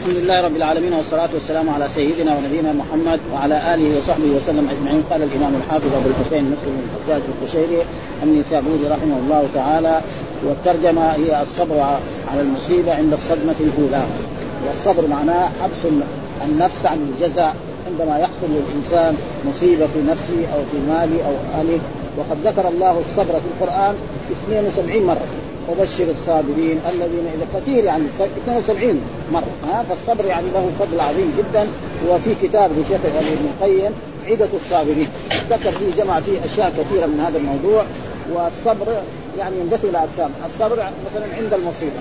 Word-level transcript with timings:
الحمد 0.00 0.16
لله 0.16 0.40
رب 0.40 0.56
العالمين 0.56 0.92
والصلاة 0.92 1.28
والسلام 1.34 1.70
على 1.70 1.88
سيدنا 1.94 2.36
ونبينا 2.36 2.72
محمد 2.72 3.20
وعلى 3.32 3.74
آله 3.74 3.98
وصحبه 3.98 4.30
وسلم 4.36 4.68
أجمعين. 4.74 5.02
قال 5.10 5.22
الإمام 5.22 5.52
الحافظ 5.60 5.90
أبو 5.94 6.08
الحسين 6.12 6.44
مسلم 6.44 6.72
بن 6.76 6.84
الحجاج 6.88 7.22
القشيري 7.32 7.82
النسابوري 8.22 8.86
رحمه 8.88 9.16
الله 9.22 9.42
تعالى 9.54 10.00
والترجمة 10.44 11.12
هي 11.12 11.42
الصبر 11.42 11.80
على 12.30 12.40
المصيبة 12.40 12.94
عند 12.94 13.12
الصدمة 13.12 13.54
الأولى. 13.60 14.04
والصبر 14.66 15.06
معناه 15.06 15.48
حبس 15.62 15.82
النفس 16.44 16.86
عن 16.86 16.98
الجزاء 17.08 17.56
عندما 17.86 18.18
يحصل 18.18 18.48
للإنسان 18.56 19.16
مصيبة 19.48 19.86
في 19.86 20.00
نفسه 20.10 20.40
أو 20.54 20.60
في 20.70 20.78
ماله 20.88 21.18
أو 21.28 21.34
أهله. 21.60 21.80
وقد 22.18 22.36
ذكر 22.44 22.68
الله 22.68 23.02
الصبر 23.04 23.34
في 23.42 23.48
القرآن 23.52 23.94
72 24.48 25.06
مرة. 25.06 25.26
وبشر 25.70 26.06
الصابرين 26.10 26.80
الذين 26.92 27.26
إذا 27.34 27.60
كثير 27.60 27.84
يعني 27.84 28.04
72 28.20 29.00
مرة 29.32 29.52
ها؟ 29.72 29.84
فالصبر 29.88 30.24
يعني 30.24 30.46
له 30.54 30.70
فضل 30.78 31.00
عظيم 31.00 31.34
جدا. 31.38 31.66
وفي 32.08 32.34
كتاب 32.42 32.70
لشيخ 32.70 33.00
ابن 33.04 33.48
القيم 33.54 33.92
عدة 34.26 34.48
الصابرين. 34.64 35.08
ذكر 35.50 35.70
فيه 35.70 36.02
جمع 36.02 36.20
فيه 36.20 36.38
أشياء 36.44 36.70
كثيرة 36.70 37.06
من 37.06 37.20
هذا 37.26 37.38
الموضوع. 37.38 37.84
والصبر 38.32 39.02
يعني 39.38 39.54
ينقسم 39.60 39.88
إلى 39.88 39.98
أقسام، 39.98 40.30
الصبر 40.46 40.76
مثلا 40.76 41.26
عند 41.36 41.54
المصيبة. 41.54 42.00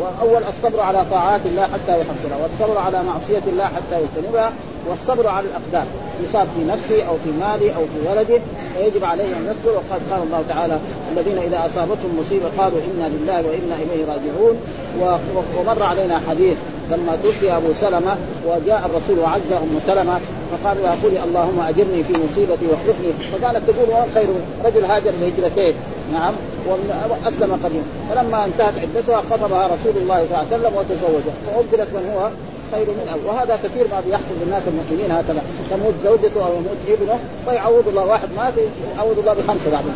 وأول 0.00 0.42
الصبر 0.44 0.80
على 0.80 1.04
طاعات 1.10 1.40
الله 1.46 1.62
حتى 1.62 2.00
يحصلها، 2.00 2.38
والصبر 2.42 2.78
على 2.78 3.02
معصية 3.02 3.42
الله 3.46 3.64
حتى 3.64 4.02
يجتنبها، 4.02 4.52
والصبر 4.88 5.28
على 5.28 5.46
الأقدار. 5.46 5.86
يصاب 6.28 6.46
في 6.56 6.64
نفسه 6.72 7.08
أو 7.08 7.14
في 7.24 7.30
ماله 7.30 7.76
أو 7.76 7.82
في 7.82 7.98
ولده 8.10 8.40
فيجب 8.74 9.04
عليه 9.04 9.24
أن 9.24 9.42
يصبر. 9.50 9.72
وقد 9.76 10.00
قال 10.10 10.22
الله 10.22 10.44
تعالى 10.48 10.78
الذين 11.12 11.38
إذا 11.38 11.58
أصابتهم 11.66 12.20
مصيبة 12.20 12.48
قالوا 12.58 12.78
إنا 12.88 13.08
لله 13.08 13.36
وإنا 13.36 13.74
إليه 13.82 14.04
راجعون. 14.12 14.56
ومر 15.56 15.82
علينا 15.82 16.20
حديث 16.28 16.56
لما 16.90 17.18
توفي 17.22 17.56
أبو 17.56 17.66
سلمة 17.80 18.16
وجاء 18.46 18.86
الرسول 18.86 19.18
وعز 19.18 19.52
ام 19.52 19.80
سلمه 19.86 20.20
فقال 20.50 20.76
قولي 21.02 21.24
اللهم 21.24 21.60
أجرني 21.68 22.04
في 22.04 22.12
مصيبتي 22.12 22.66
واخلفني. 22.70 23.12
فكانت 23.32 23.70
تقول 23.70 23.88
خير 24.14 24.28
رجل 24.64 24.84
هاجر 24.84 25.10
الهجرتين 25.20 25.74
نعم. 26.12 26.32
وأسلم 27.10 27.60
قديما 27.64 27.84
فلما 28.10 28.44
انتهت 28.44 28.74
عدتها 28.78 29.22
خطبها 29.30 29.66
رسول 29.66 30.02
الله 30.02 30.16
صلى 30.16 30.24
الله 30.26 30.38
عليه 30.38 30.48
وسلم 30.48 30.72
وتزوجها. 30.78 31.34
فابدلت 31.46 31.88
من 31.94 32.12
هو 32.14 32.30
خير 32.72 32.86
من 32.86 33.08
أول. 33.12 33.24
وهذا 33.26 33.58
كثير 33.64 33.86
ما 33.92 34.00
بيحصل 34.06 34.34
للناس 34.42 34.62
المؤمنين 34.66 35.10
هكذا. 35.10 35.42
تموت 35.70 35.94
زوجته 36.04 36.46
أو 36.46 36.52
يموت 36.52 36.78
ابنه 36.88 37.18
فيعوض 37.44 37.88
الله 37.88 38.04
واحد 38.04 38.28
مات 38.36 38.54
يعوض 38.96 39.18
الله 39.18 39.32
بخمسة 39.32 39.70
بعدين 39.72 39.92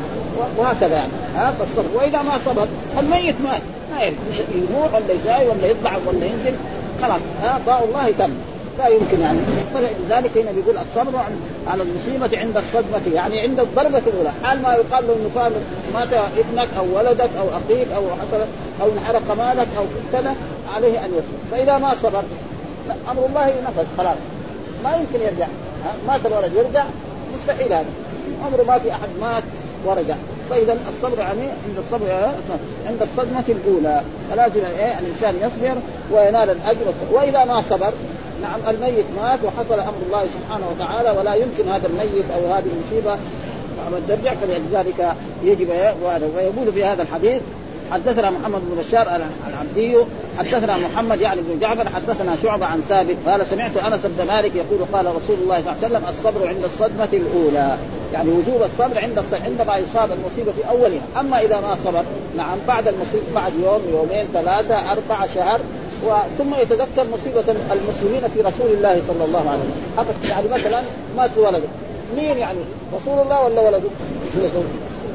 وهكذا 0.58 0.94
يعني. 0.94 1.12
ها 1.36 1.54
فالصبر. 1.58 1.88
وإذا 1.94 2.22
ما 2.22 2.38
صبر 2.46 2.66
الميت 2.98 3.36
مات. 3.44 3.62
ما 3.92 4.00
يعرف 4.00 4.14
يموت 4.54 4.90
ولا 4.94 5.12
يزاي 5.12 5.48
ولا 5.48 5.66
يطلع 5.66 5.92
ولا 6.06 6.26
ينزل. 6.26 6.54
خلاص. 7.02 7.20
ها 7.42 7.60
ضاء 7.66 7.84
الله 7.84 8.12
تم. 8.18 8.32
لا 8.78 8.88
يمكن 8.88 9.20
يعني. 9.20 9.38
فلذلك 9.74 10.38
هنا 10.38 10.52
بيقول 10.52 10.76
الصبر 10.78 11.18
على 11.66 11.82
المصيبة 11.82 12.38
عند 12.38 12.56
الصدمة 12.56 13.14
يعني 13.14 13.40
عند 13.40 13.60
الضربة 13.60 14.02
الأولى. 14.06 14.30
حال 14.42 14.62
ما 14.62 14.72
يقال 14.74 15.04
له 15.06 15.14
إنه 15.14 15.50
مات 15.94 16.08
ابنك 16.38 16.68
أو 16.78 16.84
ولدك 16.96 17.30
أو 17.40 17.46
أخيك 17.48 17.92
أو 17.96 18.02
حصل 18.02 18.40
أو 18.82 18.88
انحرق 18.92 19.36
مالك 19.38 19.68
أو 19.78 19.84
كذا 20.12 20.34
عليه 20.76 21.04
أن 21.04 21.10
يصبر. 21.10 21.38
فإذا 21.50 21.78
ما 21.78 21.94
صبر 22.02 22.22
أمر 23.10 23.26
الله 23.26 23.54
نفذ 23.60 23.86
خلاص. 23.98 24.16
ما 24.84 24.96
يمكن 24.96 25.26
يرجع. 25.26 25.46
مات 26.08 26.26
الولد 26.26 26.52
يرجع؟ 26.54 26.84
مستحيل 27.38 27.72
هذا. 27.72 27.84
عمره 28.44 28.62
ما 28.62 28.78
في 28.78 28.90
أحد 28.90 29.08
مات 29.20 29.42
ورجع. 29.86 30.14
فإذا 30.50 30.76
الصبر 30.94 31.18
يعني 31.18 31.40
عند 31.40 31.78
الصبر 31.78 32.12
عند 32.86 33.02
الصدمة 33.02 33.44
الأولى. 33.48 34.02
فلازم 34.30 34.60
إيه 34.78 34.98
الإنسان 34.98 35.34
يصبر 35.36 35.76
وينال 36.12 36.50
الأجر 36.50 36.94
وإذا 37.12 37.44
ما 37.44 37.62
صبر 37.70 37.92
نعم 38.42 38.60
الميت 38.68 39.06
مات 39.16 39.38
وحصل 39.44 39.80
أمر 39.80 40.02
الله 40.06 40.24
سبحانه 40.24 40.66
وتعالى 40.70 41.10
ولا 41.18 41.34
يمكن 41.34 41.72
هذا 41.72 41.86
الميت 41.86 42.24
أو 42.36 42.52
هذه 42.54 42.66
المصيبة. 42.66 43.16
ترجع 44.08 44.34
فلذلك 44.34 45.14
يجب 45.44 45.68
ويقول 46.36 46.72
في 46.72 46.84
هذا 46.84 47.02
الحديث 47.02 47.42
حدثنا 47.92 48.30
محمد 48.30 48.60
بن 48.60 48.82
بشار 48.82 49.20
العبدي 49.48 49.96
حدثنا 50.38 50.76
محمد 50.76 51.20
يعني 51.20 51.40
بن 51.40 51.58
جعفر 51.60 51.88
حدثنا 51.88 52.36
شعبة 52.42 52.66
عن 52.66 52.80
ثابت 52.88 53.16
قال 53.26 53.46
سمعت 53.46 53.76
أنس 53.76 54.00
بن 54.04 54.26
مالك 54.26 54.52
يقول 54.54 54.78
قال 54.92 55.06
رسول 55.06 55.36
الله 55.42 55.62
صلى 55.62 55.72
الله 55.72 55.76
عليه 55.82 55.86
وسلم 55.86 56.08
الصبر 56.08 56.48
عند 56.48 56.64
الصدمة 56.64 57.08
الأولى. 57.12 57.76
يعني 58.12 58.28
وجوب 58.30 58.62
الصبر 58.62 58.98
عند 58.98 59.24
عندما 59.32 59.76
يصاب 59.76 60.10
المصيبة 60.12 60.52
في 60.52 60.68
أولها. 60.70 61.00
أما 61.20 61.40
إذا 61.40 61.60
ما 61.60 61.76
صبر 61.84 62.04
نعم 62.36 62.58
بعد 62.68 62.88
المصيبة 62.88 63.34
بعد 63.34 63.52
يوم 63.64 63.80
يومين 63.92 64.26
ثلاثة 64.32 64.92
أربعة 64.92 65.34
شهر 65.34 65.60
ثم 66.38 66.54
يتذكر 66.54 67.06
مصيبة 67.12 67.54
المسلمين 67.72 68.28
في 68.28 68.40
رسول 68.40 68.70
الله 68.76 69.02
صلى 69.08 69.24
الله 69.24 69.50
عليه 69.50 69.62
وسلم. 69.98 70.30
يعني 70.30 70.48
مثلا 70.48 70.82
مات 71.16 71.30
ولده. 71.36 71.68
مين 72.16 72.38
يعني؟ 72.38 72.58
رسول 72.94 73.22
الله 73.22 73.44
ولا 73.44 73.60
ولده؟ 73.60 73.88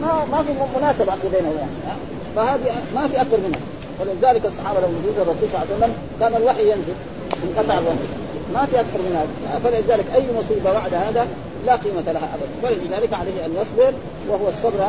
ما 0.01 0.25
ما 0.31 0.44
في 0.44 0.79
مناسبة 0.79 1.29
بينهم 1.33 1.55
يعني. 1.57 2.07
فهذه 2.37 2.75
ما 2.95 3.07
في 3.07 3.21
أكثر 3.21 3.37
منها. 3.37 3.59
ولذلك 3.99 4.45
الصحابة 4.45 4.79
لما 4.79 5.01
جوز 5.05 5.17
الرسول 5.17 5.49
صلى 5.51 5.63
الله 5.63 5.67
عليه 5.69 5.75
وسلم 5.77 5.93
كان 6.19 6.35
الوحي 6.35 6.71
ينزل 6.71 6.93
انقطع 7.43 7.77
الوحي 7.77 8.07
ما 8.53 8.65
في 8.65 8.79
أكثر 8.79 8.99
من 9.05 9.15
هذا 9.15 9.59
فلذلك 9.63 10.05
أي 10.15 10.23
مصيبة 10.39 10.73
بعد 10.73 10.93
هذا 10.93 11.27
لا 11.65 11.75
قيمة 11.75 12.11
لها 12.11 12.29
ابدا. 12.35 12.49
فلذلك 12.63 13.13
عليه 13.13 13.45
أن 13.45 13.51
يصبر 13.61 13.93
وهو 14.29 14.49
الصبر 14.49 14.79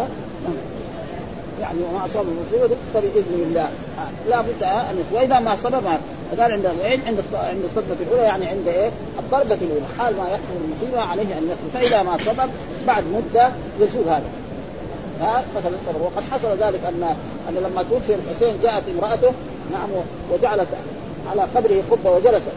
يعني 1.60 1.78
وما 1.91 2.06
أصاب 2.06 2.25
المصيبه 2.28 2.76
فبإذن 2.94 3.47
الله. 3.48 3.69
لا 4.28 4.41
بد 4.41 4.62
أن 4.62 5.04
وإذا 5.12 5.38
ما 5.38 5.56
صبر 5.64 5.81
ما 5.81 5.98
قال 6.41 6.53
عند 6.53 6.66
عند 6.66 7.22
عند 7.34 7.64
الصدمة 7.64 7.97
الأولى 8.00 8.22
يعني 8.22 8.47
عند 8.47 8.69
إيه؟ 8.69 8.91
الضربة 9.19 9.54
الأولى. 9.54 9.87
حال 9.98 10.16
ما 10.16 10.25
يحصل 10.25 10.54
المصيبه 10.64 11.00
عليه 11.00 11.38
أن 11.38 11.50
يصبر. 11.50 11.81
فإذا 11.81 12.03
ما 12.03 12.19
صبر 12.26 12.48
بعد 12.87 13.04
مدة 13.04 13.50
يزول 13.81 14.08
هذا. 14.08 14.47
ها 15.21 15.45
الصبر 15.56 16.03
وقد 16.03 16.23
حصل 16.31 16.49
ذلك 16.49 16.81
ان 16.89 17.17
أن 17.49 17.55
لما 17.55 17.83
توفي 17.83 18.15
الحسين 18.15 18.56
جاءت 18.62 18.83
امرأته 18.89 19.33
نعم 19.73 19.89
وجعلت 20.33 20.69
على 21.31 21.43
قبره 21.43 21.83
قبة 21.91 22.11
وجلست 22.11 22.53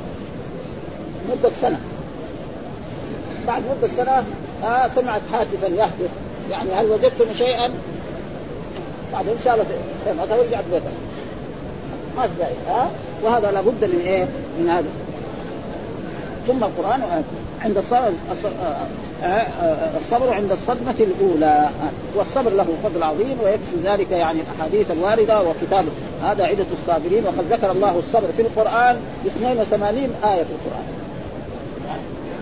مدة 1.30 1.52
سنة. 1.62 1.80
بعد 3.48 3.64
مدة 3.78 3.90
سنة 3.98 4.24
آه 4.64 4.88
سمعت 4.88 5.22
هاتفا 5.34 5.68
يهتف 5.68 6.12
يعني 6.52 6.72
هل 6.74 6.86
وجدتم 6.86 7.34
شيئا؟ 7.38 7.72
بعدين 9.14 9.34
شالت 9.44 9.68
خيمتها 10.06 10.38
ورجعت 10.38 10.64
بيتها 10.72 10.92
ما 12.18 12.28
في 12.28 12.72
ها 12.72 12.92
وهذا 13.24 13.52
لابد 13.52 13.84
من 13.84 14.02
إيه؟ 14.06 14.28
من 14.60 14.70
هذا. 14.70 14.90
ثم 16.48 16.64
القرآن 16.64 17.24
عند 17.62 17.78
الصبر 17.78 18.12
الصبر 20.02 20.34
عند 20.34 20.52
الصدمة 20.52 20.96
الأولى. 21.00 21.70
والصبر 22.16 22.52
له 22.52 22.68
فضل 22.84 23.04
عظيم 23.04 23.38
ويكفي 23.44 23.76
ذلك 23.84 24.12
يعني 24.12 24.40
الأحاديث 24.42 24.92
الواردة 24.92 25.42
وكتاب 25.42 25.86
هذا 26.24 26.44
عدة 26.44 26.66
الصابرين. 26.82 27.24
وقد 27.26 27.46
ذكر 27.50 27.72
الله 27.72 28.00
الصبر 28.08 28.28
في 28.38 28.42
القرآن 28.42 28.98
82 29.26 29.98
آية 30.24 30.44
في 30.44 30.52
القرآن. 30.52 30.86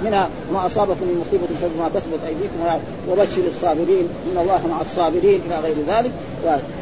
منها 0.04 0.30
ما 0.54 0.66
أصابكم 0.66 1.06
من 1.06 1.24
مصيبة 1.28 1.48
فبما 1.62 1.90
كسبت 1.90 2.20
أيديكم. 2.28 2.84
وبشر 3.10 3.42
الصابرين 3.56 4.08
إن 4.32 4.38
الله 4.42 4.68
مع 4.68 4.82
الصابرين 4.82 5.42
إلى 5.48 5.60
غير 5.60 5.76
ذلك. 5.88 6.12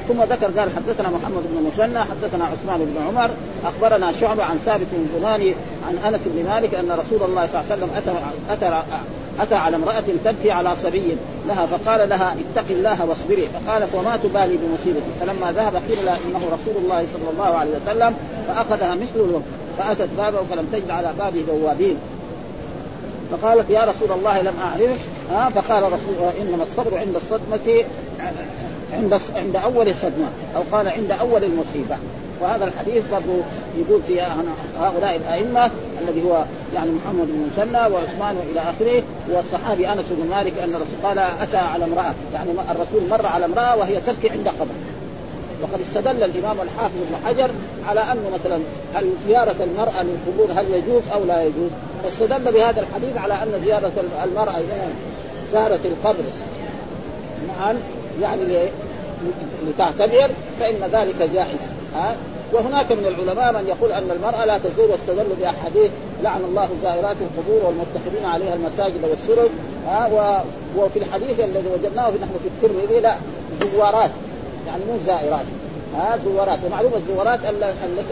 ثم 0.07 0.21
ذكر 0.21 0.59
قال 0.59 0.69
حدثنا 0.75 1.09
محمد 1.09 1.43
بن 1.51 1.71
مسنى 1.71 1.99
حدثنا 1.99 2.45
عثمان 2.45 2.79
بن 2.79 3.07
عمر 3.07 3.29
أخبرنا 3.65 4.11
شعبة 4.11 4.43
عن 4.43 4.57
ثابت 4.65 4.87
بن 4.91 5.21
عن 5.87 6.13
أنس 6.13 6.21
بن 6.25 6.49
مالك 6.49 6.75
أن 6.75 6.91
رسول 6.91 7.29
الله 7.29 7.47
صلى 7.47 7.61
الله 7.61 7.71
عليه 7.71 7.73
وسلم 7.73 7.89
اتى 7.97 8.11
أتى 8.49 8.83
أتى 9.39 9.55
على 9.55 9.75
امرأة 9.75 10.03
تبكي 10.25 10.51
على 10.51 10.75
صبي 10.83 11.17
لها 11.47 11.65
فقال 11.65 12.09
لها 12.09 12.35
اتق 12.55 12.65
الله 12.69 13.05
واصبري. 13.05 13.47
فقالت 13.47 13.95
وما 13.95 14.17
تبالي 14.17 14.57
بمصيبتي. 14.57 15.11
فلما 15.19 15.51
ذهب 15.51 15.75
قيل 15.75 16.05
لها 16.05 16.17
إنه 16.25 16.39
رسول 16.39 16.83
الله 16.83 17.05
صلى 17.13 17.29
الله 17.33 17.57
عليه 17.57 17.71
وسلم 17.71 18.15
فأخذها 18.47 18.95
مثل 18.95 19.15
الوقت 19.15 19.43
فأتت 19.77 20.09
بابه 20.17 20.43
فلم 20.43 20.67
تجد 20.73 20.89
على 20.91 21.13
بابه 21.19 21.43
بوابين 21.47 21.97
فقالت 23.31 23.69
يا 23.69 23.81
رسول 23.81 24.17
الله 24.17 24.41
لم 24.41 24.53
أعرفك؟ 24.63 24.99
ها؟ 25.31 25.49
فقال 25.49 25.83
رسول 25.83 26.31
إنما 26.41 26.63
الصبر 26.63 26.97
عند 26.97 27.15
الصدمة 27.15 27.85
عند 28.93 29.21
عند 29.35 29.55
أول 29.55 29.89
الصدمة 29.89 30.27
أو 30.55 30.61
قال 30.71 30.87
عند 30.87 31.11
أول 31.11 31.43
المصيبة. 31.43 31.97
وهذا 32.41 32.65
الحديث 32.65 33.03
برضه 33.11 33.41
يقول 33.77 34.01
في 34.07 34.21
هؤلاء 34.79 35.15
الأئمة 35.15 35.71
الذي 36.01 36.23
هو 36.23 36.43
يعني 36.75 36.91
محمد 36.91 37.27
بن 37.27 37.47
مسنى 37.51 37.79
وعثمان 37.79 38.35
وإلى 38.37 38.59
آخره 38.59 39.03
والصحابي 39.29 39.91
أنس 39.91 40.05
بن 40.09 40.29
مالك 40.29 40.53
أن 40.57 40.69
الرسول 40.69 40.97
قال 41.03 41.19
أتى 41.19 41.57
على 41.57 41.85
امرأة 41.85 42.13
يعني 42.33 42.49
الرسول 42.51 43.09
مر 43.09 43.25
على 43.25 43.45
امرأة 43.45 43.75
وهي 43.77 44.01
تبكي 44.01 44.29
عند 44.29 44.47
قبر. 44.47 44.75
وقد 45.61 45.79
استدل 45.81 46.23
الإمام 46.23 46.57
الحافظ 46.61 46.95
ابن 46.95 47.25
حجر 47.25 47.49
على 47.89 47.99
انه 47.99 48.29
مثلا 48.33 48.59
هل 48.93 49.09
زيارة 49.27 49.55
المرأة 49.59 50.03
للقبور 50.03 50.61
هل 50.61 50.73
يجوز 50.73 51.03
أو 51.13 51.23
لا 51.25 51.43
يجوز؟ 51.43 51.69
واستدل 52.05 52.51
بهذا 52.51 52.81
الحديث 52.81 53.17
على 53.17 53.33
أن 53.33 53.61
زيارة 53.65 53.91
المرأة 54.23 54.51
اذا 54.51 54.89
زارت 55.51 55.85
القبر. 55.85 56.23
معا 57.47 57.77
يعني 58.21 58.69
لتعتبر 59.67 60.29
فإن 60.59 60.89
ذلك 60.91 61.29
جائز. 61.33 61.59
ها 61.97 62.15
وهناك 62.53 62.91
من 62.91 63.05
العلماء 63.07 63.53
من 63.53 63.67
يقول 63.67 63.91
أن 63.91 64.11
المرأة 64.11 64.45
لا 64.45 64.57
تزور 64.57 64.91
واستدل 64.91 65.35
باحاديث 65.41 65.91
لعن 66.23 66.41
الله 66.41 66.69
زائرات 66.83 67.15
القبور 67.21 67.65
والمتخذين 67.65 68.25
عليها 68.25 68.53
المساجد 68.53 69.03
والسرج. 69.09 69.49
ها 69.87 70.09
و... 70.13 70.17
وفي 70.81 70.99
الحديث 70.99 71.39
الذي 71.39 71.67
وجدناه 71.73 72.09
نحن 72.09 72.35
في 72.43 72.47
الترمذي 72.47 72.99
لا 72.99 73.15
زوارات. 73.73 74.11
يعني 74.67 74.81
مو 74.85 74.97
زائرات. 75.05 75.45
ها 75.97 76.17
زوارات. 76.25 76.59
ومعلومة 76.65 76.95
الزوارات 76.95 77.39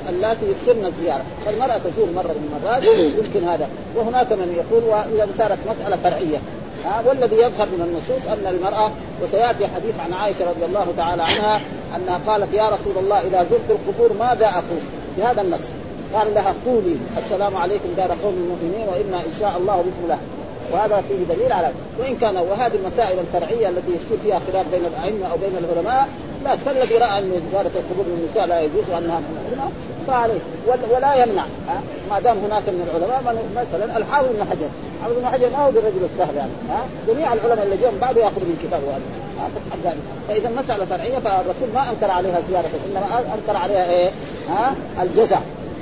اللاتي 0.09 0.45
يكثرن 0.51 0.85
الزيارة. 0.85 1.23
فالمرأة 1.45 1.77
تزور 1.77 2.07
مرة 2.15 2.33
من 2.33 2.59
المرات 2.63 2.83
يمكن 3.17 3.47
هذا. 3.47 3.69
وهناك 3.95 4.31
من 4.31 4.55
يقول 4.57 4.83
وإذا 4.83 5.27
صارت 5.37 5.57
مسألة 5.69 5.97
فرعية. 5.97 6.37
ها 6.85 7.03
والذي 7.05 7.35
يظهر 7.35 7.65
من 7.65 7.81
النصوص 7.87 8.27
أن 8.27 8.55
المرأة 8.55 8.91
وسيأتي 9.23 9.67
حديث 9.67 9.99
عن 9.99 10.13
عائشة 10.13 10.49
رضي 10.49 10.65
الله 10.65 10.93
تعالى 10.97 11.23
عنها 11.23 11.61
انها 11.95 12.19
قالت 12.27 12.53
يا 12.53 12.69
رسول 12.69 12.97
الله 12.97 13.21
إذا 13.21 13.45
زرت 13.51 13.69
القبور 13.69 14.13
ماذا 14.19 14.45
أقول؟ 14.45 14.81
بهذا 15.17 15.41
النص 15.41 15.61
قال 16.13 16.33
لها 16.33 16.53
قولي 16.65 16.95
السلام 17.17 17.57
عليكم 17.57 17.89
دار 17.97 18.07
قوم 18.23 18.33
المؤمنين 18.33 18.87
وإنا 18.87 19.17
إن 19.17 19.33
شاء 19.39 19.57
الله 19.57 19.75
بكم 19.75 20.07
له 20.07 20.17
وهذا 20.73 21.03
فيه 21.09 21.35
دليل 21.35 21.51
على 21.53 21.71
وإن 21.99 22.17
كان 22.17 22.37
وهذه 22.37 22.75
المسائل 22.75 23.19
الفرعية 23.19 23.69
التي 23.69 23.91
يصير 23.91 24.17
فيها 24.23 24.41
خلاف 24.51 24.65
بين 24.71 24.85
الأئمة 24.85 25.31
أو 25.31 25.37
بين 25.37 25.57
العلماء 25.57 26.07
لا 26.45 26.55
فالذي 26.55 26.97
رأى 26.97 27.19
أن 27.19 27.31
زياره 27.51 27.71
القبور 27.75 28.05
للنساء 28.07 28.45
لا 28.45 28.61
يجوز 28.61 28.83
وأنها 28.93 29.21
فعليه. 30.07 30.39
ولا 30.95 31.15
يمنع 31.15 31.43
ما 32.09 32.19
دام 32.19 32.37
هناك 32.37 32.63
من 32.69 32.87
العلماء 32.87 33.33
من 33.33 33.55
مثلا 33.55 33.97
الحافظ 33.97 34.27
بن 34.27 34.43
حجر. 34.43 34.69
الحافظ 34.97 35.15
بن 35.19 35.25
حجر 35.27 35.49
ما 35.49 35.65
هو 35.65 35.71
بالرجل 35.71 36.07
السهل 36.13 36.35
يعني 36.35 36.51
ها؟ 36.69 36.79
جميع 37.07 37.33
العلماء 37.33 37.65
اللي 37.65 37.77
جم 37.77 37.97
بعده 38.01 38.21
ياخذوا 38.21 38.39
من 38.39 38.57
كتابه 38.63 38.87
هذا 38.93 39.95
فإذا 40.27 40.49
مسألة 40.49 40.85
فرعية 40.85 41.19
فالرسول 41.19 41.69
ما 41.73 41.89
أنكر 41.89 42.11
عليها 42.11 42.39
زياره 42.49 42.69
إنما 42.89 43.23
أنكر 43.35 43.57
عليها 43.57 43.85
إيه؟ 43.89 44.09
ها؟ 44.49 44.75
الجزع 45.01 45.39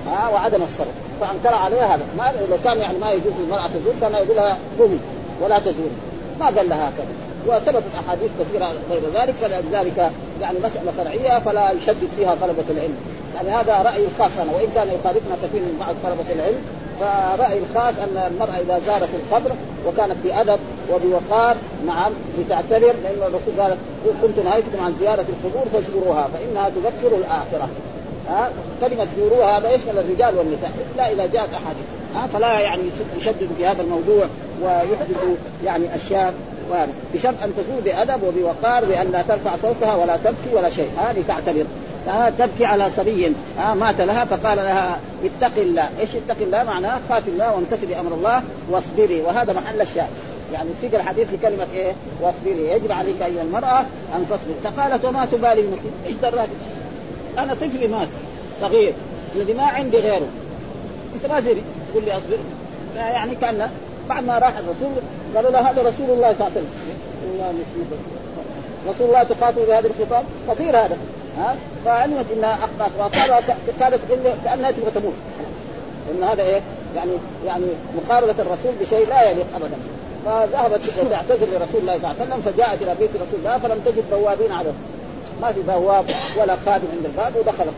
ها؟ 0.08 0.30
وعدم 0.30 0.64
الصبر 0.64 0.92
فأنكر 1.22 1.54
عليها 1.56 1.96
هذا. 1.96 2.04
ما 2.18 2.34
لو 2.50 2.58
كان 2.64 2.78
يعني 2.78 2.98
ما 2.98 3.12
يجوز 3.12 3.34
للمرأة 3.40 3.68
تزور 3.68 3.94
كان 4.02 4.14
يقول 4.14 4.36
لها 4.36 4.58
قومي 4.80 5.00
ولا 5.42 5.60
تزوري 5.60 5.98
ما 6.40 6.46
قال 6.46 6.70
لها 6.70 6.90
هكذا. 6.90 7.23
وثبتت 7.48 7.96
أحاديث 8.00 8.32
كثيرة 8.40 8.72
غير 8.92 9.02
ذلك 9.14 9.34
فلذلك 9.42 10.12
يعني 10.42 10.58
مسألة 10.60 10.92
فرعيه 10.98 11.40
فلا 11.40 11.72
يشدد 11.72 12.10
فيها 12.18 12.36
طلبة 12.42 12.64
العلم. 12.70 12.98
يعني 13.36 13.50
هذا 13.52 13.74
رايي 13.74 14.06
الخاص 14.06 14.32
أنا 14.38 14.52
وإن 14.52 14.70
كان 14.76 14.88
يخالفنا 14.88 15.36
كثير 15.44 15.62
من 15.62 15.78
بعض 15.80 15.96
طلبة 16.04 16.34
العلم 16.34 16.62
فرايي 17.00 17.60
الخاص 17.60 17.94
أن 17.98 18.32
المرأة 18.32 18.60
إذا 18.62 18.82
زارت 18.88 19.10
القبر 19.14 19.52
وكانت 19.88 20.16
بادب 20.24 20.60
وبوقار 20.94 21.56
نعم 21.88 22.12
لتعتبر 22.40 22.94
لأن 23.04 23.22
الرسول 23.22 23.54
قال 23.60 23.78
كنت 24.22 24.46
نهيتكم 24.46 24.84
عن 24.84 24.96
زيارة 25.00 25.26
القبور 25.30 25.66
فازوروها 25.74 26.28
فإنها 26.34 26.70
تذكر 26.70 27.16
الآخرة. 27.18 27.70
ها؟ 28.30 28.50
كلمة 28.82 29.08
زوروها 29.18 29.58
هذا 29.58 29.72
يشمل 29.72 29.98
الرجال 29.98 30.38
والنساء؟ 30.38 30.72
إلا 30.96 31.12
إذا 31.12 31.26
جاءت 31.34 31.50
أحاديث. 31.54 31.86
ها؟ 32.16 32.28
فلا 32.28 32.60
يعني 32.60 32.82
يشدد 33.18 33.50
في 33.58 33.66
هذا 33.66 33.82
الموضوع 33.82 34.26
ويحدث 34.64 35.38
يعني 35.66 35.96
بشرط 37.14 37.36
أن 37.44 37.54
تزور 37.58 37.82
بأدب 37.86 38.24
وبوقار 38.24 38.86
بأن 38.86 39.12
لا 39.12 39.22
ترفع 39.22 39.52
صوتها 39.62 39.96
ولا 39.96 40.18
تبكي 40.18 40.56
ولا 40.56 40.70
شيء. 40.70 40.90
هذه 40.98 41.24
تعتبر. 41.28 41.66
آه 42.10 42.30
تبكي 42.30 42.66
على 42.66 42.90
صبي. 42.98 43.34
آه 43.60 43.74
مات 43.74 44.02
لها 44.02 44.26
فقال 44.26 44.58
لها 44.58 45.00
اتق 45.24 45.62
الله، 45.62 45.90
إيش 46.00 46.10
اتق 46.16 46.42
الله؟ 46.42 46.64
معناه 46.64 47.00
خاف 47.10 47.28
الله 47.28 47.56
وامتثلي 47.56 48.00
أمر 48.00 48.14
الله 48.14 48.44
واصبري. 48.70 49.22
وهذا 49.22 49.54
محل 49.54 49.82
الشاهد. 49.82 50.10
يعني 50.54 50.70
سيق 50.82 50.96
الحديث 50.96 51.30
في 51.30 51.38
كلمة 51.38 51.68
إيه؟ 51.74 51.94
واصبري، 52.22 52.70
يجب 52.70 52.92
عليك 52.92 53.22
أيها 53.22 53.42
المرأة 53.42 53.80
أن 54.16 54.26
تصبر، 54.30 54.72
فقالت 54.76 55.06
وما 55.06 55.26
تبالي 55.26 55.62
المسلم، 55.62 55.92
إيش 56.08 56.16
دراك؟ 56.16 56.50
أنا 57.38 57.54
طفلي 57.54 57.88
مات. 57.88 58.08
صغير. 58.62 58.94
الذي 59.36 59.54
ما 59.54 59.64
عندي 59.64 59.98
غيره. 59.98 60.28
انت 61.16 61.26
ما 61.26 61.40
تدري 61.40 61.64
تقول 61.92 62.04
لي 62.06 62.12
أصبر. 62.12 62.38
يعني 62.96 63.36
كان 63.36 63.70
بعد 64.10 64.24
ما 64.24 64.38
راح 64.38 64.54
الرسول 64.58 65.04
قالوا 65.36 65.52
له 65.52 65.60
هذا 65.60 65.82
رسول 65.82 66.10
الله 66.10 66.36
صلى 66.40 66.48
الله 66.48 66.52
عليه 67.46 67.60
وسلم. 67.62 67.88
رسول 68.90 69.08
الله 69.08 69.24
تخاطب 69.24 69.62
بهذا 69.68 69.88
الخطاب؟ 69.88 70.24
خطير 70.48 70.70
هذا. 70.70 70.98
ها؟ 71.38 71.56
فعلمت 71.86 72.26
إنها 72.38 72.54
أخطأت. 72.54 72.92
واصابها 73.00 73.58
كادت 73.80 74.00
كأنها 74.46 74.72
تبغى 74.72 74.92
تموت. 74.96 75.14
إن 76.12 76.24
هذا 76.24 76.44
إيه؟ 76.44 76.62
يعني 76.96 77.12
يعني 77.46 77.66
مقاربه 77.96 78.36
الرسول 78.40 78.72
بشيء 78.82 79.08
لا 79.10 79.24
يليق 79.24 79.46
ابدا. 79.56 79.78
فذهبت 80.26 80.82
تعتذر 81.12 81.46
لرسول 81.46 81.82
الله 81.82 81.98
صلى 81.98 82.12
الله 82.12 82.16
عليه 82.20 82.24
وسلم 82.24 82.42
فجاءت 82.42 82.82
إلى 82.82 82.96
بيت 83.00 83.10
رسول 83.10 83.40
الله 83.40 83.58
فلم 83.58 83.80
تجد 83.86 84.04
بوابين 84.12 84.52
عليه 84.52 84.72
ما 85.42 85.52
في 85.52 85.62
بواب 85.62 86.06
ولا 86.38 86.56
خادم 86.66 86.88
عند 86.94 87.06
الباب 87.06 87.34
ودخلت. 87.36 87.74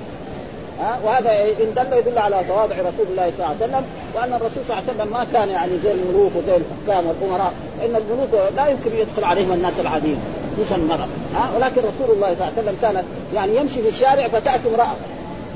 ها؟ 0.79 0.99
وهذا 1.03 1.29
إن 1.63 1.73
دل 1.75 1.97
يدل 1.97 2.19
على 2.19 2.43
تواضع 2.47 2.75
رسول 2.75 3.05
الله 3.11 3.31
صلى 3.37 3.45
الله 3.45 3.45
عليه 3.45 3.65
وسلم 3.65 3.83
وأن 4.15 4.33
الرسول 4.33 4.63
صلى 4.67 4.77
الله 4.77 4.83
عليه 4.89 4.93
وسلم 4.93 5.13
ما 5.13 5.25
كان 5.33 5.49
يعني 5.49 5.71
زي 5.83 5.91
الملوك 5.91 6.31
وزي 6.35 6.55
الحكام 6.55 7.07
والأمراء 7.07 7.53
إن 7.85 7.95
الملوك 7.95 8.51
لا 8.55 8.67
يمكن 8.67 8.91
يدخل 8.95 9.23
عليهم 9.23 9.53
الناس 9.53 9.73
العاديين 9.79 10.19
خصوصا 10.57 10.75
المرأة 10.75 11.07
ها؟ 11.35 11.49
ولكن 11.55 11.81
رسول 11.81 12.15
الله 12.15 12.35
صلى 12.35 12.47
الله 12.47 12.51
عليه 12.57 12.61
وسلم 12.61 12.77
كان 12.81 13.03
يعني 13.35 13.55
يمشي 13.55 13.81
في 13.81 13.89
الشارع 13.89 14.27
فتأتي 14.27 14.69
امرأة. 14.69 14.95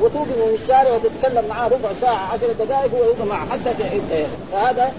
وتوقف 0.01 0.27
من 0.27 0.57
الشارع 0.61 0.91
وتتكلم 0.91 1.45
معاه 1.49 1.67
ربع 1.67 1.89
ساعة 2.01 2.33
عشر 2.33 2.47
دقائق 2.59 2.93
وهو 2.93 3.03
يوقف 3.03 3.21
معه 3.21 3.49
حتى 3.49 3.73
فهذا 4.51 4.91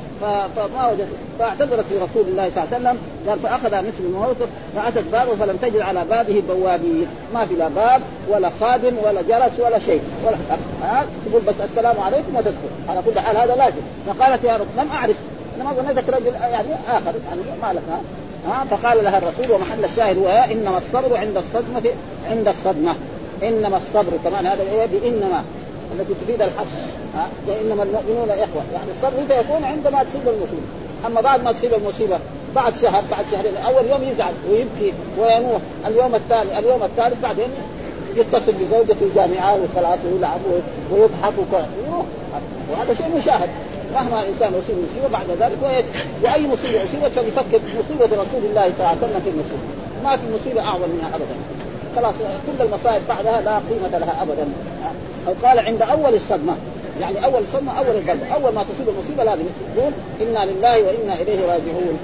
فما 0.56 0.91
وجد 0.93 1.08
فاعتذرت 1.38 1.85
لرسول 1.93 2.29
الله 2.29 2.50
صلى 2.50 2.64
الله 2.64 2.75
عليه 2.75 2.76
وسلم 2.76 2.99
قال 3.29 3.38
فأخذ 3.38 3.87
مثل 3.87 4.00
الموقف 4.00 4.49
فأتت 4.76 5.05
بابه 5.12 5.37
فلم 5.37 5.56
تجد 5.56 5.81
على 5.81 6.05
بابه 6.11 6.43
بوابين. 6.49 7.06
ما 7.35 7.47
في 7.47 7.55
لا 7.55 7.69
باب 7.69 8.02
ولا 8.29 8.50
خادم 8.61 8.93
ولا 9.05 9.23
جلس 9.23 9.61
ولا 9.61 9.79
شيء. 9.79 10.00
ولا 10.26 10.37
تقول 11.26 11.43
بس 11.43 11.55
السلام 11.70 12.00
عليكم 12.00 12.37
وتدخل 12.37 12.69
على 12.88 13.03
كل 13.06 13.20
حال 13.20 13.37
هذا 13.37 13.56
لازم. 13.56 13.82
فقالت 14.06 14.44
يا 14.44 14.56
رب 14.56 14.67
لم 14.79 14.91
أعرف. 14.91 15.17
أنا 15.56 15.64
ما 15.64 15.73
ظنيتك 15.73 16.08
رجل 16.08 16.35
يعني 16.35 16.69
آخر. 16.88 17.14
يعني 17.29 17.41
ما 17.62 17.73
لك 17.73 17.82
ها؟ 18.49 18.64
فقال 18.70 19.05
لها 19.05 19.19
الرسول 19.19 19.56
ومحل 19.56 19.85
الشاهد 19.85 20.19
هو 20.19 20.29
إنما 20.29 20.79
الصبر 20.79 21.17
عند 21.17 21.37
الصدمه 21.37 21.91
عند 22.31 22.49
الصدمة. 22.49 22.94
إنما 23.43 23.77
الصبر 23.77 24.13
كمان 24.25 24.47
هذا 24.47 24.63
الايه 24.63 24.87
بانما 24.87 25.45
التي 25.99 26.15
تفيد 26.25 26.43
الحصر 26.43 26.81
ها؟ 27.15 27.29
إنما 27.63 27.83
المؤمنون 27.83 28.31
إخوة. 28.31 28.63
يعني 28.75 28.91
الصبر 28.97 29.23
متى 29.23 29.41
يكون 29.41 29.65
عندما 29.65 30.03
تصيب 30.03 30.29
المصيبة. 30.29 30.67
أما 31.07 31.21
بعد 31.21 31.45
ما 31.45 31.53
تصيب 31.53 31.75
المصيبة 31.75 32.19
بعد 32.55 32.77
شهر 32.77 33.05
بعد 33.11 33.25
شهرين 33.33 33.57
اول 33.57 33.87
يوم 33.87 34.03
يزعل 34.03 34.33
ويبكي 34.51 34.93
وينوح 35.19 35.61
اليوم 35.87 36.15
الثاني 36.15 36.59
اليوم 36.59 36.83
الثالث 36.83 37.23
بعدين 37.23 37.49
يتصل 38.17 38.53
بزوجته 38.53 39.07
جامعه 39.15 39.55
وخلاص 39.55 39.99
ويلعب 40.13 40.41
ويضحك 40.93 41.33
وهذا 42.71 42.95
شيء 42.95 43.17
مشاهد. 43.19 43.49
مهما 43.95 44.23
الإنسان 44.23 44.53
يصيب 44.59 44.77
مصيبة 44.91 45.09
بعد 45.09 45.27
ذلك 45.41 45.85
وأي 46.23 46.47
مصيبة 46.49 46.85
أصيبت 46.85 47.13
فليفكر 47.17 47.61
مصيبة 47.81 48.06
رسول 48.06 48.43
الله 48.51 48.63
صلى 48.63 48.77
الله 48.79 48.89
عليه 48.89 48.99
وسلم 48.99 49.20
في 49.25 49.31
المصيبة. 49.31 49.67
ما 50.05 50.17
في 50.17 50.23
مصيبة 50.35 50.61
أعظم 50.61 50.89
منها 50.94 51.09
ابدا. 51.09 51.59
خلاص 51.97 52.15
كل 52.47 52.65
المصائب 52.65 53.03
بعدها 53.09 53.41
لا 53.41 53.55
قيمة 53.55 53.99
لها 53.99 54.23
ابدا. 54.23 54.49
أو 55.29 55.32
قال 55.43 55.59
عند 55.59 55.82
أول 55.82 56.15
الصدمة 56.15 56.55
يعني 57.01 57.25
أول 57.25 57.43
صدمة 57.53 57.79
أول 57.79 57.97
الضربه 57.97 58.35
أول 58.35 58.55
ما 58.55 58.63
تصيب 58.63 58.89
المصيبة 58.89 59.25
لازم 59.25 59.43
يقول 59.77 59.93
إنا 60.20 60.51
لله 60.51 60.82
وإنا 60.82 61.15
إليه 61.15 61.41
راجعون. 61.41 61.99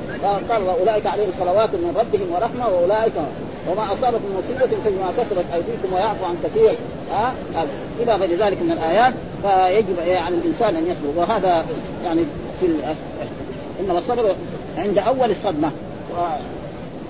قال 0.50 0.62
واولئك 0.62 1.06
عليهم 1.06 1.30
صلوات 1.40 1.70
من 1.70 1.96
ربهم 1.96 2.32
ورحمة 2.34 2.68
وأولئك 2.68 3.12
وما 3.70 3.82
اصابت 3.92 4.14
من 4.14 4.38
مصيبة 4.38 4.80
فبما 4.84 5.12
كسبت 5.18 5.44
أيديكم 5.54 5.94
ويعفو 5.94 6.24
عن 6.24 6.36
كثير. 6.44 6.74
أه؟ 7.12 7.32
إلى 8.00 8.12
غير 8.12 8.46
ذلك 8.46 8.62
من 8.62 8.72
الآيات 8.72 9.14
فيجب 9.42 9.96
على 10.00 10.34
الإنسان 10.34 10.76
أن 10.76 10.86
يصبر. 10.86 11.08
وهذا 11.16 11.64
يعني 12.04 12.24
في 12.60 12.66
إنما 13.80 13.98
الصبر 13.98 14.34
عند 14.76 14.98
أول 14.98 15.30
الصدمة. 15.30 15.70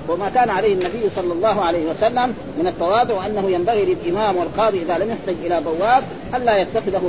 وما 0.08 0.28
كان 0.28 0.50
عليه 0.50 0.72
النبي 0.72 1.10
صلى 1.16 1.32
الله 1.32 1.60
عليه 1.60 1.90
وسلم 1.90 2.34
من 2.58 2.66
التواضع 2.66 3.26
أنه 3.26 3.50
ينبغي 3.50 3.84
للإمام 3.84 4.36
والقاضي 4.36 4.82
إذا 4.82 4.98
لم 4.98 5.10
يحتج 5.10 5.46
إلى 5.46 5.60
بواب 5.60 6.02
الا 6.34 6.56
يتخذه 6.56 7.02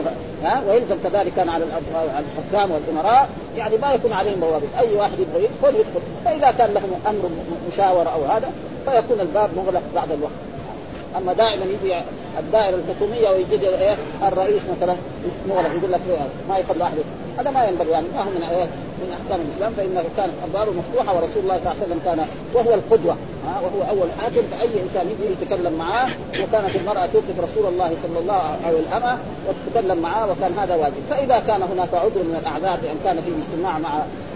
ها؟ 0.44 0.64
ويلزم 0.68 0.96
كذلك 1.04 1.34
كان 1.36 1.50
على 1.50 1.64
الحكام 1.64 2.72
والأمراء. 2.72 3.30
يعني 3.58 3.78
ما 3.78 3.94
يكون 3.94 4.14
عليهم 4.14 4.40
بواب. 4.40 4.62
أي 4.80 4.96
واحد 4.96 5.20
يبغى 5.20 5.44
يدخل 5.44 5.80
يدخل. 5.80 6.02
فإذا 6.26 6.52
كان 6.52 6.74
لهم 6.74 7.02
أمر 7.08 7.30
مشاورة 7.74 8.10
أو 8.10 8.26
هذا 8.26 8.52
فيكون 8.86 9.20
الباب 9.20 9.50
مغلق 9.58 9.84
بعد 9.96 10.12
الوقت. 10.12 10.32
أما 11.18 11.34
دائما 11.34 11.66
يجي 11.66 11.96
الدائرة 12.40 12.76
الحكومية 12.76 13.30
ويجي 13.30 13.70
إيه 13.70 13.96
الرئيس 14.28 14.62
مثلا 14.78 14.96
مغلق 15.50 15.72
يقول 15.78 15.92
لك 15.92 16.02
ما 16.50 16.58
يخلوا 16.58 16.84
أحد. 16.84 16.98
هذا 17.40 17.52
ما 17.52 17.66
ينبغي 17.66 17.92
يعني 17.92 18.06
ما 18.16 18.22
هو 18.22 18.30
من 18.30 18.44
إيه 18.44 18.68
من 19.02 19.14
أحكام 19.14 19.40
الإسلام 19.48 19.74
فإنه 19.78 20.04
كانت 20.18 20.34
ابوابه 20.44 20.72
مفتوحة 20.72 21.16
ورسول 21.16 21.44
الله 21.44 21.60
صلى 21.64 21.72
الله 21.72 21.76
عليه 21.82 21.86
وسلم 21.86 22.00
كان 22.06 22.28
وهو 22.54 22.74
القدوة. 22.74 23.16
ها 23.48 23.62
وهو 23.62 23.90
أول 23.90 24.08
حاكم 24.22 24.42
فأي 24.52 24.82
إنسان 24.84 25.06
يجي 25.12 25.34
يتكلم 25.34 25.74
معاه 25.74 26.10
وكانت 26.44 26.76
المرأة 26.76 27.06
توقف 27.06 27.40
رسول 27.40 27.74
الله 27.74 27.92
صلى 28.04 28.20
الله 28.20 28.34
عليه 28.66 28.78
وسلم 28.78 28.86
الامه 28.92 29.18
وتتكلم 29.48 29.98
معاه 29.98 30.32
وكان 30.32 30.60
هذا 30.60 30.76
واجب. 30.76 31.02
فإذا 31.10 31.40
كان 31.40 31.62
هناك 31.62 31.94
عذر 31.94 32.24
من 32.24 32.38
الأعذار 32.42 32.80
بان 32.84 32.98
كان 33.04 33.16
في 33.16 33.32
اجتماع 33.42 33.78
مع 33.78 33.90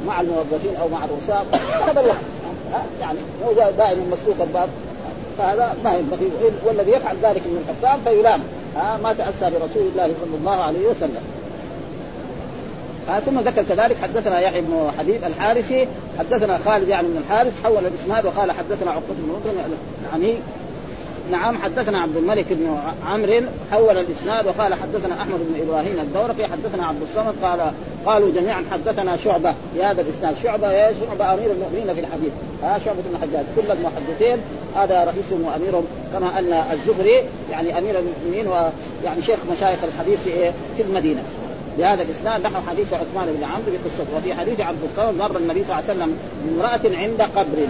مع 0.07 0.21
الموظفين 0.21 0.75
أو 0.81 0.87
مع 0.87 1.05
الرؤساء 1.05 1.45
هذا 1.89 2.01
الوقت. 2.01 2.25
يعني 3.01 3.19
هو 3.45 3.71
دائما 3.77 4.03
مسلوك 4.05 4.35
الباب 4.41 4.69
فهذا 5.37 5.75
ما 5.83 5.93
ينبغي. 5.93 6.31
والذي 6.65 6.91
يفعل 6.91 7.15
ذلك 7.23 7.41
من 7.45 7.65
الحكام 7.67 7.99
فيلام. 8.05 8.41
ها 8.75 8.99
ما 9.03 9.13
تأسى 9.13 9.41
برسول 9.41 9.87
الله 9.91 10.13
صلى 10.21 10.37
الله 10.39 10.55
عليه 10.55 10.87
وسلم. 10.87 11.21
آه 13.09 13.19
ثم 13.19 13.39
ذكر 13.39 13.63
كذلك 13.63 13.97
حدثنا 14.01 14.39
يحيى 14.39 14.61
بن 14.61 14.91
حبيب 14.99 15.23
الحارثي 15.23 15.87
حدثنا 16.19 16.59
خالد 16.65 16.87
يعني 16.87 17.07
بن 17.07 17.17
الحارث 17.17 17.53
حول 17.63 17.85
الإسناد 17.85 18.25
وقال 18.25 18.51
حدثنا 18.51 18.91
عقبة 18.91 19.13
بن 19.17 19.29
مطعم 19.29 19.71
يعني 20.11 20.35
نعم 21.31 21.57
حدثنا 21.57 22.01
عبد 22.01 22.17
الملك 22.17 22.45
بن 22.49 22.77
عمرو 23.05 23.41
حول 23.71 23.97
الإسناد 23.97 24.47
وقال 24.47 24.73
حدثنا 24.73 25.21
أحمد 25.21 25.39
بن 25.39 25.61
إبراهيم 25.61 25.99
الدورقي 25.99 26.47
حدثنا 26.47 26.85
عبد 26.85 27.01
الصمد 27.01 27.35
قال 27.43 27.73
قالوا 28.05 28.31
جميعا 28.31 28.63
حدثنا 28.71 29.17
شعبة 29.17 29.55
بهذا 29.75 30.01
الإسناد 30.01 30.35
شعبة 30.43 30.71
يا 30.71 30.93
شعبة 30.99 31.33
أمير 31.33 31.51
المؤمنين 31.51 31.93
في 31.93 31.99
الحديث. 31.99 32.31
ها 32.63 32.79
شعبة 32.85 32.99
بن 33.01 33.15
الحجاج 33.15 33.45
كل 33.55 33.71
المحدثين 33.71 34.37
هذا 34.75 35.03
رئيسهم 35.03 35.45
وأميرهم 35.45 35.85
كما 36.13 36.39
أن 36.39 36.63
الزهري 36.71 37.23
يعني 37.51 37.77
أمير 37.77 37.95
المؤمنين 37.99 38.47
ويعني 38.47 39.21
شيخ 39.21 39.39
مشايخ 39.51 39.79
الحديث 39.83 40.19
في 40.23 40.51
في 40.77 40.83
المدينة. 40.83 41.23
بهذا 41.77 42.03
الإسناد 42.03 42.41
نحو 42.41 42.61
حديث 42.69 42.93
عثمان 42.93 43.33
بن 43.37 43.43
عمرو 43.43 43.65
بقصته. 43.67 44.17
وفي 44.17 44.33
حديث 44.33 44.59
عبد 44.59 44.83
الصمد 44.83 45.17
مر 45.17 45.37
النبي 45.37 45.63
صلى 45.63 45.79
الله 45.79 45.83
عليه 45.89 45.93
وسلم 45.93 46.17
بامرأة 46.45 46.97
عند 46.97 47.21
قبر. 47.21 47.67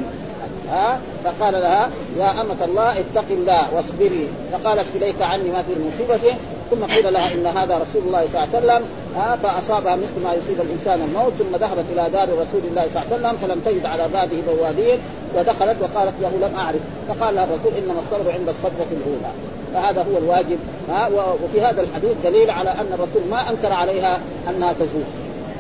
ها؟ 0.72 1.00
فقال 1.24 1.54
لها 1.54 1.90
يا 2.20 2.42
أمة 2.42 2.66
الله 2.66 2.92
اتق 2.92 3.26
الله 3.32 3.74
واصبري. 3.76 4.28
فقالت 4.52 4.86
إليك 4.96 5.22
عني 5.22 5.50
ما 5.50 5.62
في 5.68 5.74
المصيبة 5.74 6.36
ثم 6.72 6.96
قيل 6.96 7.14
لها 7.14 7.34
إن 7.34 7.46
هذا 7.46 7.76
رسول 7.76 8.02
الله 8.08 8.26
صلى 8.34 8.44
الله 8.44 8.56
عليه 8.56 8.58
وسلم. 8.58 8.84
ها؟ 9.16 9.36
فأصابها 9.44 9.96
مثل 9.96 10.24
ما 10.24 10.34
يصيب 10.34 10.62
الإنسان 10.62 11.02
الموت 11.02 11.34
ثم 11.40 11.56
ذهبت 11.56 11.86
إلى 11.94 12.10
دار 12.10 12.30
رسول 12.30 12.62
الله 12.70 12.88
صلى 12.94 13.04
الله 13.04 13.06
عليه 13.12 13.16
وسلم 13.16 13.38
فلم 13.42 13.62
تجد 13.66 13.86
على 13.86 14.08
بابه 14.14 14.38
بوابين 14.48 15.00
ودخلت 15.36 15.78
وقالت 15.82 16.14
له 16.22 16.32
لم 16.48 16.56
أعرف. 16.58 16.82
فقال 17.08 17.36
لها 17.36 17.44
الرسول 17.44 17.72
إنما 17.78 18.00
الصبر 18.06 18.32
عند 18.32 18.50
الصدمه 18.50 18.92
الأولى. 18.92 19.32
فهذا 19.74 20.06
هو 20.12 20.18
الواجب. 20.18 20.60
ها؟ 20.90 21.08
وفي 21.44 21.62
هذا 21.62 21.82
الحديث 21.82 22.12
دليل 22.24 22.50
على 22.50 22.70
أن 22.70 22.90
الرسول 22.94 23.22
ما 23.32 23.50
أنكر 23.50 23.74
عليها 23.74 24.20
أنها 24.50 24.74
تزور. 24.74 25.08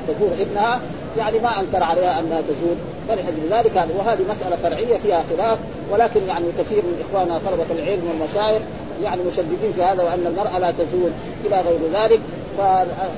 تزور 0.07 0.31
ابنها 0.39 0.79
يعني 1.17 1.39
ما 1.39 1.59
أنكر 1.59 1.83
عليها 1.83 2.19
أنها 2.19 2.41
تزور. 2.41 2.75
فلأجل 3.07 3.47
ذلك 3.51 3.75
وهذه 3.97 4.21
مسألة 4.29 4.55
فرعية 4.63 4.97
فيها 4.97 5.23
خلاف 5.29 5.57
ولكن 5.91 6.27
يعني 6.27 6.45
كثير 6.59 6.81
من 6.83 7.03
إخواننا 7.09 7.39
طلبة 7.45 7.65
العلم 7.79 8.01
والمشايخ 8.07 8.61
يعني 9.03 9.21
مشددين 9.23 9.73
في 9.75 9.83
هذا 9.83 10.03
وأن 10.03 10.25
المرأة 10.27 10.59
لا 10.59 10.71
تزول 10.71 11.11
إلى 11.45 11.61
غير 11.61 11.79
ذلك 11.93 12.19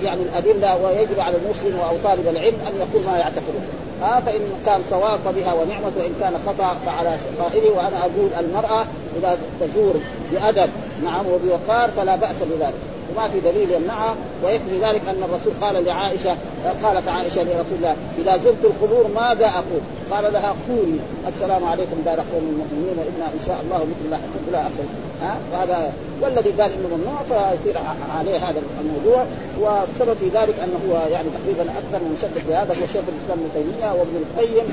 يعني 0.03 0.21
الأدلة 0.21 0.85
ويجب 0.85 1.19
على 1.19 1.35
المسلم 1.35 1.79
أو 1.89 1.95
طالب 2.03 2.27
العلم 2.27 2.57
أن 2.67 2.73
يقول 2.77 3.05
ما 3.05 3.17
يعتقده. 3.17 3.59
آه 4.03 4.19
فإن 4.19 4.41
كان 4.65 4.81
صواب 4.89 5.19
فبها 5.25 5.53
ونعمة 5.53 5.91
وإن 5.97 6.15
كان 6.21 6.33
خطأ 6.47 6.75
فعلى 6.85 7.17
قائله 7.39 7.69
وأنا 7.69 7.99
أقول 7.99 8.29
المرأة 8.39 8.85
إذا 9.19 9.37
تزور 9.61 9.95
بأدب 10.31 10.69
نعم 11.03 11.25
وبوقار 11.27 11.89
فلا 11.97 12.15
بأس 12.15 12.35
بذلك. 12.41 12.92
وما 13.15 13.29
في 13.29 13.39
دليل 13.39 13.71
يمنعها 13.71 14.15
ويكفي 14.43 14.79
ذلك 14.81 15.01
أن 15.07 15.23
الرسول 15.23 15.53
قال 15.61 15.85
لعائشة 15.85 16.37
قالت 16.83 17.07
عائشة 17.07 17.43
لرسول 17.43 17.77
الله 17.77 17.95
إذا 18.17 18.37
زرت 18.37 18.63
القبور 18.63 19.07
ماذا 19.15 19.45
أقول؟ 19.45 19.81
قال 20.11 20.33
لها 20.33 20.55
قولي 20.69 20.99
السلام 21.27 21.65
عليكم 21.65 21.97
دار 22.05 22.15
قوم 22.15 22.43
المؤمنين 22.53 22.97
وأنا 22.97 23.25
إن 23.25 23.39
شاء 23.47 23.61
الله 23.63 23.77
مثل 23.77 24.05
الله 24.05 24.19
إلى 24.49 24.57
اخره 24.57 24.87
ها؟ 25.21 25.37
وهذا 25.53 25.93
والذي 26.21 26.49
قال 26.49 26.71
إنه 26.71 26.97
ممنوع 26.97 27.21
فيصير 27.29 27.79
عليه 28.19 28.37
هذا 28.49 28.61
الموضوع. 28.81 29.25
والسبب 29.59 30.13
في 30.13 30.25
ذلك 30.25 30.55
أنه 30.63 30.79
هو 30.89 31.07
يعني 31.11 31.27
تقريبا 31.29 31.71
أكثر 31.71 32.05
من 32.05 32.17
مشدد 32.17 32.43
في 32.47 32.55
هذا 32.55 32.73
هو 32.73 32.85
شيخ 32.93 33.03
الإسلام 33.13 33.39
ابن 33.39 33.49
تيمية 33.53 33.91
وابن 33.91 34.15
القيم 34.23 34.65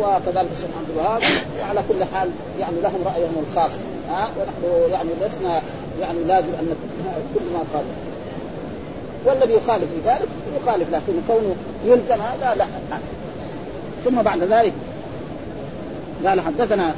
وكذلك 0.00 0.48
الشيخ 0.56 0.70
عبد 0.78 0.90
الوهاب 0.94 1.22
وعلى 1.60 1.82
كل 1.88 2.04
حال 2.14 2.30
يعني 2.60 2.80
لهم 2.82 3.00
رأيهم 3.04 3.44
الخاص. 3.50 3.72
ها؟ 4.10 4.28
ونحن 4.38 4.92
يعني 4.92 5.10
لسنا 5.20 5.62
يعني 6.00 6.18
لازم 6.26 6.48
أن 6.48 6.74
كل 7.34 7.44
ما 7.52 7.62
قال. 7.74 7.84
والذي 9.24 9.54
يخالف 9.54 9.84
في 9.84 10.10
ذلك 10.10 10.28
يخالف 10.62 10.90
لكن 10.90 11.12
كونه 11.28 11.54
يلزم 11.86 12.22
هذا 12.22 12.54
لا. 12.58 12.64
ثم 14.04 14.22
بعد 14.22 14.42
ذلك 14.42 14.72
قال 16.24 16.40
حدثنا 16.40 16.94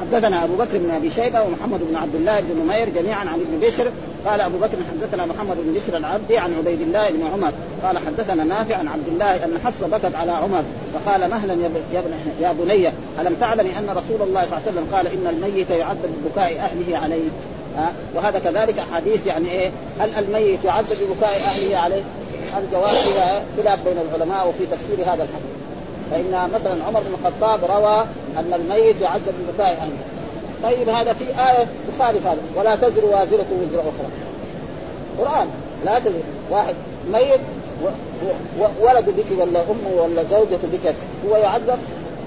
حدثنا 0.00 0.44
أبو 0.44 0.54
بكر 0.54 0.78
بن 0.78 0.90
أبي 0.90 1.10
شيبة 1.10 1.42
ومحمد 1.42 1.80
بن 1.90 1.96
عبد 1.96 2.14
الله 2.14 2.40
بن 2.40 2.62
نمير 2.64 2.88
جميعا 2.88 3.18
عن 3.18 3.40
ابن 3.40 3.66
بشر. 3.66 3.90
قال 4.26 4.40
أبو 4.40 4.58
بكر 4.58 4.76
حدثنا 4.90 5.26
محمد 5.26 5.56
بن 5.56 5.72
بشر 5.72 5.96
العبدي 5.96 6.38
عن 6.38 6.54
عبيد 6.58 6.80
الله 6.80 7.10
بن 7.10 7.26
عمر. 7.32 7.52
قال 7.82 7.98
حدثنا 7.98 8.44
نافع 8.44 8.76
عن 8.76 8.88
عبد 8.88 9.08
الله 9.08 9.44
أن 9.44 9.58
حفصة 9.64 9.86
بكت 9.86 10.14
على 10.14 10.32
عمر 10.32 10.62
فقال 10.94 11.30
مهلا 11.30 11.54
يا, 11.54 11.70
يا 12.40 12.52
بني 12.52 12.88
ألم 13.20 13.36
تعلمي 13.40 13.78
أن 13.78 13.90
رسول 13.90 14.28
الله 14.28 14.44
صلى 14.44 14.58
الله 14.58 14.62
عليه 14.66 14.72
وسلم 14.72 14.86
قال 14.92 15.06
إن 15.06 15.26
الميت 15.26 15.70
يعذب 15.70 16.10
ببكاء 16.24 16.52
أهله 16.58 16.98
عليه؟ 16.98 17.28
ها؟ 17.76 17.92
وهذا 18.14 18.38
كذلك 18.38 18.78
احاديث 18.78 19.26
يعني 19.26 19.50
إيه؟ 19.50 19.70
هل 20.00 20.14
الميت 20.18 20.64
يعذب 20.64 20.96
ببكاء 21.00 21.40
أهله 21.40 21.76
عليه؟ 21.76 22.02
الجواب 22.58 22.94
فيها 22.94 23.42
خلاف 23.56 23.84
بين 23.84 23.96
العلماء 23.98 24.48
وفي 24.48 24.66
تفسير 24.66 25.04
هذا 25.04 25.22
الحديث؟ 25.22 25.60
فإن 26.10 26.50
مثلا 26.54 26.84
عمر 26.84 27.00
بن 27.00 27.14
الخطاب 27.14 27.64
روى 27.64 28.04
أن 28.38 28.52
الميت 28.54 29.00
يعذب 29.00 29.34
ببكاء 29.48 29.72
أهله. 29.72 29.98
طيب 30.62 30.88
هذا 30.88 31.12
في 31.12 31.24
آية 31.24 31.66
تخالف 31.96 32.26
هذا. 32.26 32.40
ولا 32.56 32.76
تزر 32.76 33.04
وازرة 33.04 33.46
وزر 33.62 33.80
أخرى. 33.80 34.10
قرآن. 35.18 35.48
لا 35.84 35.98
تزر. 35.98 36.22
واحد. 36.50 36.74
ميت 37.12 37.40
ولد 38.80 39.10
بك 39.16 39.38
ولا 39.38 39.60
أمه 39.60 40.02
ولا 40.02 40.24
زوجة 40.30 40.58
بك 40.72 40.94
هو 41.28 41.36
يعذب؟ 41.36 41.78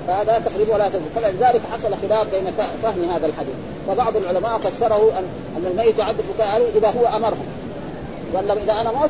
فهذا 0.07 0.41
تقريبا 0.45 0.73
ولا 0.73 0.89
تزر 0.89 0.99
فلذلك 1.15 1.61
حصل 1.73 1.89
خلاف 2.01 2.27
بين 2.31 2.53
فهم 2.83 3.09
هذا 3.15 3.25
الحديث. 3.25 3.53
فبعض 3.87 4.17
العلماء 4.17 4.57
فسره 4.57 5.11
أن 5.19 5.25
أن 5.57 5.65
الميت 5.71 5.99
يعذب 5.99 6.23
بكاء 6.35 6.71
إذا 6.75 6.87
هو 6.87 7.17
أمرهم. 7.17 7.45
ولا 8.33 8.53
إذا 8.53 8.73
أنا 8.73 8.91
مت 8.91 9.09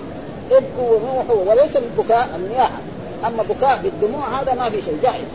ابكوا 0.51 0.97
ونوحوا 0.97 1.51
وليس 1.51 1.77
البكاء 1.77 2.29
النياحة 2.35 2.77
أما 3.27 3.43
بكاء 3.49 3.79
بالدموع 3.83 4.41
هذا 4.41 4.53
ما 4.53 4.69
في 4.69 4.81
شيء. 4.81 4.97
جائز. 5.03 5.25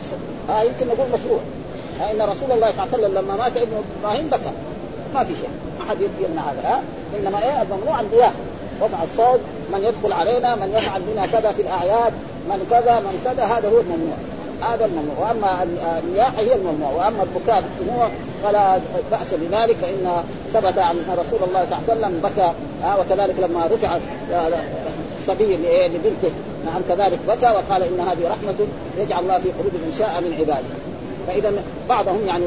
ها 0.49 0.62
يمكن 0.62 0.87
نقول 0.87 1.07
مشروع. 1.12 1.41
إن 2.11 2.23
رسول 2.23 2.53
الله 2.53 2.73
صلى 2.73 2.85
الله 2.85 2.88
عليه 2.93 3.07
وسلم 3.07 3.19
لما 3.19 3.37
مات 3.37 3.57
ابن 3.57 3.83
إبراهيم 4.00 4.27
بكى. 4.27 4.53
ما 5.15 5.25
في 5.25 5.35
شيء. 5.35 5.50
ما 5.79 5.85
حد 5.91 6.00
يمنع 6.00 6.43
هذا. 6.43 6.69
ها 6.69 6.83
إنما 7.19 7.38
إيه؟ 7.43 7.62
الممنوع 7.62 8.00
النياحه 8.00 8.33
رفع 8.83 9.03
الصوت 9.03 9.41
من 9.73 9.85
يدخل 9.85 10.12
علينا 10.12 10.55
من 10.55 10.75
يفعل 10.77 11.03
بنا 11.03 11.27
كذا 11.27 11.53
في 11.53 11.62
الأعياد 11.62 12.12
من 12.49 12.67
كذا 12.71 13.00
من 13.00 13.21
كذا 13.25 13.45
هذا 13.45 13.69
هو 13.69 13.81
الممنوع. 13.81 14.17
هذا 14.62 14.85
الممنوع. 14.85 15.15
وأما 15.19 15.67
النياحة 15.99 16.41
هي 16.41 16.55
الممنوع. 16.55 16.91
وأما 16.91 17.23
البكاء 17.23 17.62
بالدموع 17.62 18.09
فلا 18.45 18.79
بأس 19.11 19.35
بذلك. 19.35 19.77
فان 19.77 20.23
ثبت 20.53 20.79
عن 20.79 20.97
رسول 20.97 21.49
الله 21.49 21.67
صلى 21.71 21.79
الله 21.79 21.83
عليه 21.88 21.93
وسلم 21.93 22.21
بكى 22.23 22.53
آه 22.85 23.00
وكذلك 23.00 23.35
لما 23.41 23.67
رفع 23.67 23.99
صبي 25.27 25.57
لبنته. 25.87 26.31
نعم 26.67 26.83
كذلك 26.88 27.19
بكى 27.29 27.47
وقال 27.47 27.83
إن 27.83 28.00
هذه 28.00 28.31
رحمة 28.31 28.67
يجعل 28.99 29.23
الله 29.23 29.38
في 29.38 29.49
قلوب 29.49 29.73
من 29.73 29.95
شاء 29.99 30.21
من 30.21 30.35
عباده. 30.38 30.75
فإذا 31.27 31.62
بعضهم 31.88 32.27
يعني 32.27 32.45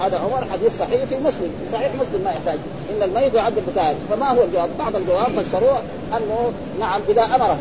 هذا 0.00 0.18
عمر 0.18 0.44
حديث 0.52 0.78
صحيح 0.78 1.04
في 1.04 1.14
مسلم. 1.14 1.50
صحيح 1.72 1.90
مسلم 1.94 2.24
ما 2.24 2.30
يحتاج. 2.30 2.58
إن 2.90 3.02
الميت 3.02 3.34
يعذب 3.34 3.62
بكائن 3.72 3.96
فما 4.10 4.30
هو 4.30 4.42
الجواب؟ 4.44 4.68
بعض 4.78 4.96
الجواب 4.96 5.26
فسروه 5.26 5.78
أنه 6.16 6.52
نعم 6.80 7.00
إذا 7.08 7.24
أمره. 7.24 7.56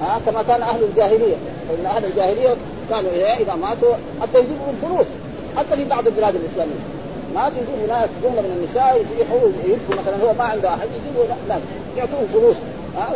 ها 0.00 0.20
كما 0.26 0.42
كان 0.42 0.62
أهل 0.62 0.82
الجاهلية. 0.82 1.36
فإن 1.68 1.86
أهل 1.86 2.04
الجاهلية 2.04 2.54
كانوا 2.90 3.10
إذا 3.40 3.54
ماتوا 3.54 3.94
حتى 4.22 4.38
يجيبوا 4.38 4.66
الفلوس. 4.70 5.06
حتى 5.56 5.76
في 5.76 5.84
بعض 5.84 6.06
البلاد 6.06 6.34
الإسلامية. 6.34 6.82
ما 7.34 7.48
تجيبوا 7.48 7.86
ناس 7.88 8.08
جملة 8.22 8.42
من 8.42 8.52
النساء 8.56 9.02
يصيحوا 9.02 9.48
يبكوا 9.66 10.02
مثلا 10.02 10.16
هو 10.24 10.32
ما 10.38 10.44
عنده 10.44 10.68
أحد 10.68 10.88
يجيبوا 10.98 11.24
ناس 11.48 11.60
يعطوهم 11.96 12.26
فلوس. 12.32 12.56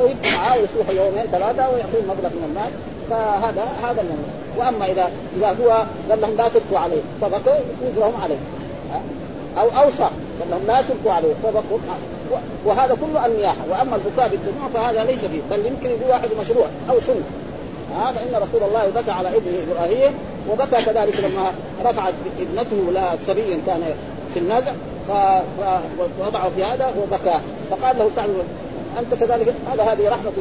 ويبكوا 0.02 0.30
معاه 0.38 0.58
ويصيحوا 0.58 0.94
يومين 0.94 1.26
ثلاثة 1.32 1.70
ويعطوهم 1.70 2.04
مبلغ 2.04 2.30
من 2.38 2.44
المال. 2.48 2.70
فهذا 3.10 3.64
هذا 3.82 4.00
الممنوع 4.00 4.32
وأما 4.58 4.92
إذا 4.92 5.10
إذا 5.37 5.48
هو 5.48 5.70
قال 6.10 6.20
لهم 6.20 6.37
لا 6.37 6.48
تبكوا 6.48 6.78
عليه 6.78 7.02
فبكوا 7.20 7.52
وزرهم 7.82 8.22
عليه. 8.22 8.38
أو 9.58 9.68
أوصى 9.82 10.10
قال 10.40 10.50
لهم 10.50 10.66
لا 10.66 10.82
تبكوا 10.82 11.12
عليه 11.12 11.34
فبكوا 11.42 11.78
وهذا 12.64 12.96
كله 13.00 13.26
النياحه 13.26 13.64
وأما 13.70 13.96
البكاء 13.96 14.28
بالدموع 14.28 14.68
فهذا 14.75 15.04
ليس 15.04 15.20
فيه 15.20 15.40
بل 15.50 15.66
يمكن 15.66 15.90
يقول 15.90 16.10
واحد 16.10 16.28
مشروع 16.40 16.66
أو 16.90 17.00
سنة. 17.00 17.22
هذا 17.97 18.12
فان 18.12 18.42
رسول 18.42 18.68
الله 18.68 18.90
بكى 18.97 19.11
على 19.11 19.28
ابنه 19.28 19.59
إبراهيم 19.71 20.12
وبكى 20.50 20.83
كذلك 20.83 21.21
لما 21.21 21.52
رفعت 21.85 22.14
ابنته 22.40 22.92
لها 22.92 23.16
صبيا 23.26 23.61
كان 23.66 23.95
في 24.35 24.38
النزع 24.38 24.73
فوضعه 26.18 26.50
في 26.57 26.64
هذا 26.64 26.92
وبكى. 27.02 27.40
فقال 27.71 27.99
له 27.99 28.11
سعد 28.16 28.28
أنت 28.99 29.14
كذلك 29.14 29.54
هذا 29.73 29.83
هذه 29.83 30.09
رحمة 30.09 30.33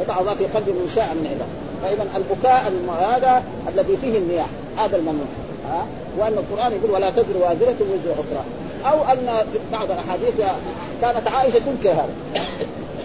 وضع 0.00 0.20
الله 0.20 0.34
في 0.34 0.46
قلب 0.46 0.68
من 0.68 0.90
شاء 0.94 1.14
من 1.14 1.26
عباده 1.26 1.68
فإذا 1.82 2.16
البكاء 2.16 2.72
هذا 3.00 3.42
الذي 3.68 3.96
فيه 3.96 4.18
النياح 4.18 4.46
هذا 4.78 4.96
الممنوع. 4.96 5.26
ها؟ 5.70 5.86
وأن 6.18 6.32
القرآن 6.32 6.72
يقول 6.72 6.90
ولا 6.90 7.10
تزر 7.10 7.36
وازرة 7.40 7.76
وزر 7.80 8.12
أخرى. 8.12 8.44
أو 8.84 9.12
أن 9.12 9.46
بعض 9.72 9.90
الأحاديث 9.90 10.34
كانت 11.02 11.28
عائشة 11.28 11.58
تنكر 11.58 11.90
هذا. 11.90 12.10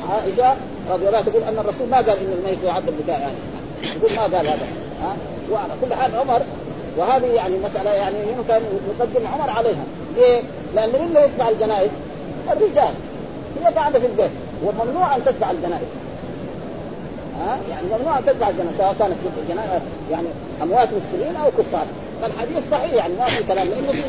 عائشة 0.10 0.56
رضي 0.92 1.08
الله 1.08 1.22
تقول 1.22 1.44
أن 1.44 1.58
الرسول 1.60 1.90
ما 1.92 1.98
قال 1.98 2.18
إن 2.18 2.34
الميت 2.40 2.64
يعذب 2.64 2.94
بكاء 3.04 3.20
يعني. 3.20 3.36
ما 4.18 4.22
قال 4.22 4.48
هذا 4.48 4.68
ها 5.04 5.16
وعلى 5.52 5.74
كل 5.82 5.94
حال 5.94 6.16
عمر 6.16 6.42
وهذه 6.98 7.26
يعني 7.26 7.56
مسألة 7.58 7.90
يعني 7.90 8.16
يمكن 8.38 8.66
يقدم 9.00 9.28
عمر 9.28 9.50
عليها، 9.50 9.84
ليه؟ 10.16 10.42
لأن 10.76 10.90
من 10.90 10.96
اللي 10.96 11.24
يتبع 11.24 11.50
الجنائز؟ 11.50 11.90
الرجال 12.52 12.94
هي 13.62 13.74
قاعدة 13.74 14.00
في 14.00 14.06
البيت 14.06 14.32
وممنوع 14.64 15.16
ان 15.16 15.26
تتبع 15.26 15.52
الجنائز 15.52 15.88
ها 17.40 17.58
يعني 17.70 17.88
ممنوع 17.88 18.18
ان 18.20 18.26
تتبع 18.26 18.50
الجنائز 18.50 18.78
سواء 18.78 18.96
كانت 19.00 19.16
جنائز 19.50 19.82
يعني 20.12 20.28
اموات 20.64 20.88
مسلمين 20.88 21.36
أو 21.36 21.52
كفار 21.52 21.86
فالحديث 22.22 22.70
صحيح 22.72 22.94
يعني 22.94 23.14
ما 23.20 23.26
في 23.26 23.44
كلام 23.44 23.68
لأنه 23.68 23.92
في 23.92 24.04